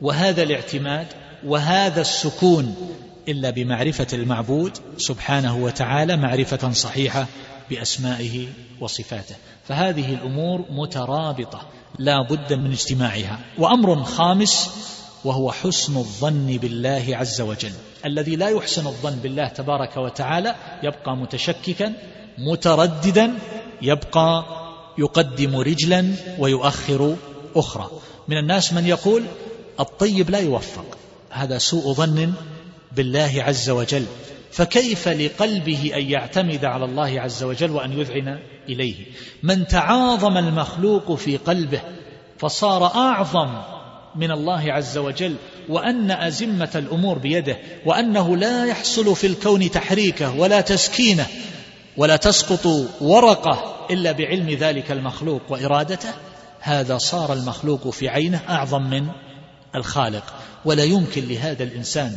وهذا 0.00 0.42
الاعتماد 0.42 1.06
وهذا 1.44 2.00
السكون 2.00 2.76
إلا 3.28 3.50
بمعرفة 3.50 4.06
المعبود 4.12 4.78
سبحانه 4.96 5.56
وتعالى 5.56 6.16
معرفة 6.16 6.72
صحيحة 6.72 7.26
بأسمائه 7.70 8.46
وصفاته. 8.80 9.34
فهذه 9.64 10.14
الأمور 10.14 10.64
مترابطة 10.70 11.60
لا 11.98 12.26
بد 12.30 12.52
من 12.52 12.70
اجتماعها. 12.70 13.38
وأمر 13.58 14.04
خامس 14.04 14.70
وهو 15.24 15.52
حسن 15.52 15.96
الظن 15.96 16.46
بالله 16.56 17.04
عز 17.10 17.40
وجل. 17.40 17.72
الذي 18.06 18.36
لا 18.36 18.48
يحسن 18.48 18.86
الظن 18.86 19.16
بالله 19.16 19.48
تبارك 19.48 19.96
وتعالى 19.96 20.54
يبقى 20.82 21.16
متشككا 21.16 21.92
مترددا 22.38 23.34
يبقى 23.82 24.44
يقدم 24.98 25.56
رجلا 25.56 26.14
ويؤخر 26.38 27.16
أخرى. 27.56 27.90
من 28.28 28.36
الناس 28.38 28.72
من 28.72 28.86
يقول 28.86 29.24
الطيب 29.80 30.30
لا 30.30 30.38
يوفق 30.38 30.84
هذا 31.30 31.58
سوء 31.58 31.92
ظن 31.92 32.32
بالله 32.96 33.32
عز 33.38 33.70
وجل 33.70 34.06
فكيف 34.52 35.08
لقلبه 35.08 35.92
أن 35.94 36.10
يعتمد 36.10 36.64
على 36.64 36.84
الله 36.84 37.20
عز 37.20 37.42
وجل 37.42 37.70
وأن 37.70 38.00
يذعن 38.00 38.38
إليه؟ 38.68 38.94
من 39.42 39.66
تعاظم 39.66 40.36
المخلوق 40.38 41.14
في 41.14 41.36
قلبه 41.36 41.80
فصار 42.38 42.86
أعظم 42.86 43.62
من 44.16 44.30
الله 44.30 44.72
عز 44.72 44.98
وجل 44.98 45.36
وأن 45.68 46.10
أزمة 46.10 46.70
الأمور 46.74 47.18
بيده 47.18 47.58
وأنه 47.86 48.36
لا 48.36 48.66
يحصل 48.66 49.16
في 49.16 49.26
الكون 49.26 49.70
تحريكه 49.70 50.36
ولا 50.36 50.60
تسكينه 50.60 51.26
ولا 51.96 52.16
تسقط 52.16 52.66
ورقه 53.00 53.86
إلا 53.90 54.12
بعلم 54.12 54.50
ذلك 54.50 54.90
المخلوق 54.90 55.42
وإرادته. 55.48 56.08
هذا 56.60 56.98
صار 56.98 57.32
المخلوق 57.32 57.88
في 57.88 58.08
عينه 58.08 58.40
أعظم 58.48 58.82
من 58.82 59.06
الخالق 59.74 60.24
ولا 60.64 60.84
يمكن 60.84 61.28
لهذا 61.28 61.62
الإنسان 61.64 62.16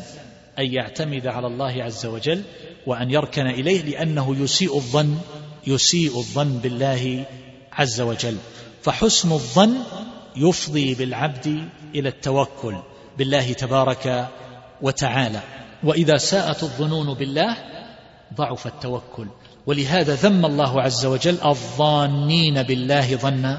أن 0.60 0.74
يعتمد 0.74 1.28
على 1.28 1.48
الله 1.48 1.84
عز 1.84 2.06
وجل 2.06 2.44
وأن 2.88 3.12
يركن 3.12 3.48
إليه 3.48 3.82
لأنه 3.82 4.36
يسيء 4.44 4.76
الظن 4.76 5.18
يسيء 5.68 6.18
الظن 6.18 6.58
بالله 6.58 7.26
عز 7.74 8.02
وجل. 8.02 8.38
فحسن 8.82 9.32
الظن 9.32 9.76
يفضي 10.36 10.96
بالعبد 10.96 11.70
إلى 11.96 12.10
التوكل 12.10 12.76
بالله 13.18 13.54
تبارك 13.54 14.30
وتعالى. 14.82 15.40
وإذا 15.84 16.18
ساءت 16.18 16.64
الظنون 16.64 17.14
بالله 17.14 17.58
ضعف 18.34 18.68
التوكل. 18.68 19.28
ولهذا 19.66 20.16
ذم 20.16 20.46
الله 20.46 20.82
عز 20.82 21.06
وجل 21.06 21.38
الظانين 21.46 22.64
بالله 22.64 23.16
ظن 23.16 23.58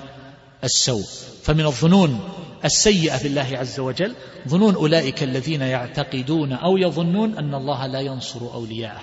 السوء. 0.65 1.05
فمن 1.43 1.67
الظنون 1.67 2.21
السيئة 2.67 3.23
بالله 3.23 3.49
عز 3.53 3.81
وجل 3.81 4.15
ظنون 4.49 4.75
أولئك 4.75 5.23
الذين 5.23 5.63
يعتقدون 5.63 6.53
أو 6.53 6.77
يظنون 6.77 7.39
أن 7.39 7.55
الله 7.55 7.87
لا 7.87 8.01
ينصر 8.01 8.41
أولياءه 8.55 9.01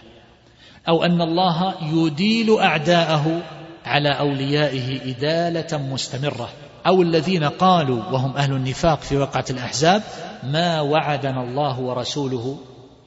أو 0.87 1.03
أن 1.03 1.21
الله 1.21 1.73
يديل 1.81 2.59
أعداءه 2.59 3.41
على 3.85 4.09
أوليائه 4.09 5.11
إدالة 5.11 5.77
مستمرة 5.77 6.49
أو 6.87 7.01
الذين 7.01 7.43
قالوا 7.43 8.03
وهم 8.11 8.37
أهل 8.37 8.51
النفاق 8.51 9.01
في 9.01 9.17
وقعة 9.17 9.45
الأحزاب 9.49 10.03
ما 10.43 10.81
وعدنا 10.81 11.43
الله 11.43 11.79
ورسوله 11.79 12.57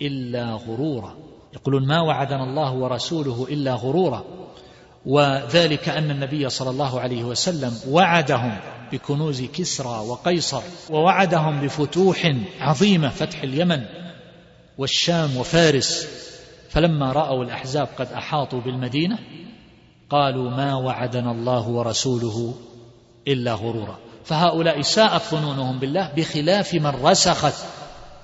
إلا 0.03 0.53
غرورا. 0.53 1.17
يقولون 1.55 1.87
ما 1.87 2.01
وعدنا 2.01 2.45
الله 2.45 2.73
ورسوله 2.73 3.47
إلا 3.51 3.75
غرورا 3.75 4.25
وذلك 5.07 5.89
أن 5.89 6.11
النبي 6.11 6.49
صلى 6.49 6.71
الله 6.71 7.01
عليه 7.01 7.25
وسلم 7.25 7.73
وعدهم 7.91 8.59
بكنوز 8.93 9.43
كسرى 9.43 9.99
وقيصر 9.99 10.63
ووعدهم 10.91 11.61
بفتوح 11.61 12.35
عظيمة 12.61 13.09
فتح 13.09 13.43
اليمن 13.43 13.83
والشام 14.79 15.37
وفارس. 15.37 16.09
فلما 16.71 17.13
رأوا 17.13 17.45
الأحزاب 17.45 17.89
قد 17.99 18.13
أحاطوا 18.13 18.61
بالمدينة 18.61 19.19
قالوا 20.11 20.51
ما 20.51 20.75
وعدنا 20.75 21.31
الله 21.31 21.69
ورسوله 21.69 22.55
إلا 23.29 23.55
غرورا. 23.55 23.99
فهؤلاء 24.25 24.81
ساءت 24.81 25.23
ظنونهم 25.31 25.79
بالله 25.79 26.13
بخلاف 26.17 26.75
من 26.75 26.87
رسخت 26.87 27.55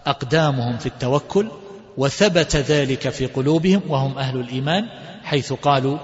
أقدامهم 0.07 0.79
في 0.79 0.87
التوكل 0.87 1.49
وثبت 1.97 2.57
ذلك 2.57 3.09
في 3.09 3.27
قلوبهم 3.27 3.83
وهم 3.89 4.19
أهل 4.19 4.41
الإيمان 4.41 4.89
حيث 5.25 5.53
قالوا 5.53 5.99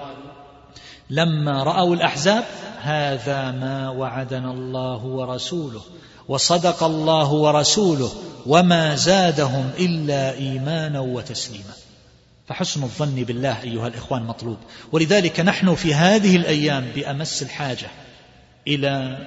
لما 1.09 1.63
رأوا 1.63 1.95
الأحزاب 1.95 2.43
هذا 2.81 3.51
ما 3.51 3.89
وعدنا 3.89 4.51
الله 4.51 5.05
ورسوله 5.05 5.81
وصدق 6.27 6.83
الله 6.83 7.31
ورسوله 7.31 8.11
وما 8.45 8.95
زادهم 8.95 9.71
إلا 9.79 10.33
إيمانا 10.33 10.99
وتسليما. 10.99 11.73
فحسن 12.47 12.83
الظن 12.83 13.23
بالله 13.23 13.61
أيها 13.61 13.87
الإخوان 13.87 14.23
مطلوب. 14.23 14.57
ولذلك 14.91 15.39
نحن 15.39 15.75
في 15.75 15.93
هذه 15.93 16.35
الأيام 16.35 16.91
بأمس 16.95 17.43
الحاجة 17.43 17.87
إلى 18.67 19.17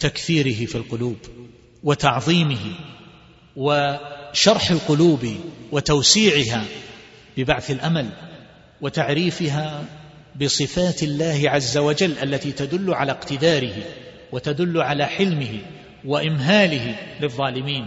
تكثيره 0.00 0.66
في 0.66 0.74
القلوب 0.74 1.16
وتعظيمه 1.84 2.74
وشرح 3.56 4.70
القلوب 4.70 5.26
وتوسيعها 5.72 6.64
ببعث 7.36 7.70
الأمل 7.70 8.10
وتعريفها 8.80 9.84
بصفات 10.40 11.02
الله 11.02 11.42
عز 11.50 11.78
وجل 11.78 12.18
التي 12.22 12.52
تدل 12.52 12.94
على 12.94 13.12
اقتداره 13.12 13.74
وتدل 14.32 14.80
على 14.80 15.06
حلمه 15.06 15.58
وإمهاله 16.04 16.96
للظالمين. 17.20 17.86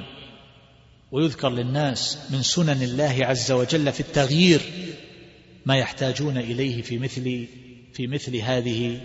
ويذكر 1.11 1.49
للناس 1.49 2.17
من 2.29 2.41
سنن 2.41 2.83
الله 2.83 3.17
عز 3.21 3.51
وجل 3.51 3.91
في 3.91 3.99
التغيير 3.99 4.61
ما 5.65 5.77
يحتاجون 5.77 6.37
إليه 6.37 6.81
في 6.81 6.97
مثل 6.97 7.45
في 7.93 8.07
مثل 8.07 8.35
هذه 8.37 8.99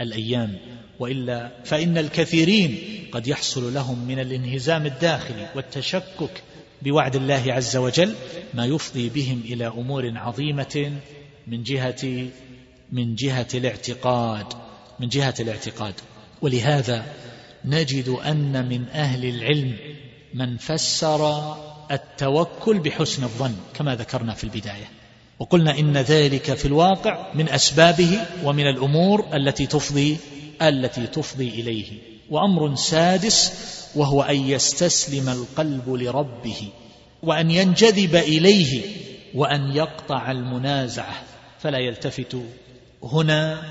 الأيام. 0.00 0.58
وإلا 1.00 1.50
فإن 1.64 1.98
الكثيرين 1.98 2.78
قد 3.12 3.26
يحصل 3.26 3.74
لهم 3.74 4.08
من 4.08 4.18
الانهزام 4.18 4.86
الداخلي 4.86 5.48
والتشكك 5.54 6.42
بوعد 6.82 7.16
الله 7.16 7.52
عز 7.52 7.76
وجل 7.76 8.14
ما 8.54 8.66
يفضي 8.66 9.08
بهم 9.08 9.42
إلى 9.44 9.66
أمور 9.66 10.18
عظيمة 10.18 10.92
من 11.46 11.62
جهة 11.62 12.28
من 12.92 13.14
جهة 13.14 13.46
الاعتقاد 13.54 14.46
من 15.00 15.08
جهة 15.08 15.34
الاعتقاد. 15.40 15.94
ولهذا 16.42 17.04
نجد 17.64 18.08
أن 18.08 18.68
من 18.68 18.88
أهل 18.88 19.24
العلم 19.24 19.76
من 20.34 20.56
فسر 20.56 21.54
التوكل 21.90 22.78
بحسن 22.78 23.24
الظن 23.24 23.56
كما 23.74 23.94
ذكرنا 23.94 24.34
في 24.34 24.44
البداية. 24.44 24.90
وقلنا 25.38 25.78
إن 25.78 25.96
ذلك 25.96 26.54
في 26.54 26.64
الواقع 26.64 27.34
من 27.34 27.48
أسبابه 27.48 28.20
ومن 28.44 28.66
الأمور 28.66 29.36
التي 29.36 29.66
تفضي 29.66 30.16
التي 30.62 31.06
تفضي 31.06 31.48
إليه. 31.48 31.98
وأمر 32.30 32.74
سادس 32.74 33.52
وهو 33.94 34.22
أن 34.22 34.36
يستسلم 34.36 35.28
القلب 35.28 35.88
لربه 35.88 36.68
وأن 37.22 37.50
ينجذب 37.50 38.16
إليه 38.16 38.82
وأن 39.34 39.76
يقطع 39.76 40.30
المنازعة. 40.30 41.22
فلا 41.58 41.78
يلتفت 41.78 42.36
هنا 43.02 43.62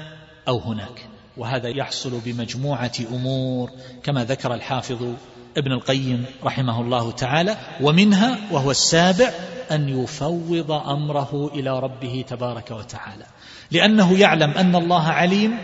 أو 0.47 0.59
هناك. 0.59 1.07
وهذا 1.37 1.69
يحصل 1.69 2.19
بمجموعة 2.25 2.91
أمور 3.13 3.71
كما 4.03 4.23
ذكر 4.23 4.53
الحافظ 4.53 5.13
ابن 5.57 5.71
القيم 5.71 6.25
رحمه 6.43 6.81
الله 6.81 7.11
تعالى 7.11 7.57
ومنها 7.81 8.37
وهو 8.51 8.71
السابع 8.71 9.31
أن 9.71 9.89
يفوض 9.89 10.71
أمره 10.71 11.51
إلى 11.53 11.79
ربه 11.79 12.25
تبارك 12.27 12.71
وتعالى. 12.71 13.25
لأنه 13.71 14.19
يعلم 14.19 14.51
أن 14.51 14.75
الله 14.75 15.03
عليم 15.03 15.57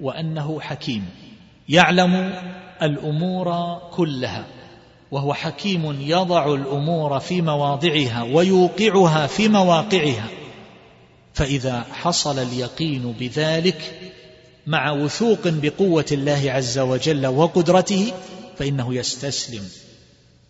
وأنه 0.00 0.60
حكيم. 0.60 1.08
يعلم 1.68 2.32
الأمور 2.82 3.78
كلها 3.90 4.44
وهو 5.10 5.34
حكيم 5.34 6.00
يضع 6.00 6.54
الأمور 6.54 7.20
في 7.20 7.42
مواضعها 7.42 8.22
ويوقعها 8.22 9.26
في 9.26 9.48
مواقعها. 9.48 10.28
فإذا 11.34 11.82
حصل 11.92 12.38
اليقين 12.38 13.12
بذلك 13.12 14.12
مع 14.66 14.90
وثوق 14.90 15.40
بقوة 15.44 16.06
الله 16.12 16.52
عز 16.52 16.78
وجل 16.78 17.26
وقدرته 17.26 18.12
فإنه 18.56 18.94
يستسلم 18.94 19.68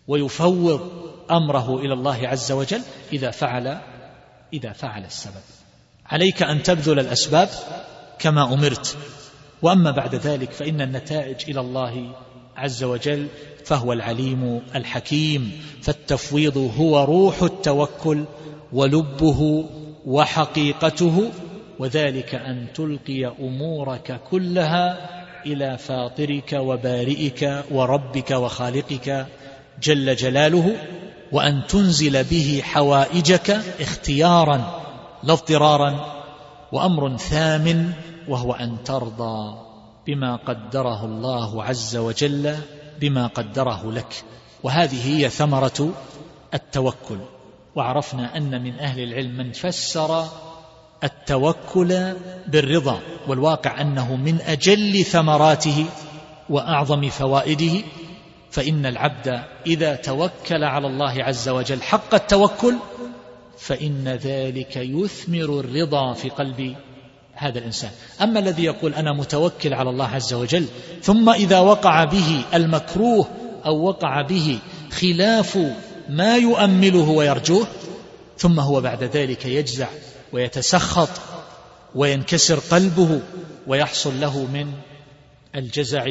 ويفوض 0.07 0.91
أمره 1.31 1.79
إلى 1.79 1.93
الله 1.93 2.27
عز 2.27 2.51
وجل 2.51 2.81
إذا 3.13 3.31
فعل 3.31 3.81
إذا 4.53 4.73
فعل 4.73 5.05
السبب. 5.05 5.41
عليك 6.05 6.43
أن 6.43 6.63
تبذل 6.63 6.99
الأسباب 6.99 7.49
كما 8.19 8.53
أمرت. 8.53 8.97
وأما 9.61 9.91
بعد 9.91 10.15
ذلك 10.15 10.51
فإن 10.51 10.81
النتائج 10.81 11.49
إلى 11.49 11.59
الله 11.59 12.15
عز 12.57 12.83
وجل 12.83 13.27
فهو 13.65 13.93
العليم 13.93 14.61
الحكيم 14.75 15.61
فالتفويض 15.81 16.57
هو 16.77 17.03
روح 17.03 17.43
التوكل 17.43 18.25
ولبه 18.73 19.69
وحقيقته 20.05 21.31
وذلك 21.79 22.35
أن 22.35 22.67
تلقي 22.73 23.25
أمورك 23.25 24.21
كلها 24.31 25.09
إلى 25.45 25.77
فاطرك 25.77 26.53
وبارئك 26.53 27.63
وربك 27.71 28.31
وخالقك 28.31 29.25
جل 29.81 30.15
جلاله 30.15 30.75
وأن 31.31 31.61
تنزل 31.67 32.23
به 32.23 32.61
حوائجك 32.63 33.49
اختيارا 33.79 34.81
لا 35.23 35.33
اضطرارا 35.33 36.21
وأمر 36.71 37.17
ثامن 37.17 37.91
وهو 38.27 38.53
أن 38.53 38.83
ترضى 38.83 39.57
بما 40.07 40.35
قدره 40.35 41.05
الله 41.05 41.63
عز 41.63 41.97
وجل 41.97 42.55
بما 42.99 43.27
قدره 43.27 43.91
لك. 43.91 44.23
وهذه 44.63 45.07
هي 45.07 45.29
ثمرة 45.29 45.89
التوكل. 46.53 47.17
وعرفنا 47.75 48.37
أن 48.37 48.63
من 48.63 48.79
أهل 48.79 49.03
العلم 49.03 49.37
من 49.37 49.51
فسر 49.51 50.25
التوكل 51.03 52.13
بالرضا 52.47 52.99
والواقع 53.27 53.81
أنه 53.81 54.15
من 54.15 54.41
أجل 54.41 55.05
ثمراته 55.05 55.85
وأعظم 56.49 57.09
فوائده 57.09 57.81
فإن 58.51 58.85
العبد 58.85 59.43
إذا 59.67 59.95
توكل 59.95 60.63
على 60.63 60.87
الله 60.87 61.23
عز 61.23 61.49
وجل 61.49 61.81
حق 61.81 62.13
التوكل 62.13 62.75
فإن 63.57 64.07
ذلك 64.07 64.77
يثمر 64.77 65.59
الرضا 65.59 66.13
في 66.13 66.29
قلب 66.29 66.75
هذا 67.33 67.59
الإنسان. 67.59 67.91
أما 68.21 68.39
الذي 68.39 68.63
يقول 68.63 68.93
أنا 68.93 69.13
متوكل 69.13 69.73
على 69.73 69.89
الله 69.89 70.07
عز 70.07 70.33
وجل 70.33 70.65
ثم 71.01 71.29
إذا 71.29 71.59
وقع 71.59 72.03
به 72.03 72.43
المكروه 72.53 73.27
أو 73.65 73.87
وقع 73.87 74.21
به 74.21 74.59
خلاف 74.91 75.57
ما 76.11 76.37
يؤمله 76.37 77.09
ويرجوه 77.09 77.67
ثم 78.37 78.59
هو 78.59 78.81
بعد 78.81 79.03
ذلك 79.03 79.45
يجزع 79.45 79.87
ويتسخط 80.33 81.09
وينكسر 81.95 82.59
قلبه 82.59 83.21
ويحصل 83.67 84.21
له 84.21 84.45
من 84.45 84.73
الجزع 85.55 86.05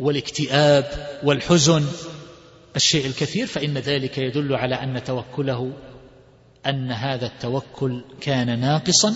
والاكتئاب 0.00 1.08
والحزن. 1.24 1.84
الشيء 2.76 3.06
الكثير 3.06 3.46
فإن 3.46 3.78
ذلك 3.78 4.18
يدل 4.18 4.54
على 4.54 4.74
أن 4.74 5.04
توكله 5.04 5.72
أن 6.66 6.92
هذا 6.92 7.26
التوكل 7.26 8.04
كان 8.20 8.58
ناقصا 8.60 9.14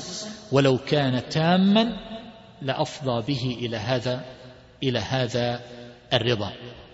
ولو 0.52 0.78
كان 0.78 1.28
تاما 1.28 1.86
لأفضى 2.62 3.34
به 3.34 3.58
إلى 3.60 3.76
هذا 3.76 4.24
إلى 4.82 4.98
هذا 4.98 5.60
الرضا. 6.12 6.52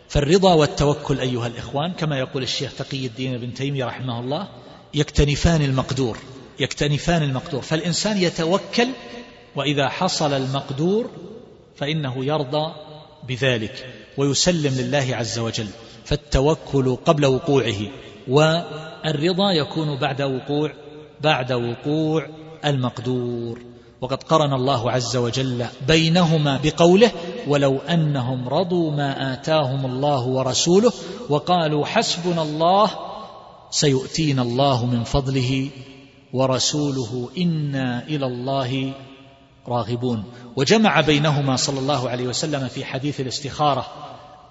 فالرضا 0.08 0.54
والتوكل 0.54 1.20
أيها 1.20 1.46
الإخوان 1.46 1.92
كما 1.92 2.18
يقول 2.18 2.42
الشيخ 2.42 2.74
تقي 2.74 3.06
الدين 3.06 3.38
بن 3.38 3.54
تيمية 3.54 3.84
رحمه 3.84 4.20
الله 4.20 4.48
يكتنفان 4.94 5.62
المقدور 5.62 6.18
يكتنفان 6.60 7.22
المقدور. 7.22 7.62
فالإنسان 7.62 8.18
يتوكل 8.18 8.88
وإذا 9.56 9.88
حصل 9.88 10.32
المقدور 10.32 11.10
فإنه 11.76 12.24
يرضى 12.24 12.74
بذلك 13.28 13.86
ويسلم 14.16 14.74
لله 14.74 15.16
عز 15.16 15.38
وجل. 15.38 15.66
فالتوكل 16.04 16.96
قبل 16.96 17.26
وقوعه 17.26 17.80
والرضا 18.28 19.52
يكون 19.52 19.98
بعد 19.98 20.22
وقوع 20.22 20.72
بعد 21.20 21.52
وقوع 21.52 22.28
المقدور. 22.64 23.73
وقد 24.04 24.22
قرن 24.22 24.52
الله 24.52 24.90
عز 24.90 25.16
وجل 25.16 25.66
بينهما 25.88 26.60
بقوله 26.62 27.10
ولو 27.48 27.78
أنهم 27.78 28.48
رضوا 28.48 28.90
ما 28.90 29.32
آتاهم 29.32 29.86
الله 29.86 30.26
ورسوله 30.26 30.92
وقالوا 31.28 31.86
حسبنا 31.86 32.42
الله 32.42 32.90
سيؤتينا 33.70 34.42
الله 34.42 34.86
من 34.86 35.04
فضله 35.04 35.68
ورسوله 36.32 37.28
إنا 37.38 38.02
إلى 38.08 38.26
الله 38.26 38.92
راغبون. 39.68 40.24
وجمع 40.56 41.00
بينهما 41.00 41.56
صلى 41.56 41.78
الله 41.78 42.10
عليه 42.10 42.26
وسلم 42.26 42.68
في 42.68 42.84
حديث 42.84 43.20
الاستخارة 43.20 43.86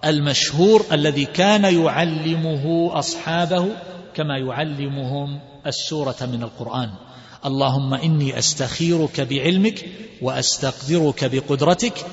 المشهور 0.06 0.86
الذي 0.92 1.26
كان 1.26 1.64
يعلمه 1.64 2.92
أصحابه 3.00 3.68
كما 4.14 4.38
يعلمهم 4.38 5.40
السورة 5.68 6.16
من 6.22 6.44
القرآن. 6.44 6.90
اللهم 7.46 7.94
إني 7.94 8.40
أستخيرك 8.40 9.22
بعلمك 9.22 9.86
وأستقدرك 10.22 11.26
بقدرتك 11.26 12.06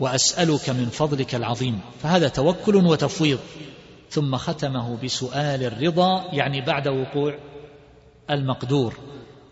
وأسألك 0.00 0.70
من 0.70 0.88
فضلك 0.88 1.34
العظيم. 1.34 1.80
فهذا 2.02 2.28
توكل 2.28 2.76
وتفويض. 2.76 3.38
ثم 4.10 4.36
ختمه 4.36 4.96
بسؤال 4.96 5.62
الرضا 5.62 6.24
يعني 6.32 6.60
بعد 6.60 6.88
وقوع 6.88 7.34
المقدور. 8.30 8.94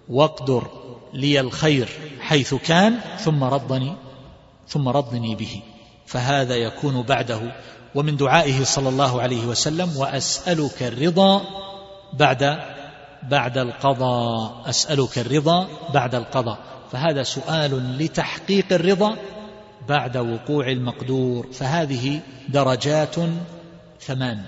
واقدر 0.08 0.70
لي 1.14 1.40
الخير 1.40 1.88
حيث 2.20 2.54
كان 2.54 2.98
ثم 3.18 3.44
رضني 3.44 3.92
ثم 4.68 4.88
رضني 4.88 5.34
به. 5.34 5.62
فهذا 6.06 6.56
يكون 6.56 7.02
بعده. 7.02 7.40
ومن 7.94 8.16
دعائه 8.16 8.64
صلى 8.64 8.88
الله 8.88 9.22
عليه 9.22 9.46
وسلم 9.46 9.96
وأسألك 9.96 10.82
الرضا 10.82 11.42
بعد 12.12 12.75
بعد 13.30 13.58
القضاء 13.58 14.68
أسألك 14.68 15.18
الرضا 15.18 15.68
بعد 15.94 16.14
القضاء. 16.14 16.58
فهذا 16.92 17.22
سؤال 17.22 17.98
لتحقيق 17.98 18.72
الرضا 18.72 19.16
بعد 19.88 20.16
وقوع 20.16 20.68
المقدور. 20.68 21.52
فهذه 21.52 22.20
درجات 22.48 23.14
ثمان. 24.00 24.42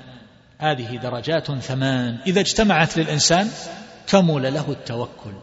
هذه 0.59 0.97
درجات 0.97 1.53
ثمان. 1.53 2.19
إذا 2.27 2.41
اجتمعت 2.41 2.97
للإنسان 2.97 3.49
كمل 4.07 4.55
له 4.55 4.71
التوكل. 4.71 5.35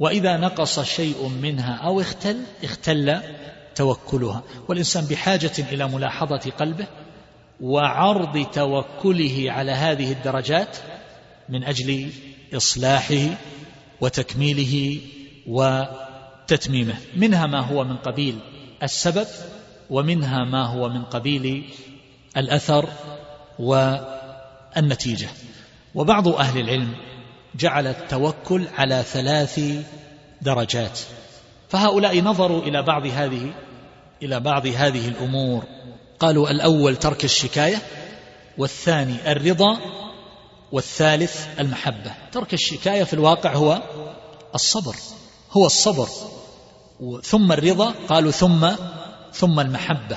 وإذا 0.00 0.36
نقص 0.36 0.80
شيء 0.80 1.28
منها 1.28 1.74
أو 1.74 2.00
اختل 2.00 2.36
اختل 2.64 3.20
توكلها. 3.74 4.42
والإنسان 4.68 5.04
بحاجة 5.04 5.52
إلى 5.72 5.88
ملاحظة 5.88 6.50
قلبه 6.50 6.86
وعرض 7.60 8.46
توكله 8.52 9.46
على 9.48 9.72
هذه 9.72 10.12
الدرجات 10.12 10.76
من 11.48 11.64
أجل 11.64 12.10
إصلاحه 12.54 13.38
وتكميله 14.00 15.00
وتتميمه. 15.46 16.94
منها 17.16 17.46
ما 17.46 17.60
هو 17.60 17.84
من 17.84 17.96
قبيل 17.96 18.38
السبب 18.82 19.26
ومنها 19.90 20.44
ما 20.44 20.66
هو 20.66 20.88
من 20.88 21.04
قبيل 21.04 21.64
الأثر 22.36 22.88
والنتيجة. 23.58 25.28
وبعض 25.94 26.28
أهل 26.28 26.60
العلم 26.60 26.94
جعل 27.54 27.86
التوكل 27.86 28.68
على 28.78 29.02
ثلاث 29.02 29.60
درجات. 30.42 31.00
فهؤلاء 31.68 32.20
نظروا 32.20 32.62
إلى 32.62 32.82
بعض 32.82 33.06
هذه 33.06 33.52
إلى 34.22 34.40
بعض 34.40 34.66
هذه 34.66 35.08
الأمور. 35.08 35.64
قالوا 36.18 36.50
الأول 36.50 36.96
ترك 36.96 37.24
الشكاية 37.24 37.76
والثاني 38.58 39.32
الرضا 39.32 39.78
والثالث 40.74 41.60
المحبة. 41.60 42.12
ترك 42.32 42.54
الشكاية 42.54 43.04
في 43.04 43.14
الواقع 43.14 43.54
هو 43.54 43.82
الصبر 44.54 44.94
هو 45.52 45.66
الصبر. 45.66 46.08
ثم 47.22 47.52
الرضا 47.52 47.94
قالوا 48.08 48.30
ثم 48.30 48.68
ثم 49.32 49.60
المحبة. 49.60 50.16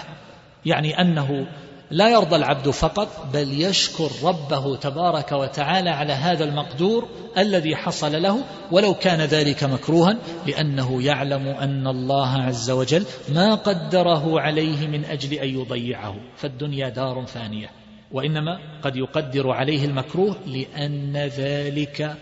يعني 0.65 1.01
أنه 1.01 1.47
لا 1.91 2.09
يرضى 2.09 2.35
العبد 2.35 2.69
فقط 2.69 3.07
بل 3.33 3.61
يشكر 3.61 4.09
ربه 4.23 4.75
تبارك 4.75 5.31
وتعالى 5.31 5.89
على 5.89 6.13
هذا 6.13 6.43
المقدور 6.43 7.07
الذي 7.37 7.75
حصل 7.75 8.21
له 8.21 8.43
ولو 8.71 8.93
كان 8.93 9.21
ذلك 9.21 9.63
مكروها 9.63 10.17
لأنه 10.47 11.03
يعلم 11.03 11.47
أن 11.47 11.87
الله 11.87 12.29
عز 12.29 12.71
وجل 12.71 13.05
ما 13.29 13.55
قدره 13.55 14.41
عليه 14.41 14.87
من 14.87 15.05
أجل 15.05 15.33
أن 15.33 15.49
يضيعه. 15.49 16.15
فالدنيا 16.37 16.89
دار 16.89 17.25
فانية. 17.25 17.86
وإنما 18.11 18.59
قد 18.81 18.95
يقدر 18.95 19.51
عليه 19.51 19.85
المكروه 19.85 20.35
لأن 20.45 21.17
ذلك 21.17 22.17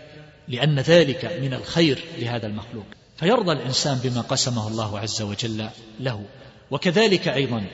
لأن 0.48 0.80
ذلك 0.80 1.24
من 1.42 1.54
الخير 1.54 2.04
لهذا 2.18 2.46
المخلوق. 2.46 2.84
فيرضى 3.16 3.52
الإنسان 3.52 3.98
بما 4.04 4.20
قسمه 4.20 4.68
الله 4.68 4.98
عز 4.98 5.22
وجل 5.22 5.68
له. 6.00 6.22
وكذلك 6.70 7.28
أيضا 7.28 7.66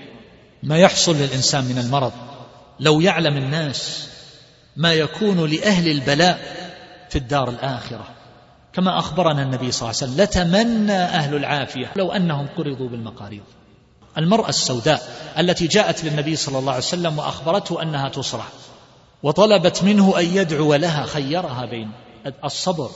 ما 0.63 0.79
يحصل 0.79 1.17
للإنسان 1.17 1.65
من 1.65 1.79
المرض 1.79 2.13
لو 2.81 3.01
يعلم 3.01 3.37
الناس 3.37 4.09
ما 4.77 4.93
يكون 4.95 5.51
لأهل 5.51 5.91
البلاء 5.91 6.41
في 7.11 7.19
الدار 7.19 7.51
الآخرة. 7.51 8.09
كما 8.73 8.99
أخبرنا 8.99 9.43
النبي 9.43 9.71
صلى 9.71 9.91
الله 9.91 10.03
عليه 10.03 10.13
وسلم 10.13 10.25
لتمنى 10.25 10.93
أهل 10.93 11.37
العافية 11.37 11.93
لو 11.97 12.13
أنهم 12.13 12.47
قرضوا 12.57 12.89
بالمقاريض. 12.89 13.43
المرأة 14.19 14.49
السوداء 14.49 15.03
التي 15.39 15.67
جاءت 15.67 16.05
للنبي 16.05 16.37
صلى 16.37 16.59
الله 16.59 16.73
عليه 16.73 16.83
وسلم 16.83 17.19
وأخبرته 17.19 17.83
أنها 17.83 18.09
تصرع 18.09 18.45
وطلبت 19.23 19.83
منه 19.83 20.19
أن 20.19 20.37
يدعو 20.37 20.75
لها 20.75 21.07
خيرها 21.07 21.67
بين 21.67 21.91
الصبر 22.45 22.91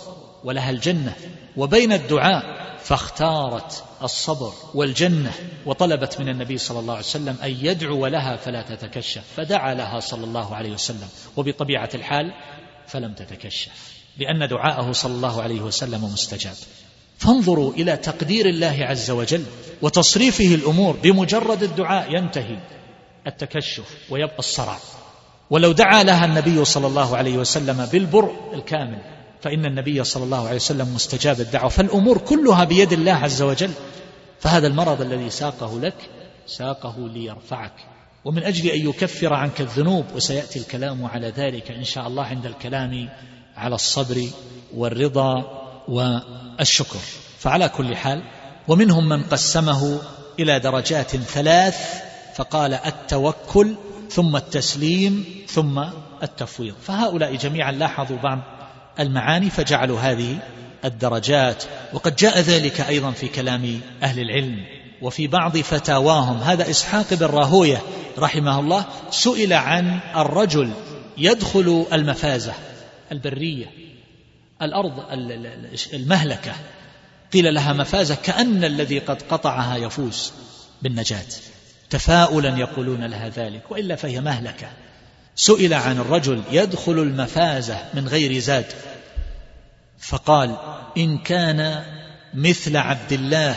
ولها 0.45 0.71
الجنة 0.71 1.13
وبين 1.57 1.93
الدعاء 1.93 2.67
فاختارت 2.79 3.85
الصبر 4.03 4.53
والجنة 4.75 5.33
وطلبت 5.67 6.21
من 6.21 6.29
النبي 6.29 6.59
صلى 6.59 6.79
الله 6.79 6.95
عليه 6.95 7.05
وسلم 7.05 7.37
أن 7.43 7.51
يدعو 7.61 8.07
لها 8.07 8.37
فلا 8.37 8.63
تتكشف 8.63 9.23
فدعا 9.37 9.75
لها 9.75 10.01
صلى 10.01 10.25
الله 10.25 10.55
عليه 10.55 10.73
وسلم 10.73 11.09
وبطبيعة 11.37 11.91
الحال 11.95 12.33
فلم 12.87 13.15
تتكشف 13.15 13.97
لأن 14.19 14.49
دعاءه 14.49 14.93
صلى 14.93 15.15
الله 15.15 15.43
عليه 15.43 15.61
وسلم 15.61 16.05
مستجاب. 16.05 16.57
فانظروا 17.19 17.73
إلى 17.73 17.97
تقدير 17.97 18.47
الله 18.47 18.77
عز 18.81 19.11
وجل 19.11 19.45
وتصريفه 19.83 20.55
الأمور 20.55 20.97
بمجرد 21.03 21.63
الدعاء 21.63 22.15
ينتهي 22.15 22.59
التكشف 23.27 23.97
ويبقى 24.11 24.39
الصرع 24.39 24.79
ولو 25.51 25.73
دعا 25.73 26.03
لها 26.03 26.25
النبي 26.25 26.65
صلى 26.65 26.87
الله 26.87 27.17
عليه 27.17 27.39
وسلم 27.39 27.87
بالبرء 27.87 28.35
الكامل 28.55 28.99
فإن 29.41 29.67
النبي 29.67 30.05
صلى 30.05 30.25
الله 30.25 30.47
عليه 30.47 30.57
وسلم 30.57 30.95
مستجاب 30.95 31.41
الدعوة. 31.41 31.69
فالأمور 31.69 32.19
كلها 32.19 32.65
بيد 32.65 32.93
الله 32.93 33.13
عز 33.13 33.43
وجل. 33.43 33.71
فهذا 34.41 34.67
المرض 34.67 35.01
الذي 35.01 35.31
ساقه 35.31 35.81
لك 35.81 35.95
ساقه 36.47 37.09
ليرفعك. 37.09 37.73
ومن 38.25 38.43
أجل 38.43 38.71
أن 38.71 38.89
يكفر 38.89 39.35
عنك 39.35 39.61
الذنوب 39.61 40.05
وسيأتي 40.15 40.59
الكلام 40.59 41.05
على 41.05 41.29
ذلك 41.29 41.71
إن 41.71 41.85
شاء 41.85 42.07
الله 42.07 42.25
عند 42.25 42.47
الكلام 42.47 43.09
على 43.57 43.75
الصبر 43.75 44.29
والرضا 44.75 45.45
والشكر 46.59 46.99
فعلى 47.39 47.69
كل 47.69 47.97
حال 47.97 48.23
ومنهم 48.69 49.09
من 49.09 49.23
قسمه 49.23 50.01
إلى 50.39 50.59
درجات 50.59 51.17
ثلاث 51.17 52.03
فقال 52.37 52.75
التوكل 52.75 53.75
ثم 54.11 54.37
التسليم 54.37 55.25
ثم 55.49 55.85
التفويض. 56.23 56.75
فهؤلاء 56.83 57.37
جميعا 57.37 57.73
لاحظوا 57.73 58.17
بعض 58.17 58.39
المعاني 59.01 59.51
فجعلوا 59.51 60.01
هذه 60.01 60.39
الدرجات. 60.85 61.65
وقد 61.93 62.17
جاء 62.17 62.41
ذلك 62.41 62.81
أيضا 62.81 63.11
في 63.11 63.29
كلام 63.29 63.81
أهل 64.03 64.21
العلم 64.21 64.65
وفي 65.03 65.27
بعض 65.27 65.59
فتاواهم. 65.59 66.37
هذا 66.37 66.71
إسحاق 66.71 67.15
بن 67.15 67.27
راهوية 67.27 67.83
رحمه 68.19 68.61
الله 68.61 68.85
سئل 69.11 69.53
عن 69.53 69.99
الرجل 70.17 70.71
يدخل 71.19 71.87
المفازة 71.93 72.53
البرية. 73.13 73.86
الأرض 74.63 75.05
المهلكة. 75.93 76.53
قيل 77.33 77.55
لها 77.55 77.73
مفازة 77.73 78.15
كأن 78.15 78.65
الذي 78.65 78.99
قد 78.99 79.23
قطعها 79.23 79.77
يفوز 79.77 80.33
بالنجاة. 80.83 81.27
تفاؤلا 81.91 82.59
يقولون 82.59 83.05
لها 83.05 83.29
ذلك 83.29 83.71
وإلا 83.71 83.97
فهي 83.97 84.21
مهلكة. 84.21 84.69
سئل 85.35 85.75
عن 85.75 85.99
الرجل 85.99 86.43
يدخل 86.53 86.93
المفازة 86.93 87.79
من 87.95 88.09
غير 88.09 88.39
زاد 88.39 88.67
فقال 89.99 90.57
إن 90.97 91.19
كان 91.19 91.83
مثل 92.35 92.77
عبد 92.77 93.13
الله 93.13 93.57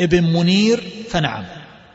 ابن 0.00 0.24
منير 0.24 1.04
فنعم. 1.10 1.44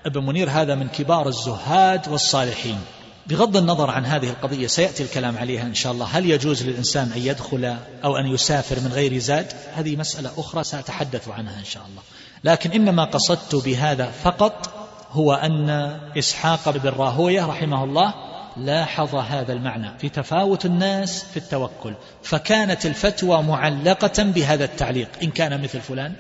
ابن 0.06 0.26
منير 0.26 0.50
هذا 0.50 0.76
من 0.76 0.88
كبار 0.88 1.28
الزهاد 1.28 2.08
والصالحين. 2.08 2.80
بغض 3.28 3.58
النظر 3.58 3.90
عن 3.90 4.06
هذه 4.06 4.30
القضية 4.30 4.68
سيأتي 4.68 5.04
الكلام 5.04 5.38
عليها 5.38 5.64
إن 5.64 5.74
شاء 5.74 5.92
الله. 5.92 6.06
هل 6.06 6.30
يجوز 6.30 6.64
للإنسان 6.64 7.12
أن 7.12 7.22
يدخل 7.22 7.76
أو 8.04 8.18
أن 8.18 8.28
يسافر 8.28 8.80
من 8.80 8.92
غير 8.94 9.18
زاد؟ 9.18 9.54
هذه 9.76 9.96
مسألة 9.96 10.32
أخرى 10.38 10.64
سأتحدث 10.64 11.30
عنها 11.30 11.60
إن 11.60 11.64
شاء 11.64 11.86
الله. 11.86 12.02
لكن 12.44 12.72
إنما 12.72 13.06
قصدت 13.06 13.56
بهذا 13.56 14.06
فقط 14.06 14.70
هو 15.12 15.34
أن 15.34 15.70
إسحاق 16.18 16.70
بن 16.70 16.90
راهوية 16.90 17.46
رحمه 17.46 17.84
الله 17.84 18.14
لاحظ 18.58 19.16
هذا 19.16 19.54
المعنى 19.54 19.98
في 20.00 20.10
تفاوت 20.10 20.66
الناس 20.66 21.24
في 21.24 21.38
التوكل. 21.38 21.94
فكانت 22.24 22.86
الفتوى 22.86 23.42
معلقة 23.44 24.24
بهذا 24.24 24.66
التعليق. 24.66 25.10
إن 25.24 25.32
كان 25.32 25.62
مثل 25.62 25.82
فلان 25.82 26.14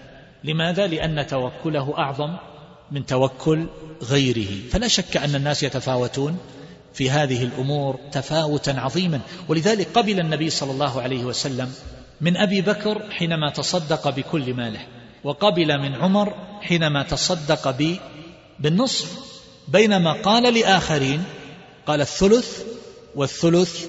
لماذا؟ 0.43 0.87
لأن 0.87 1.27
توكله 1.27 1.97
أعظم 1.97 2.37
من 2.91 3.05
توكل 3.05 3.67
غيره. 4.03 4.69
فلا 4.71 4.87
شك 4.87 5.17
أن 5.17 5.35
الناس 5.35 5.63
يتفاوتون 5.63 6.37
في 6.95 7.09
هذه 7.09 7.43
الأمور 7.43 7.99
تفاوتا 8.11 8.71
عظيما. 8.71 9.19
ولذلك 9.47 9.87
قبل 9.93 10.19
النبي 10.19 10.49
صلى 10.49 10.71
الله 10.71 11.01
عليه 11.01 11.23
وسلم 11.23 11.73
من 12.21 12.37
أبي 12.37 12.61
بكر 12.61 13.11
حينما 13.11 13.49
تصدق 13.49 14.09
بكل 14.09 14.53
ماله 14.53 14.79
وقبل 15.23 15.79
من 15.79 15.95
عمر 15.95 16.33
حينما 16.61 17.03
تصدق 17.03 17.75
بالنصف 18.59 19.11
بينما 19.67 20.13
قال 20.13 20.53
لآخرين 20.53 21.23
قال 21.87 22.01
الثلث 22.01 22.63
والثلث 23.15 23.85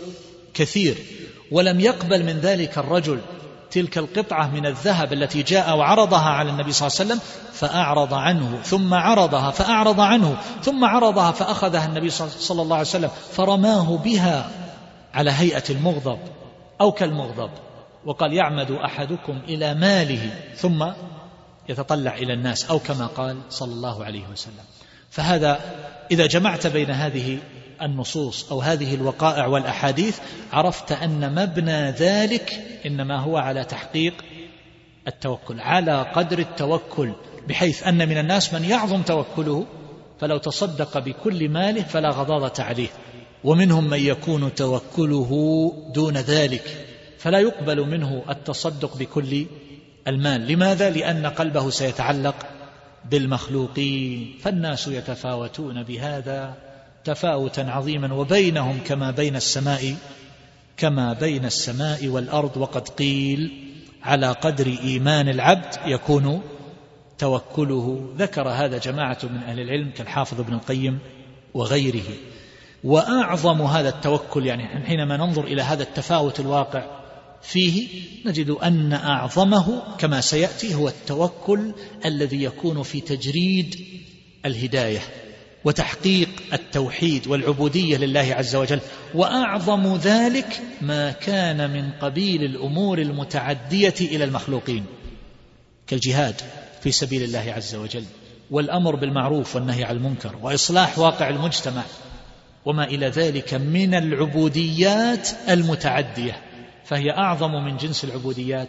كثير. 0.54 0.96
ولم 1.50 1.80
يقبل 1.80 2.24
من 2.24 2.40
ذلك 2.40 2.78
الرجل 2.78 3.20
تلك 3.70 3.98
القطعة 3.98 4.50
من 4.50 4.66
الذهب 4.66 5.12
التي 5.12 5.42
جاء 5.42 5.76
وعرضها 5.76 6.28
على 6.28 6.50
النبي 6.50 6.72
صلى 6.72 6.86
الله 6.86 6.98
عليه 7.00 7.10
وسلم 7.10 7.20
فأعرض 7.52 8.14
عنه 8.14 8.60
ثم 8.64 8.94
عرضها 8.94 9.50
فأعرض 9.50 10.00
عنه 10.00 10.36
ثم 10.62 10.84
عرضها 10.84 11.32
فأخذها 11.32 11.86
النبي 11.86 12.10
صلى 12.10 12.62
الله 12.62 12.76
عليه 12.76 12.86
وسلم 12.86 13.10
فرماه 13.32 13.96
بها 13.96 14.50
على 15.14 15.30
هيئة 15.30 15.64
المغضب 15.70 16.18
أو 16.80 16.92
كالمغضب 16.92 17.50
وقال 18.04 18.32
يعمد 18.32 18.70
أحدكم 18.70 19.38
إلى 19.48 19.74
ماله 19.74 20.30
ثم 20.56 20.86
يتطلع 21.68 22.14
إلى 22.14 22.32
الناس 22.32 22.64
أو 22.64 22.78
كما 22.78 23.06
قال 23.06 23.38
صلى 23.50 23.72
الله 23.72 24.04
عليه 24.04 24.28
وسلم. 24.32 24.64
فهذا 25.10 25.60
إذا 26.10 26.26
جمعت 26.26 26.66
بين 26.66 26.90
هذه 26.90 27.38
النصوص 27.82 28.50
أو 28.52 28.60
هذه 28.60 28.94
الوقائع 28.94 29.46
والأحاديث 29.46 30.18
عرفت 30.52 30.92
أن 30.92 31.34
مبنى 31.34 31.90
ذلك 31.90 32.52
إنما 32.86 33.20
هو 33.20 33.36
على 33.36 33.64
تحقيق 33.64 34.14
التوكل 35.08 35.60
على 35.60 36.02
قدر 36.14 36.38
التوكل 36.38 37.12
بحيث 37.48 37.86
أن 37.86 38.08
من 38.08 38.18
الناس 38.18 38.54
من 38.54 38.64
يعظم 38.64 39.02
توكله 39.02 39.66
فلو 40.20 40.38
تصدق 40.38 40.98
بكل 40.98 41.48
ماله 41.48 41.82
فلا 41.82 42.10
غضاضة 42.10 42.62
عليه 42.62 42.88
ومنهم 43.44 43.90
من 43.90 43.98
يكون 43.98 44.54
توكله 44.54 45.72
دون 45.94 46.16
ذلك 46.16 46.86
فلا 47.18 47.38
يقبل 47.38 47.80
منه 47.80 48.22
التصدق 48.30 48.96
بكل 48.96 49.46
المال. 50.08 50.52
لماذا؟ 50.52 50.90
لأن 50.90 51.26
قلبه 51.26 51.70
سيتعلق 51.70 52.34
بالمخلوقين 53.10 54.38
فالناس 54.42 54.88
يتفاوتون 54.88 55.82
بهذا. 55.82 56.54
تفاوتا 57.06 57.60
عظيما 57.60 58.14
وبينهم 58.14 58.78
كما 58.86 59.10
بين 59.10 59.36
السماء 59.36 59.96
كما 60.76 61.12
بين 61.12 61.44
السماء 61.44 62.08
والأرض 62.08 62.56
وقد 62.56 62.88
قيل 62.88 63.70
على 64.02 64.32
قدر 64.32 64.66
إيمان 64.66 65.28
العبد 65.28 65.74
يكون 65.86 66.42
توكله. 67.18 68.14
ذكر 68.18 68.48
هذا 68.48 68.78
جماعة 68.78 69.18
من 69.22 69.36
أهل 69.36 69.60
العلم 69.60 69.90
كالحافظ 69.90 70.40
ابن 70.40 70.54
القيم 70.54 70.98
وغيره. 71.54 72.08
وأعظم 72.84 73.62
هذا 73.62 73.88
التوكل 73.88 74.46
يعني 74.46 74.86
حينما 74.86 75.16
ننظر 75.16 75.44
إلى 75.44 75.62
هذا 75.62 75.82
التفاوت 75.82 76.40
الواقع 76.40 76.84
فيه 77.42 77.88
نجد 78.26 78.50
أن 78.50 78.92
أعظمه 78.92 79.96
كما 79.98 80.20
سيأتي 80.20 80.74
هو 80.74 80.88
التوكل 80.88 81.72
الذي 82.04 82.42
يكون 82.42 82.82
في 82.82 83.00
تجريد 83.00 83.76
الهداية. 84.46 85.00
وتحقيق 85.66 86.28
التوحيد 86.52 87.26
والعبودية 87.26 87.96
لله 87.96 88.34
عز 88.34 88.56
وجل. 88.56 88.80
وأعظم 89.14 89.96
ذلك 89.96 90.62
ما 90.80 91.10
كان 91.10 91.70
من 91.70 91.90
قبيل 91.90 92.44
الأمور 92.44 92.98
المتعدية 92.98 93.94
إلى 94.00 94.24
المخلوقين 94.24 94.84
كالجهاد 95.86 96.34
في 96.82 96.92
سبيل 96.92 97.22
الله 97.22 97.52
عز 97.56 97.74
وجل 97.74 98.04
والأمر 98.50 98.96
بالمعروف 98.96 99.56
والنهي 99.56 99.84
عن 99.84 99.96
المنكر 99.96 100.36
وإصلاح 100.42 100.98
واقع 100.98 101.28
المجتمع 101.28 101.82
وما 102.64 102.84
إلى 102.84 103.08
ذلك 103.08 103.54
من 103.54 103.94
العبوديات 103.94 105.28
المتعدية 105.48 106.40
فهي 106.84 107.10
أعظم 107.10 107.50
من 107.50 107.76
جنس 107.76 108.04
العبوديات 108.04 108.68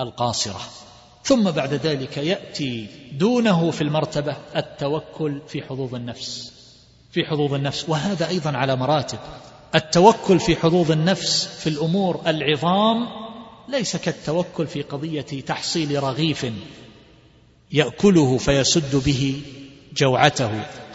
القاصرة. 0.00 0.60
ثم 1.26 1.50
بعد 1.50 1.74
ذلك 1.74 2.16
يأتي 2.16 2.86
دونه 3.12 3.70
في 3.70 3.82
المرتبة 3.82 4.36
التوكل 4.56 5.40
في 5.48 5.62
حظوظ 5.62 5.94
النفس 5.94 6.52
في 7.16 7.24
حظوظ 7.24 7.54
النفس 7.54 7.88
وهذا 7.88 8.28
أيضا 8.28 8.56
على 8.56 8.76
مراتب. 8.76 9.18
التوكل 9.74 10.40
في 10.40 10.56
حظوظ 10.56 10.90
النفس 10.90 11.46
في 11.46 11.66
الأمور 11.66 12.20
العظام 12.26 13.08
ليس 13.68 13.96
كالتوكل 13.96 14.66
في 14.66 14.82
قضية 14.82 15.20
تحصيل 15.20 16.02
رغيف 16.02 16.46
يأكله 17.72 18.38
فيسد 18.38 18.96
به 19.04 19.40
جوعته. 19.96 20.50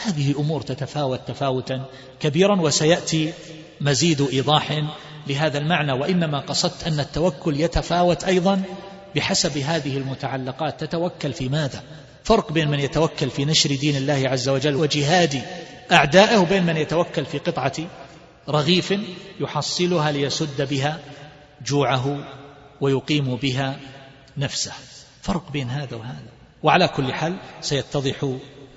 هذه 0.06 0.40
أمور 0.40 0.62
تتفاوت 0.62 1.20
تفاوتا 1.28 1.86
كبيرا 2.20 2.62
وسيأتي 2.62 3.34
مزيد 3.82 4.22
إيضاح 4.22 4.84
لهذا 5.28 5.58
المعنى. 5.58 5.92
وإنما 5.92 6.40
قصدت 6.40 6.88
أن 6.88 7.00
التوكل 7.00 7.60
يتفاوت 7.60 8.24
أيضا 8.24 8.64
بحسب 9.16 9.58
هذه 9.58 9.98
المتعلقات 9.98 10.84
تتوكل 10.84 11.34
في 11.34 11.50
ماذا؟ 11.50 11.84
فرق 12.24 12.52
بين 12.52 12.68
من 12.68 12.80
يتوكل 12.80 13.30
في 13.30 13.46
نشر 13.46 13.76
دين 13.76 13.96
الله 13.96 14.30
عز 14.30 14.50
وجل 14.50 14.76
وجهاد 14.76 15.42
أعدائه 15.92 16.38
وبين 16.38 16.66
من 16.66 16.78
يتوكل 16.78 17.26
في 17.26 17.38
قطعة 17.38 17.74
رغيف 18.50 18.94
يحصلها 19.40 20.12
ليسد 20.12 20.70
بها 20.70 21.00
جوعه 21.66 22.28
ويقيم 22.82 23.36
بها 23.36 23.80
نفسه. 24.38 24.72
فرق 25.22 25.52
بين 25.52 25.70
هذا 25.70 25.96
وهذا. 25.96 26.32
وعلى 26.64 26.88
كل 26.88 27.14
حال 27.14 27.38
سيتضح 27.62 28.36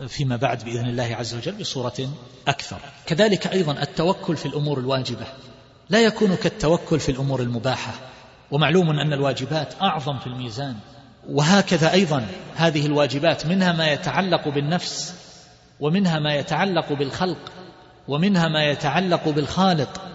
فيما 0.08 0.36
بعد 0.36 0.64
بإذن 0.64 0.86
الله 0.86 1.16
عز 1.16 1.34
وجل 1.34 1.52
بصورة 1.52 2.08
أكثر. 2.48 2.78
كذلك 3.06 3.46
أيضا 3.46 3.82
التوكل 3.82 4.36
في 4.36 4.46
الأمور 4.46 4.78
الواجبة. 4.78 5.26
لا 5.90 6.00
يكون 6.00 6.34
كالتوكل 6.34 7.00
في 7.00 7.08
الأمور 7.08 7.40
المباحة. 7.40 7.94
ومعلوم 8.50 8.90
أن 8.90 9.12
الواجبات 9.12 9.74
أعظم 9.82 10.18
في 10.18 10.26
الميزان. 10.26 10.76
وهكذا 11.28 11.92
أيضا 11.92 12.26
هذه 12.54 12.86
الواجبات 12.86 13.46
منها 13.46 13.72
ما 13.72 13.92
يتعلق 13.92 14.48
بالنفس 14.48 15.14
ومنها 15.80 16.18
ما 16.18 16.34
يتعلق 16.34 16.92
بالخلق 16.92 17.52
ومنها 18.08 18.48
ما 18.48 18.64
يتعلق 18.64 19.28
بالخالق. 19.28 20.14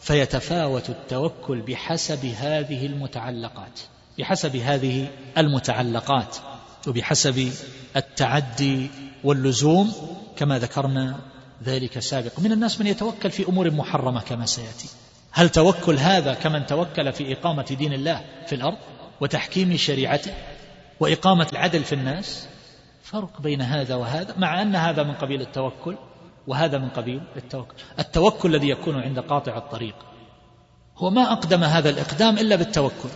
فيتفاوت 0.00 0.90
التوكل 0.90 1.60
بحسب 1.60 2.24
هذه 2.26 2.86
المتعلقات 2.86 3.80
بحسب 4.18 4.56
هذه 4.56 5.08
المتعلقات 5.38 6.36
وبحسب 6.88 7.52
التعدي 7.96 8.90
واللزوم 9.24 9.92
كما 10.36 10.58
ذكرنا 10.58 11.18
ذلك 11.64 11.98
سابق 11.98 12.40
من 12.40 12.52
الناس 12.52 12.80
من 12.80 12.86
يتوكل 12.86 13.30
في 13.30 13.48
أمور 13.48 13.70
محرمة 13.70 14.20
كما 14.20 14.46
سيأتي. 14.46 14.88
هل 15.38 15.48
توكل 15.48 15.98
هذا 15.98 16.34
كمن 16.34 16.66
توكل 16.66 17.12
في 17.12 17.32
إقامة 17.32 17.76
دين 17.78 17.92
الله 17.92 18.20
في 18.46 18.54
الأرض 18.54 18.76
وتحكيم 19.20 19.76
شريعته 19.76 20.32
وإقامة 21.00 21.46
العدل 21.52 21.84
في 21.84 21.94
الناس؟ 21.94 22.48
فرق 23.02 23.40
بين 23.40 23.62
هذا 23.62 23.94
وهذا 23.94 24.34
مع 24.38 24.62
أن 24.62 24.76
هذا 24.76 25.02
من 25.02 25.14
قبيل 25.14 25.40
التوكل 25.40 25.96
وهذا 26.46 26.78
من 26.78 26.88
قبيل 26.88 27.20
التوكل. 27.36 27.74
التوكل 27.98 28.54
الذي 28.54 28.68
يكون 28.68 29.00
عند 29.00 29.18
قاطع 29.18 29.56
الطريق 29.56 29.94
هو 30.96 31.10
ما 31.10 31.32
أقدم 31.32 31.64
هذا 31.64 31.90
الإقدام 31.90 32.38
إلا 32.38 32.56
بالتوكل. 32.56 33.08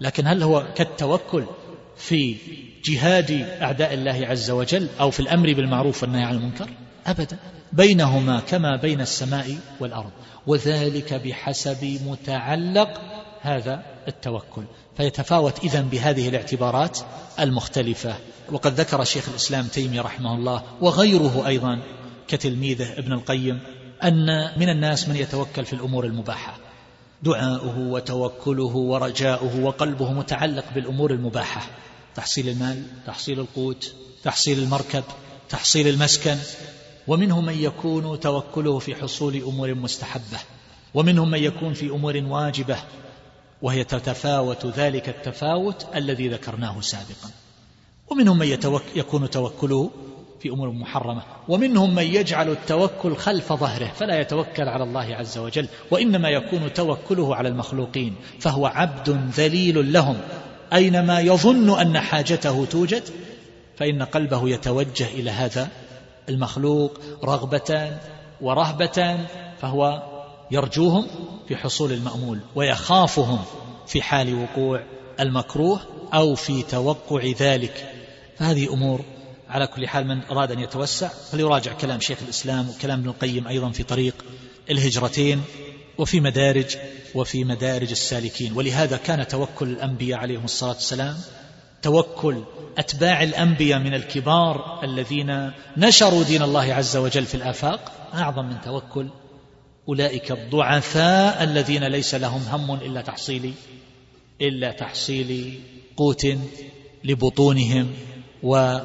لكن 0.00 0.26
هل 0.26 0.42
هو 0.42 0.64
كالتوكل 0.74 1.44
في 1.96 2.36
جهاد 2.84 3.30
أعداء 3.62 3.94
الله 3.94 4.26
عز 4.26 4.50
وجل 4.50 4.88
أو 5.00 5.10
في 5.10 5.20
الأمر 5.20 5.52
بالمعروف 5.52 6.02
والنهي 6.02 6.24
عن 6.24 6.34
المنكر؟ 6.34 6.68
ابدا. 7.06 7.38
بينهما 7.72 8.40
كما 8.40 8.76
بين 8.76 9.00
السماء 9.00 9.56
والأرض. 9.80 10.10
وذلك 10.46 11.14
بحسب 11.14 12.00
متعلق 12.06 13.00
هذا 13.40 13.82
التوكل. 14.08 14.64
فيتفاوت 14.96 15.64
إذن 15.64 15.82
بهذه 15.82 16.28
الاعتبارات 16.28 16.98
المختلفة. 17.40 18.14
وقد 18.52 18.80
ذكر 18.80 19.04
شيخ 19.04 19.28
الإسلام 19.28 19.66
تيمية 19.66 20.00
رحمه 20.00 20.34
الله 20.34 20.62
وغيره 20.80 21.46
أيضا 21.46 21.82
كتلميذه 22.28 22.98
ابن 22.98 23.12
القيم 23.12 23.60
أن 24.04 24.26
من 24.56 24.68
الناس 24.68 25.08
من 25.08 25.16
يتوكل 25.16 25.64
في 25.64 25.72
الأمور 25.72 26.04
المباحة. 26.04 26.56
دعاؤه 27.22 27.78
وتوكله 27.78 28.76
ورجاؤه 28.76 29.64
وقلبه 29.64 30.12
متعلق 30.12 30.64
بالأمور 30.74 31.10
المباحة. 31.10 31.62
تحصيل 32.14 32.48
المال 32.48 32.82
تحصيل 33.06 33.40
القوت 33.40 33.94
تحصيل 34.24 34.58
المركب 34.58 35.04
تحصيل 35.48 35.88
المسكن 35.88 36.36
ومنهم 37.08 37.46
من 37.46 37.58
يكون 37.58 38.20
توكله 38.20 38.78
في 38.78 38.94
حصول 38.94 39.36
أمور 39.36 39.74
مستحبة 39.74 40.38
ومنهم 40.94 41.30
من 41.30 41.38
يكون 41.38 41.74
في 41.74 41.90
أمور 41.90 42.16
واجبة 42.16 42.76
وهي 43.62 43.84
تتفاوت 43.84 44.66
ذلك 44.66 45.08
التفاوت 45.08 45.86
الذي 45.94 46.28
ذكرناه 46.28 46.80
سابقا. 46.80 47.30
ومنهم 48.10 48.38
من 48.38 48.46
يتوك 48.46 48.82
يكون 48.96 49.30
توكله 49.30 49.90
في 50.40 50.48
أمور 50.48 50.70
محرمة 50.70 51.22
ومنهم 51.48 51.94
من 51.94 52.02
يجعل 52.02 52.50
التوكل 52.50 53.16
خلف 53.16 53.52
ظهره 53.52 53.86
فلا 53.86 54.20
يتوكل 54.20 54.68
على 54.68 54.84
الله 54.84 55.14
عز 55.14 55.38
وجل 55.38 55.68
وإنما 55.90 56.28
يكون 56.28 56.72
توكله 56.72 57.36
على 57.36 57.48
المخلوقين 57.48 58.14
فهو 58.40 58.66
عبد 58.66 59.10
ذليل 59.34 59.92
لهم. 59.92 60.20
أينما 60.72 61.20
يظن 61.20 61.80
أن 61.80 61.98
حاجته 61.98 62.64
توجد 62.64 63.02
فإن 63.76 64.02
قلبه 64.02 64.48
يتوجه 64.48 65.06
إلى 65.06 65.30
هذا 65.30 65.68
المخلوق 66.28 67.00
رغبة 67.24 67.98
ورهبة 68.40 69.26
فهو 69.60 70.02
يرجوهم 70.50 71.06
في 71.48 71.56
حصول 71.56 71.92
المأمول 71.92 72.40
ويخافهم 72.54 73.38
في 73.86 74.02
حال 74.02 74.34
وقوع 74.42 74.82
المكروه 75.20 75.80
أو 76.14 76.34
في 76.34 76.62
توقع 76.62 77.32
ذلك. 77.38 77.92
فهذه 78.38 78.72
أمور 78.72 79.04
على 79.48 79.66
كل 79.66 79.88
حال 79.88 80.06
من 80.06 80.22
أراد 80.24 80.52
أن 80.52 80.58
يتوسع. 80.58 81.08
فليراجع 81.08 81.72
كلام 81.72 82.00
شيخ 82.00 82.18
الإسلام 82.22 82.68
وكلام 82.68 82.98
ابن 82.98 83.08
القيم 83.08 83.48
أيضا 83.48 83.70
في 83.70 83.82
طريق 83.82 84.14
الهجرتين 84.70 85.42
وفي 85.98 86.20
مدارج 86.20 86.76
وفي 87.14 87.44
مدارج 87.44 87.90
السالكين. 87.90 88.52
ولهذا 88.52 88.96
كان 88.96 89.28
توكل 89.28 89.68
الأنبياء 89.68 90.18
عليهم 90.18 90.44
الصلاة 90.44 90.72
والسلام 90.72 91.16
توكل 91.82 92.42
أتباع 92.78 93.22
الأنبياء 93.22 93.78
من 93.78 93.94
الكبار 93.94 94.84
الذين 94.84 95.52
نشروا 95.76 96.22
دين 96.22 96.42
الله 96.42 96.74
عز 96.74 96.96
وجل 96.96 97.24
في 97.24 97.34
الآفاق 97.34 97.92
أعظم 98.14 98.44
من 98.44 98.60
توكل. 98.60 99.08
أولئك 99.88 100.32
الضعفاء 100.32 101.44
الذين 101.44 101.84
ليس 101.84 102.14
لهم 102.14 102.42
هم 102.42 102.74
إلا 102.74 103.00
تحصيل 103.00 103.54
إلا 104.40 104.72
تحصيل 104.72 105.60
قوت 105.96 106.26
لبطونهم 107.04 107.90
ودار 108.42 108.82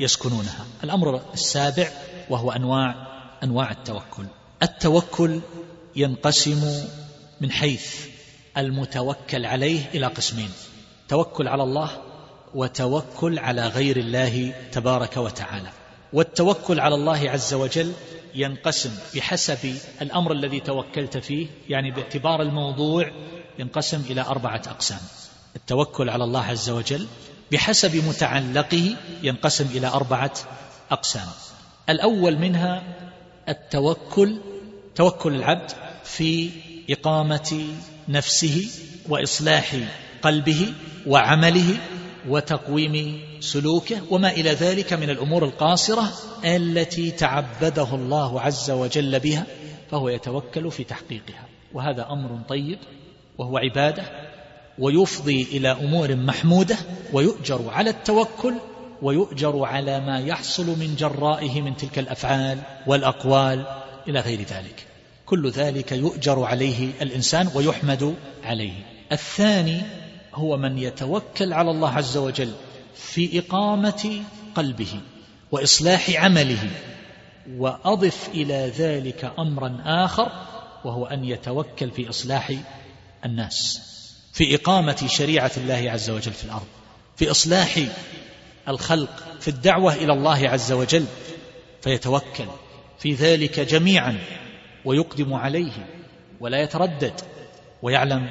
يسكنونها. 0.00 0.66
الأمر 0.84 1.20
السابع 1.34 1.88
وهو 2.30 2.50
أنواع 2.50 2.94
أنواع 3.42 3.70
التوكل. 3.70 4.24
التوكل 4.62 5.40
ينقسم 5.96 6.84
من 7.40 7.50
حيث 7.50 8.07
المتوكل 8.58 9.46
عليه 9.46 9.80
إلى 9.94 10.06
قسمين. 10.06 10.50
توكل 11.08 11.48
على 11.48 11.62
الله 11.62 11.90
وتوكل 12.54 13.38
على 13.38 13.66
غير 13.66 13.96
الله 13.96 14.54
تبارك 14.72 15.16
وتعالى. 15.16 15.68
والتوكل 16.12 16.80
على 16.80 16.94
الله 16.94 17.30
عز 17.30 17.54
وجل 17.54 17.92
ينقسم 18.34 18.90
بحسب 19.14 19.78
الأمر 20.02 20.32
الذي 20.32 20.60
توكلت 20.60 21.18
فيه 21.18 21.46
يعني 21.68 21.90
باعتبار 21.90 22.42
الموضوع 22.42 23.10
ينقسم 23.58 24.02
إلى 24.10 24.20
أربعة 24.20 24.62
أقسام. 24.66 25.00
التوكل 25.56 26.10
على 26.10 26.24
الله 26.24 26.44
عز 26.44 26.70
وجل 26.70 27.06
بحسب 27.52 28.08
متعلقه 28.08 28.96
ينقسم 29.22 29.66
إلى 29.74 29.86
أربعة 29.86 30.32
أقسام. 30.90 31.26
الأول 31.88 32.38
منها 32.38 32.82
التوكل 33.48 34.38
توكل 34.94 35.34
العبد 35.34 35.70
في 36.04 36.50
إقامة 36.90 37.66
نفسه 38.08 38.68
وإصلاح 39.08 39.76
قلبه 40.22 40.72
وعمله 41.06 41.76
وتقويم 42.28 43.20
سلوكه 43.40 44.00
وما 44.10 44.30
إلى 44.30 44.50
ذلك 44.50 44.92
من 44.92 45.10
الأمور 45.10 45.44
القاصرة 45.44 46.12
التي 46.44 47.10
تعبده 47.10 47.94
الله 47.94 48.40
عز 48.40 48.70
وجل 48.70 49.20
بها 49.20 49.46
فهو 49.90 50.08
يتوكل 50.08 50.70
في 50.70 50.84
تحقيقها. 50.84 51.44
وهذا 51.72 52.06
أمر 52.10 52.40
طيب 52.48 52.78
وهو 53.38 53.58
عبادة 53.58 54.02
ويفضي 54.78 55.42
إلى 55.42 55.68
أمور 55.68 56.16
محمودة 56.16 56.76
ويؤجر 57.12 57.70
على 57.70 57.90
التوكل 57.90 58.54
ويؤجر 59.02 59.64
على 59.64 60.00
ما 60.00 60.18
يحصل 60.20 60.66
من 60.66 60.96
جرائه 60.98 61.60
من 61.60 61.76
تلك 61.76 61.98
الأفعال 61.98 62.58
والأقوال 62.86 63.66
إلى 64.08 64.20
غير 64.20 64.40
ذلك. 64.40 64.86
كل 65.28 65.50
ذلك 65.50 65.92
يؤجر 65.92 66.44
عليه 66.44 66.90
الإنسان 67.02 67.50
ويحمد 67.54 68.14
عليه. 68.44 68.72
الثاني 69.12 69.82
هو 70.34 70.56
من 70.56 70.78
يتوكل 70.78 71.52
على 71.52 71.70
الله 71.70 71.90
عز 71.90 72.16
وجل 72.16 72.52
في 72.94 73.38
إقامة 73.38 74.22
قلبه 74.54 75.00
وإصلاح 75.52 76.10
عمله 76.10 76.70
وأضف 77.56 78.28
إلى 78.34 78.72
ذلك 78.78 79.32
أمرا 79.38 79.78
آخر 79.84 80.32
وهو 80.84 81.06
أن 81.06 81.24
يتوكل 81.24 81.90
في 81.90 82.10
إصلاح 82.10 82.52
الناس 83.24 83.80
في 84.32 84.54
إقامة 84.54 85.06
شريعة 85.06 85.50
الله 85.56 85.90
عز 85.90 86.10
وجل 86.10 86.32
في 86.32 86.44
الأرض 86.44 86.66
في 87.16 87.30
إصلاح 87.30 87.78
الخلق 88.68 89.10
في 89.40 89.48
الدعوة 89.48 89.94
إلى 89.94 90.12
الله 90.12 90.48
عز 90.48 90.72
وجل 90.72 91.04
فيتوكل. 91.82 92.46
في 92.98 93.14
ذلك 93.14 93.60
جميعا 93.60 94.18
ويقدم 94.84 95.34
عليه 95.34 95.72
ولا 96.40 96.62
يتردد 96.62 97.20
ويعلم 97.82 98.28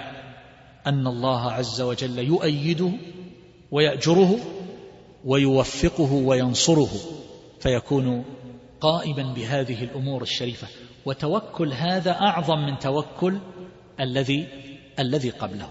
أن 0.88 1.08
الله 1.08 1.52
عز 1.52 1.82
وجل 1.82 2.20
يؤيده 2.20 2.92
ويأجره 3.72 4.38
ويوفقه 5.26 6.14
وينصره 6.14 6.90
فيكون 7.60 8.26
قائما 8.82 9.34
بهذه 9.34 9.84
الأمور 9.84 10.22
الشريفة. 10.22 10.68
وتوكل 11.06 11.74
هذا 11.74 12.12
أعظم 12.12 12.58
من 12.58 12.80
توكل 12.80 13.38
الذي 14.00 14.48
الذي 15.00 15.30
قبله. 15.30 15.70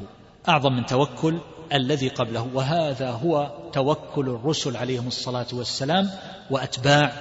أعظم 0.49 0.73
من 0.73 0.87
توكل 0.87 1.39
الذي 1.73 2.09
قبله. 2.09 2.49
وهذا 2.55 3.11
هو 3.11 3.53
توكل 3.73 4.29
الرسل 4.29 4.77
عليهم 4.77 5.07
الصلاة 5.07 5.47
والسلام 5.53 6.11
وأتباع 6.51 7.13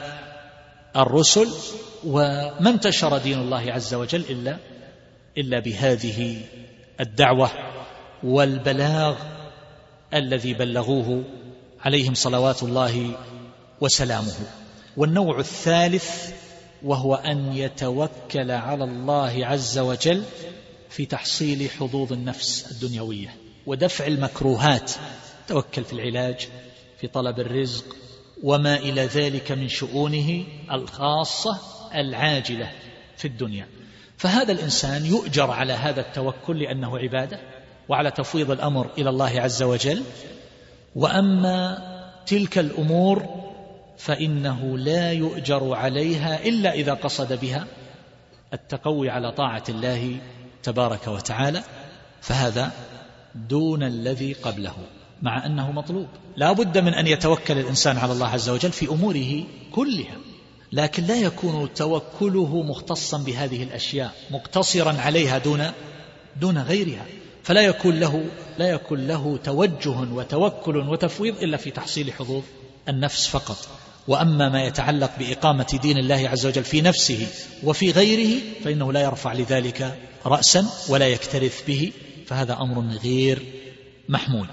الرسل 0.96 1.50
وما 2.06 2.70
انتشر 2.70 3.18
دين 3.18 3.40
الله 3.40 3.72
عز 3.72 3.94
وجل 3.94 4.22
إلا 4.30 4.58
إلا 5.38 5.60
بهذه 5.60 6.42
الدعوة 7.00 7.50
والبلاغ 8.24 9.16
الذي 10.14 10.54
بلغوه 10.54 11.24
عليهم 11.82 12.14
صلوات 12.14 12.64
الله 12.64 13.18
وسلامه. 13.82 14.34
والنوع 14.98 15.40
الثالث 15.40 16.32
وهو 16.84 17.16
أن 17.16 17.54
يتوكل 17.54 18.52
على 18.52 18.84
الله 18.84 19.46
عز 19.46 19.78
وجل 19.78 20.24
في 20.90 21.06
تحصيل 21.06 21.70
حظوظ 21.70 22.14
النفس 22.14 22.72
الدنيوية 22.72 23.36
ودفع 23.66 24.08
المكروهات. 24.08 24.92
توكل 25.48 25.84
في 25.84 25.94
العلاج 25.94 26.48
في 27.02 27.08
طلب 27.08 27.40
الرزق 27.40 27.96
وما 28.46 28.76
إلى 28.76 29.02
ذلك 29.06 29.52
من 29.52 29.68
شؤونه 29.68 30.44
الخاصة 30.72 31.60
العاجلة 31.96 32.72
في 33.18 33.26
الدنيا. 33.28 33.68
فهذا 34.18 34.52
الإنسان 34.52 35.06
يؤجر 35.06 35.52
على 35.52 35.74
هذا 35.74 36.02
التوكل 36.02 36.60
لأنه 36.60 36.98
عبادة 36.98 37.40
وعلى 37.90 38.12
تفويض 38.12 38.52
الأمر 38.52 38.90
إلى 38.98 39.10
الله 39.10 39.42
عز 39.42 39.64
وجل. 39.64 40.04
وأما 40.96 41.78
تلك 42.26 42.58
الأمور 42.58 43.26
فإنه 43.98 44.78
لا 44.78 45.12
يؤجر 45.12 45.74
عليها 45.74 46.46
إلا 46.46 46.74
إذا 46.74 46.94
قصد 46.94 47.40
بها 47.40 47.68
التقوي 48.54 49.10
على 49.10 49.32
طاعة 49.32 49.64
الله 49.70 50.18
تبارك 50.64 51.08
وتعالى 51.08 51.64
فهذا 52.22 52.72
دون 53.36 53.84
الذي 53.84 54.34
قبله. 54.34 54.76
مع 55.22 55.46
أنه 55.46 55.72
مطلوب. 55.72 56.08
لا 56.38 56.52
بد 56.52 56.78
من 56.78 56.94
أن 56.94 57.08
يتوكل 57.08 57.58
الإنسان 57.58 57.98
على 57.98 58.14
الله 58.14 58.28
عز 58.28 58.50
وجل 58.50 58.72
في 58.72 58.90
أموره 58.90 59.44
كلها. 59.72 60.18
لكن 60.72 61.04
لا 61.04 61.16
يكون 61.16 61.74
توكله 61.74 62.64
مختصا 62.64 63.18
بهذه 63.18 63.64
الأشياء 63.64 64.14
مقتصرا 64.32 65.02
عليها 65.02 65.38
دون 65.38 65.72
دون 66.42 66.58
غيرها. 66.58 67.06
فلا 67.44 67.62
يكون 67.62 68.00
له 68.00 68.26
لا 68.58 68.70
يكون 68.70 69.08
له 69.08 69.40
توجه 69.44 70.14
وتوكل 70.14 70.78
وتفويض 70.78 71.44
إلا 71.44 71.58
في 71.58 71.72
تحصيل 71.72 72.14
حظوظ 72.14 72.44
النفس 72.90 73.28
فقط. 73.28 73.58
وأما 74.08 74.50
ما 74.50 74.64
يتعلق 74.64 75.12
بإقامة 75.20 75.80
دين 75.82 75.98
الله 75.98 76.30
عز 76.30 76.46
وجل 76.46 76.64
في 76.64 76.82
نفسه 76.82 77.28
وفي 77.64 77.92
غيره 77.92 78.42
فإنه 78.64 78.94
لا 78.94 79.02
يرفع 79.02 79.34
لذلك 79.34 79.98
رأسا 80.26 80.66
ولا 80.90 81.08
يكترث 81.08 81.66
به 81.68 81.92
فهذا 82.28 82.54
أمر 82.54 82.98
غير 83.04 83.42
محمود. 84.10 84.48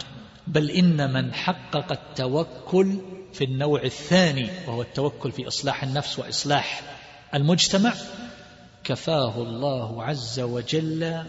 بل 0.47 0.70
إن 0.70 1.12
من 1.12 1.35
حقق 1.35 1.93
التوكل 1.93 2.97
في 3.32 3.44
النوع 3.44 3.82
الثاني 3.82 4.51
وهو 4.66 4.82
التوكل 4.82 5.32
في 5.32 5.48
إصلاح 5.48 5.82
النفس 5.82 6.19
وإصلاح 6.19 6.82
المجتمع 7.35 7.94
كفاه 8.85 9.43
الله 9.43 10.05
عز 10.05 10.40
وجل 10.40 11.24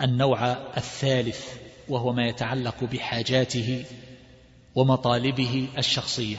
النوع 0.00 0.52
الثالث 0.76 1.46
وهو 1.88 2.12
ما 2.12 2.28
يتعلق 2.28 2.84
بحاجاته 2.84 3.84
ومطالبه 4.74 5.68
الشخصية. 5.78 6.36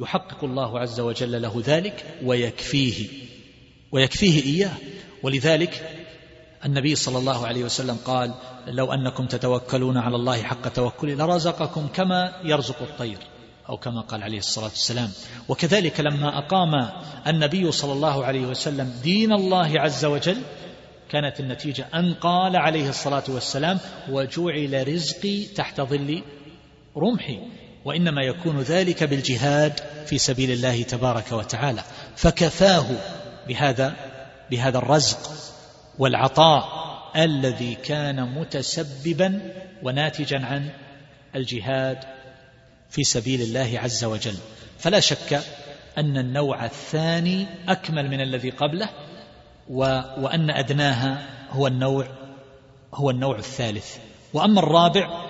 يحقق 0.00 0.44
الله 0.44 0.78
عز 0.78 1.00
وجل 1.00 1.42
له 1.42 1.62
ذلك 1.66 2.04
ويكفيه 2.24 3.08
ويكفيه 3.92 4.42
إياه. 4.42 4.74
ولذلك 5.22 5.97
النبي 6.64 6.94
صلى 6.94 7.18
الله 7.18 7.46
عليه 7.46 7.64
وسلم 7.64 7.96
قال 8.04 8.34
لو 8.66 8.92
أنكم 8.92 9.26
تتوكلون 9.26 9.96
على 9.96 10.16
الله 10.16 10.42
حق 10.42 10.68
توكله 10.68 11.14
لرزقكم 11.14 11.86
كما 11.86 12.32
يرزق 12.44 12.82
الطير 12.82 13.18
أو 13.68 13.76
كما 13.76 14.00
قال 14.00 14.22
عليه 14.22 14.38
الصلاة 14.38 14.64
والسلام. 14.64 15.10
وكذلك 15.48 16.00
لما 16.00 16.38
أقام 16.38 16.90
النبي 17.26 17.72
صلى 17.72 17.92
الله 17.92 18.24
عليه 18.24 18.46
وسلم 18.46 18.92
دين 19.02 19.32
الله 19.32 19.80
عز 19.80 20.04
وجل 20.04 20.42
كانت 21.10 21.40
النتيجة 21.40 21.86
أن 21.94 22.14
قال 22.14 22.56
عليه 22.56 22.88
الصلاة 22.88 23.24
والسلام 23.28 23.78
وجعل 24.10 24.88
رزقي 24.88 25.44
تحت 25.44 25.80
ظل 25.80 26.22
رمحي 26.96 27.38
وإنما 27.84 28.22
يكون 28.22 28.60
ذلك 28.60 29.04
بالجهاد 29.04 29.80
في 30.06 30.18
سبيل 30.18 30.50
الله 30.50 30.82
تبارك 30.82 31.32
وتعالى. 31.32 31.82
فكفاه 32.16 32.86
بهذا 33.48 33.96
بهذا 34.50 34.78
الرزق. 34.78 35.47
والعطاء 35.98 36.88
الذي 37.16 37.74
كان 37.74 38.34
متسببا 38.34 39.52
وناتجا 39.82 40.46
عن 40.46 40.70
الجهاد 41.36 41.98
في 42.90 43.04
سبيل 43.04 43.42
الله 43.42 43.80
عز 43.82 44.04
وجل. 44.04 44.34
فلا 44.78 45.00
شك 45.00 45.40
أن 45.98 46.18
النوع 46.18 46.64
الثاني 46.64 47.46
أكمل 47.68 48.10
من 48.10 48.20
الذي 48.20 48.50
قبله 48.50 48.88
و 49.68 49.80
وأن 50.18 50.50
أدناها 50.50 51.26
هو 51.50 51.66
النوع 51.66 52.08
هو 52.94 53.10
النوع 53.10 53.38
الثالث. 53.38 53.96
وأما 54.32 54.60
الرابع 54.60 55.24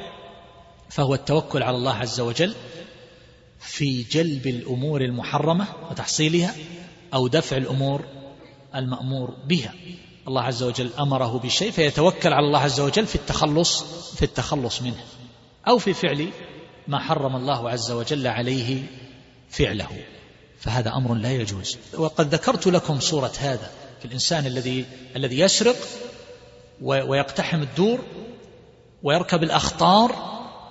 فهو 0.91 1.15
التوكل 1.15 1.63
على 1.63 1.77
الله 1.77 1.95
عز 1.95 2.21
وجل 2.21 2.55
في 3.61 4.03
جلب 4.03 4.47
الأمور 4.47 5.01
المحرمة 5.01 5.67
وتحصيلها 5.91 6.55
أو 7.15 7.29
دفع 7.29 7.57
الأمور 7.57 8.05
المأمور 8.75 9.37
بها. 9.47 9.75
الله 10.29 10.43
عز 10.43 10.63
وجل 10.63 10.91
أمره 10.99 11.39
بشيء 11.39 11.71
فيتوكل 11.71 12.33
على 12.33 12.47
الله 12.47 12.59
عز 12.59 12.81
وجل 12.81 13.07
في 13.07 13.15
التخلص 13.15 13.83
في 14.15 14.23
التخلص 14.23 14.83
منه 14.83 15.05
أو 15.69 15.79
في 15.79 15.95
فعل 15.95 16.31
ما 16.89 16.99
حرم 16.99 17.37
الله 17.37 17.71
عز 17.71 17.91
وجل 17.91 18.27
عليه 18.27 18.83
فعله. 19.51 19.89
فهذا 20.59 20.95
أمر 20.95 21.15
لا 21.15 21.33
يجوز. 21.33 21.79
وقد 21.95 22.35
ذكرت 22.35 22.67
لكم 22.67 23.01
صورة 23.01 23.33
هذا 23.39 23.71
في 23.99 24.05
الإنسان 24.05 24.47
الذي 24.47 24.87
الذي 25.17 25.39
يسرق 25.39 25.77
ويقتحم 26.83 27.63
الدور 27.63 27.99
ويركب 29.03 29.43
الأخطار 29.43 30.11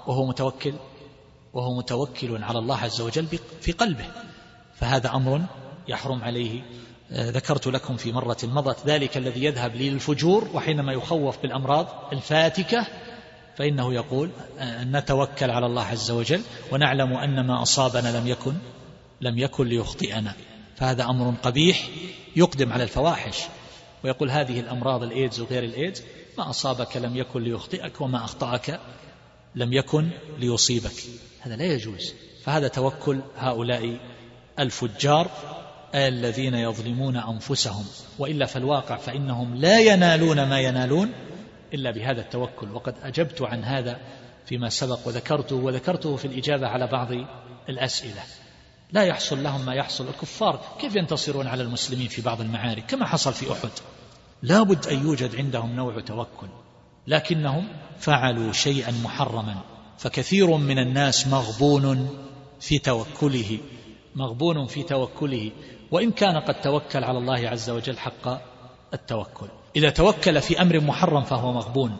وهو 0.08 0.26
متوكل 0.26 0.74
وهو 1.54 1.78
متوكل 1.78 2.44
على 2.44 2.60
الله 2.60 2.78
عز 2.78 3.02
وجل 3.02 3.28
في 3.62 3.72
قلبه. 3.72 4.06
فهذا 4.80 5.10
أمر 5.10 5.42
يحرم 5.88 6.24
عليه. 6.24 6.62
ذكرت 7.12 7.68
لكم 7.68 7.98
في 7.98 8.12
مرة 8.12 8.38
مضت 8.44 8.88
ذلك 8.88 9.18
الذي 9.18 9.44
يذهب 9.44 9.76
للفجور 9.76 10.50
وحينما 10.54 10.94
يخوف 10.94 11.42
بالأمراض 11.42 11.88
الفاتكة 12.14 12.88
فإنه 13.58 13.94
يقول 13.94 14.30
آه، 14.60 14.84
نتوكل 14.84 15.52
على 15.52 15.66
الله 15.66 15.84
عز 15.84 16.12
وجل 16.12 16.42
ونعلم 16.72 17.14
أن 17.14 17.48
ما 17.48 17.62
أصابنا 17.62 18.18
لم 18.18 18.28
يكن 18.28 18.54
لم 19.22 19.38
يكن 19.38 19.68
ليخطئنا. 19.68 20.34
فهذا 20.76 21.04
أمر 21.04 21.34
قبيح 21.44 21.90
يقدم 22.36 22.74
على 22.74 22.84
الفواحش. 22.84 23.44
ويقول 24.04 24.32
هذه 24.32 24.60
الأمراض 24.60 25.04
الإيدز 25.04 25.40
وغير 25.40 25.64
الإيدز 25.64 26.04
ما 26.38 26.50
أصابك 26.50 26.98
لم 26.98 27.18
يكن 27.18 27.44
ليخطئك 27.44 28.02
وما 28.02 28.26
أخطأك 28.26 28.80
لم 29.56 29.74
يكن 29.74 30.10
ليصيبك. 30.40 31.04
هذا 31.40 31.56
لا 31.56 31.66
يجوز. 31.66 32.14
فهذا 32.44 32.68
توكل 32.68 33.20
هؤلاء 33.38 33.98
الفجار 34.60 35.32
الذين 35.96 36.54
يظلمون 36.54 37.18
أنفسهم 37.18 37.86
وإلا 38.20 38.46
فالواقع 38.46 38.98
فإنهم 38.98 39.56
لا 39.56 39.80
ينالون 39.80 40.50
ما 40.50 40.60
ينالون 40.60 41.12
إلا 41.74 41.92
بهذا 41.92 42.22
التوكل. 42.22 42.72
وقد 42.72 42.96
أجبت 43.04 43.42
عن 43.42 43.64
هذا 43.64 44.00
فيما 44.46 44.70
سبق 44.70 45.00
وذكرته 45.06 45.56
وذكرته 45.56 46.16
في 46.16 46.26
الإجابة 46.26 46.68
على 46.68 46.88
بعض 46.88 47.08
الأسئلة. 47.70 48.22
لا 48.92 49.04
يحصل 49.04 49.44
لهم 49.44 49.66
ما 49.66 49.74
يحصل. 49.74 50.08
الكفار 50.08 50.62
كيف 50.82 50.96
ينتصرون 50.96 51.48
على 51.48 51.64
المسلمين 51.64 52.08
في 52.08 52.22
بعض 52.22 52.42
المعارك؟ 52.42 52.86
كما 52.86 53.06
حصل 53.06 53.34
في 53.34 53.52
أحد. 53.52 53.70
لابد 54.44 54.88
أن 54.88 55.04
يوجد 55.04 55.36
عندهم 55.36 55.76
نوع 55.76 56.00
توكل. 56.00 56.48
لكنهم 57.08 57.68
فعلوا 58.00 58.52
شيئا 58.52 58.92
محرما. 59.04 59.56
فكثير 59.98 60.58
من 60.58 60.80
الناس 60.80 61.28
مغبون 61.28 62.10
في 62.60 62.80
توكله. 62.80 63.60
مغبون 64.16 64.66
في 64.66 64.84
توكله. 64.84 65.52
وإن 65.92 66.12
كان 66.12 66.38
قد 66.38 66.62
توكل 66.62 67.04
على 67.04 67.18
الله 67.18 67.50
عز 67.50 67.70
وجل 67.70 67.98
حق 67.98 68.42
التوكل. 68.94 69.48
إذا 69.76 69.90
توكل 69.90 70.42
في 70.42 70.62
أمر 70.62 70.80
محرم 70.80 71.24
فهو 71.24 71.54
مغبون. 71.54 71.98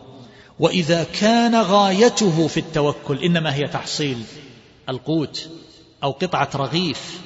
وإذا 0.58 1.04
كان 1.20 1.54
غايته 1.54 2.46
في 2.46 2.60
التوكل 2.60 3.24
إنما 3.24 3.54
هي 3.54 3.66
تحصيل 3.66 4.18
القوت 4.88 5.48
أو 6.04 6.10
قطعة 6.10 6.48
رغيف 6.54 7.20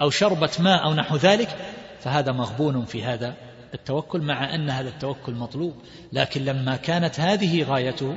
أو 0.00 0.10
شربة 0.10 0.50
ماء 0.58 0.84
أو 0.84 0.94
نحو 0.94 1.16
ذلك 1.16 1.56
فهذا 2.00 2.32
مغبون 2.32 2.84
في 2.84 3.04
هذا 3.04 3.34
التوكل 3.74 4.20
مع 4.20 4.54
أن 4.54 4.70
هذا 4.70 4.88
التوكل 4.88 5.32
مطلوب. 5.32 5.74
لكن 6.12 6.44
لما 6.44 6.76
كانت 6.76 7.20
هذه 7.20 7.62
غايته 7.62 8.16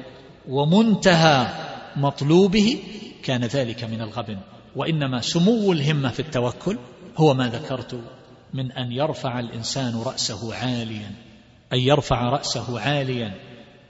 ومنتهى 0.50 1.48
مطلوبه 1.96 2.80
كان 3.24 3.44
ذلك 3.44 3.84
من 3.84 4.02
الغبن. 4.02 4.38
وإنما 4.76 5.22
سمو 5.22 5.72
الهمة 5.72 6.10
في 6.10 6.20
التوكل 6.20 6.78
هو 7.18 7.34
ما 7.34 7.50
ذكرت 7.50 8.00
من 8.54 8.72
أن 8.72 8.92
يرفع 8.92 9.40
الإنسان 9.40 10.02
رأسه 10.02 10.56
عاليا 10.56 11.12
أن 11.74 11.80
يرفع 11.80 12.30
رأسه 12.30 12.80
عاليا 12.80 13.34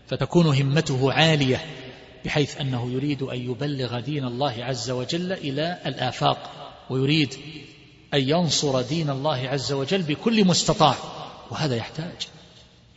فتكون 0.07 0.45
همته 0.45 1.13
عالية 1.13 1.61
بحيث 2.25 2.61
أنه 2.61 2.91
يريد 2.91 3.23
أن 3.23 3.51
يبلغ 3.51 3.99
دين 3.99 4.25
الله 4.25 4.63
عز 4.63 4.91
وجل 4.91 5.31
إلى 5.31 5.77
الآفاق 5.85 6.51
ويريد 6.89 7.33
أن 8.13 8.29
ينصر 8.29 8.81
دين 8.81 9.09
الله 9.09 9.49
عز 9.49 9.71
وجل 9.71 10.01
بكل 10.01 10.45
مستطاع 10.45 10.95
وهذا 11.51 11.75
يحتاج. 11.75 12.27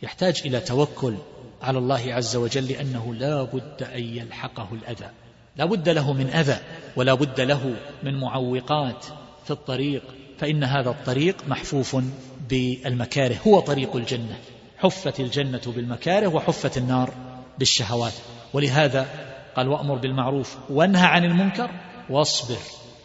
يحتاج 0.01 0.41
إلى 0.45 0.59
توكل 0.59 1.15
على 1.61 1.77
الله 1.77 2.13
عز 2.13 2.35
وجل 2.35 2.67
لأنه 2.67 3.13
لا 3.13 3.43
بد 3.43 3.83
أن 3.83 4.03
يلحقه 4.03 4.67
الأذى. 4.71 5.09
لا 5.57 5.65
بد 5.65 5.89
له 5.89 6.13
من 6.13 6.29
أذى 6.29 6.59
ولا 6.95 7.13
بد 7.13 7.41
له 7.41 7.75
من 8.03 8.19
معوقات 8.19 9.05
في 9.45 9.51
الطريق. 9.51 10.03
فإن 10.39 10.63
هذا 10.63 10.89
الطريق 10.89 11.35
محفوف 11.47 11.97
بالمكاره 12.49 13.35
هو 13.47 13.59
طريق 13.59 13.95
الجنة. 13.95 14.37
حفت 14.77 15.19
الجنة 15.19 15.61
بالمكاره 15.67 16.27
وحفت 16.27 16.77
النار 16.77 17.13
بالشهوات. 17.59 18.13
ولهذا 18.53 19.07
قال 19.55 19.67
وأمر 19.67 19.95
بالمعروف 19.95 20.57
وانهى 20.69 21.05
عن 21.05 21.23
المنكر 21.23 21.71
واصبر 22.09 22.57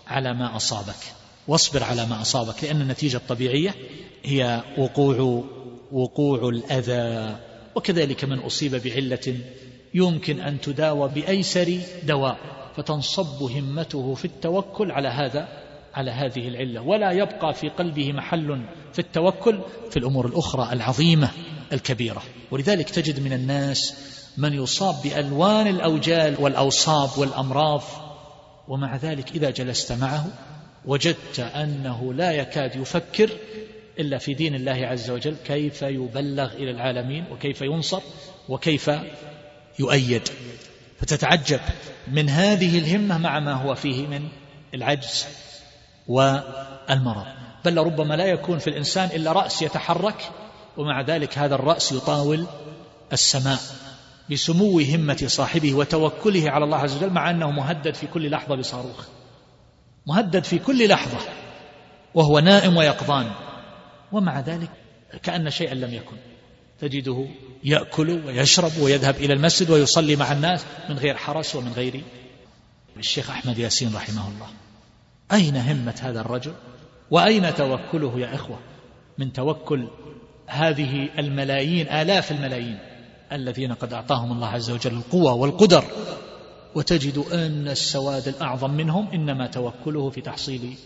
على 0.07 0.35
ما 0.35 0.57
أصابك. 0.57 1.13
واصبر 1.49 1.83
على 1.85 2.07
ما 2.07 2.21
أصابك 2.21 2.65
لأن 2.65 2.81
النتيجة 2.81 3.17
الطبيعية 3.17 3.75
هي 4.25 4.63
وقوع 4.79 5.45
وقوع 5.93 6.49
الأذى. 6.49 7.37
وكذلك 7.75 8.25
من 8.25 8.39
أصيب 8.39 8.75
بعلة 8.75 9.39
يمكن 9.95 10.41
أن 10.41 10.61
تداوى 10.61 11.09
بأيسر 11.09 11.79
دواء. 12.03 12.39
فتنصب 12.77 13.43
همته 13.43 14.15
في 14.15 14.25
التوكل 14.25 14.91
على 14.91 15.09
هذا 15.09 15.64
على 15.95 16.11
هذه 16.11 16.49
العلة 16.49 16.81
ولا 16.81 17.11
يبقى 17.11 17.55
في 17.55 17.69
قلبه 17.69 18.13
محل 18.13 18.65
في 18.93 18.99
التوكل 18.99 19.61
في 19.91 19.97
الأمور 19.97 20.27
الأخرى 20.27 20.73
العظيمة 20.73 21.31
الكبيرة. 21.73 22.23
ولذلك 22.51 22.91
تجد 22.91 23.21
من 23.21 23.33
الناس 23.33 23.95
من 24.37 24.53
يصاب 24.53 24.95
بألوان 25.05 25.67
الأوجال 25.67 26.35
والأوصاب 26.39 27.19
والأمراض 27.19 27.83
ومع 28.69 28.97
ذلك 28.97 29.31
إذا 29.31 29.51
جلست 29.51 29.93
معه 29.93 30.27
وجدت 30.85 31.41
أنه 31.41 32.15
لا 32.15 32.33
يكاد 32.33 32.77
يفكر 32.77 33.31
إلا 33.99 34.19
في 34.19 34.35
دين 34.35 34.55
الله 34.55 34.87
عز 34.87 35.11
وجل 35.11 35.37
كيف 35.47 35.83
يبلغ 35.83 36.53
إلى 36.53 36.71
العالمين 36.71 37.25
وكيف 37.33 37.63
ينصر 37.63 38.01
وكيف 38.49 38.91
يؤيد. 39.79 40.29
فتتعجب 40.99 41.61
من 42.09 42.29
هذه 42.29 42.79
الهمة 42.79 43.19
مع 43.19 43.41
ما 43.41 43.53
هو 43.53 43.75
فيه 43.75 44.07
من 44.07 44.29
العجز. 44.75 45.27
والمرض. 46.09 47.27
بل 47.65 47.79
ربما 47.79 48.15
لا 48.15 48.25
يكون 48.25 48.59
في 48.59 48.71
الإنسان 48.71 49.09
إلا 49.17 49.33
رأس 49.33 49.63
يتحرك 49.63 50.31
ومع 50.77 51.01
ذلك 51.01 51.39
هذا 51.39 51.55
الرأس 51.55 51.93
يطاول 51.93 52.47
السماء 53.13 53.61
بسمو 54.31 54.81
همة 54.81 55.25
صاحبه 55.27 55.75
وتوكله 55.75 56.51
على 56.51 56.65
الله 56.65 56.77
عز 56.77 56.97
وجل 56.97 57.11
مع 57.11 57.31
أنه 57.31 57.51
مهدد 57.51 57.95
في 57.95 58.07
كل 58.07 58.31
لحظة 58.31 58.55
بصاروخ. 58.55 59.07
مهدد 60.07 60.45
في 60.45 60.59
كل 60.59 60.89
لحظة 60.89 61.19
وهو 62.15 62.39
نائم 62.39 62.77
ويقظان. 62.77 63.31
ومع 64.13 64.41
ذلك 64.41 64.71
كأن 65.23 65.51
شيئا 65.51 65.75
لم 65.75 65.95
يكن. 65.95 66.17
تجده 66.81 67.27
يأكل 67.65 68.11
ويشرب 68.27 68.73
ويذهب 68.79 69.17
إلى 69.17 69.33
المسجد 69.33 69.71
ويصلي 69.71 70.17
مع 70.17 70.33
الناس 70.33 70.65
من 70.89 70.99
غير 70.99 71.17
حرس 71.17 71.57
ومن 71.57 71.73
غير. 71.73 72.05
الشيخ 72.97 73.31
أحمد 73.31 73.59
ياسين 73.59 73.95
رحمه 73.95 74.29
الله. 74.29 74.49
أين 75.33 75.57
همة 75.57 75.95
هذا 76.03 76.21
الرجل؟ 76.21 76.53
وأين 77.11 77.55
توكله 77.55 78.21
يا 78.21 78.35
إخوة؟ 78.35 78.59
من 79.19 79.33
توكل 79.33 79.89
هذه 80.47 81.09
الملايين 81.19 81.89
آلاف 81.89 82.33
الملايين 82.33 82.79
الذين 83.33 83.73
قد 83.73 83.93
أعطاهم 83.93 84.33
الله 84.33 84.49
عز 84.49 84.71
وجل 84.71 84.93
القوة 84.93 85.35
والقدر. 85.35 85.85
وتجد 86.75 87.19
أن 87.19 87.69
السواد 87.69 88.29
الأعظم 88.29 88.71
منهم 88.71 89.09
إنما 89.09 89.47
توكله 89.47 90.11
في 90.11 90.21
تحصيل 90.21 90.77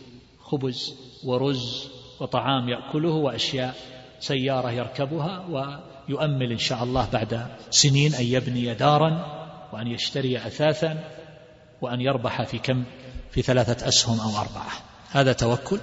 خبز 0.41 0.95
ورز 1.25 1.89
وطعام 2.21 2.69
يأكله 2.69 3.11
وأشياء 3.11 3.75
سيارة 4.21 4.71
يركبها 4.71 5.47
ويؤمل 5.51 6.53
إن 6.53 6.59
شاء 6.59 6.85
الله 6.85 7.09
بعد 7.13 7.47
سنين 7.71 8.15
أن 8.15 8.25
يبني 8.25 8.75
دارا 8.75 9.39
وأن 9.73 9.87
يشتري 9.87 10.37
أثاثا 10.37 11.05
وأن 11.81 12.01
يربح 12.01 12.43
في 12.43 12.59
كم 12.59 12.85
في 13.39 13.43
ثلاثة 13.43 13.89
أسهم 13.89 14.21
أو 14.21 14.29
أربعة. 14.29 14.73
هذا 15.11 15.33
توكل. 15.33 15.81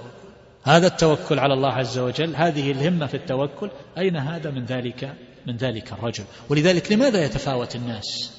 هذا 0.64 0.88
التوكل 0.88 1.40
على 1.40 1.54
الله 1.54 1.72
عز 1.72 1.98
وجل. 2.00 2.36
هذه 2.36 2.72
الهمة 2.72 3.06
في 3.06 3.18
التوكل. 3.18 3.70
أين 3.98 4.18
هذا 4.18 4.52
من 4.52 4.66
ذلك؟ 4.66 5.14
من 5.48 5.58
ذلك 5.58 5.94
الرجل. 5.94 6.24
ولذلك 6.50 6.92
لماذا 6.92 7.26
يتفاوت 7.26 7.76
الناس 7.76 8.32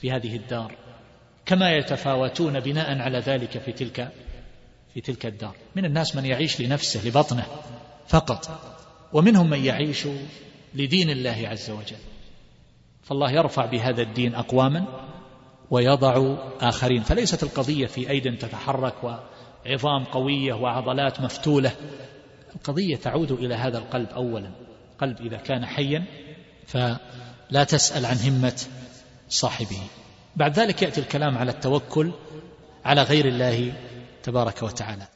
في 0.00 0.10
هذه 0.10 0.36
الدار؟ 0.36 0.74
كما 1.46 1.72
يتفاوتون 1.72 2.60
بناء 2.60 2.98
على 2.98 3.18
ذلك 3.18 3.58
في 3.58 3.72
تلك 3.72 4.08
في 4.94 5.00
تلك 5.00 5.26
الدار. 5.26 5.56
من 5.76 5.84
الناس 5.84 6.16
من 6.16 6.24
يعيش 6.24 6.60
لنفسه 6.60 7.08
لبطنه 7.08 7.46
فقط. 8.08 8.60
ومنهم 9.12 9.50
من 9.50 9.64
يعيش 9.64 10.06
لدين 10.74 11.10
الله 11.10 11.48
عز 11.48 11.70
وجل. 11.70 12.02
فالله 13.02 13.30
يرفع 13.30 13.66
بهذا 13.66 14.02
الدين 14.02 14.34
أقواما 14.34 15.03
ويضع 15.70 16.36
آخرين. 16.60 17.02
فليست 17.02 17.42
القضية 17.42 17.86
في 17.86 18.10
أيد 18.10 18.38
تتحرك 18.38 18.94
وعظام 19.04 20.04
قوية 20.04 20.54
وعضلات 20.54 21.20
مفتولة. 21.20 21.72
القضية 22.56 22.96
تعود 22.96 23.32
إلى 23.32 23.54
هذا 23.54 23.78
القلب 23.78 24.08
أولا. 24.08 24.50
قلب 24.98 25.20
إذا 25.20 25.36
كان 25.36 25.66
حيا 25.66 26.04
فلا 26.66 27.64
تسأل 27.68 28.06
عن 28.06 28.16
همة 28.16 28.62
صاحبه. 29.28 29.80
بعد 30.36 30.58
ذلك 30.58 30.82
يأتي 30.82 31.00
الكلام 31.00 31.38
على 31.38 31.50
التوكل 31.50 32.12
على 32.84 33.02
غير 33.02 33.28
الله 33.28 33.72
تبارك 34.22 34.62
وتعالى. 34.62 35.13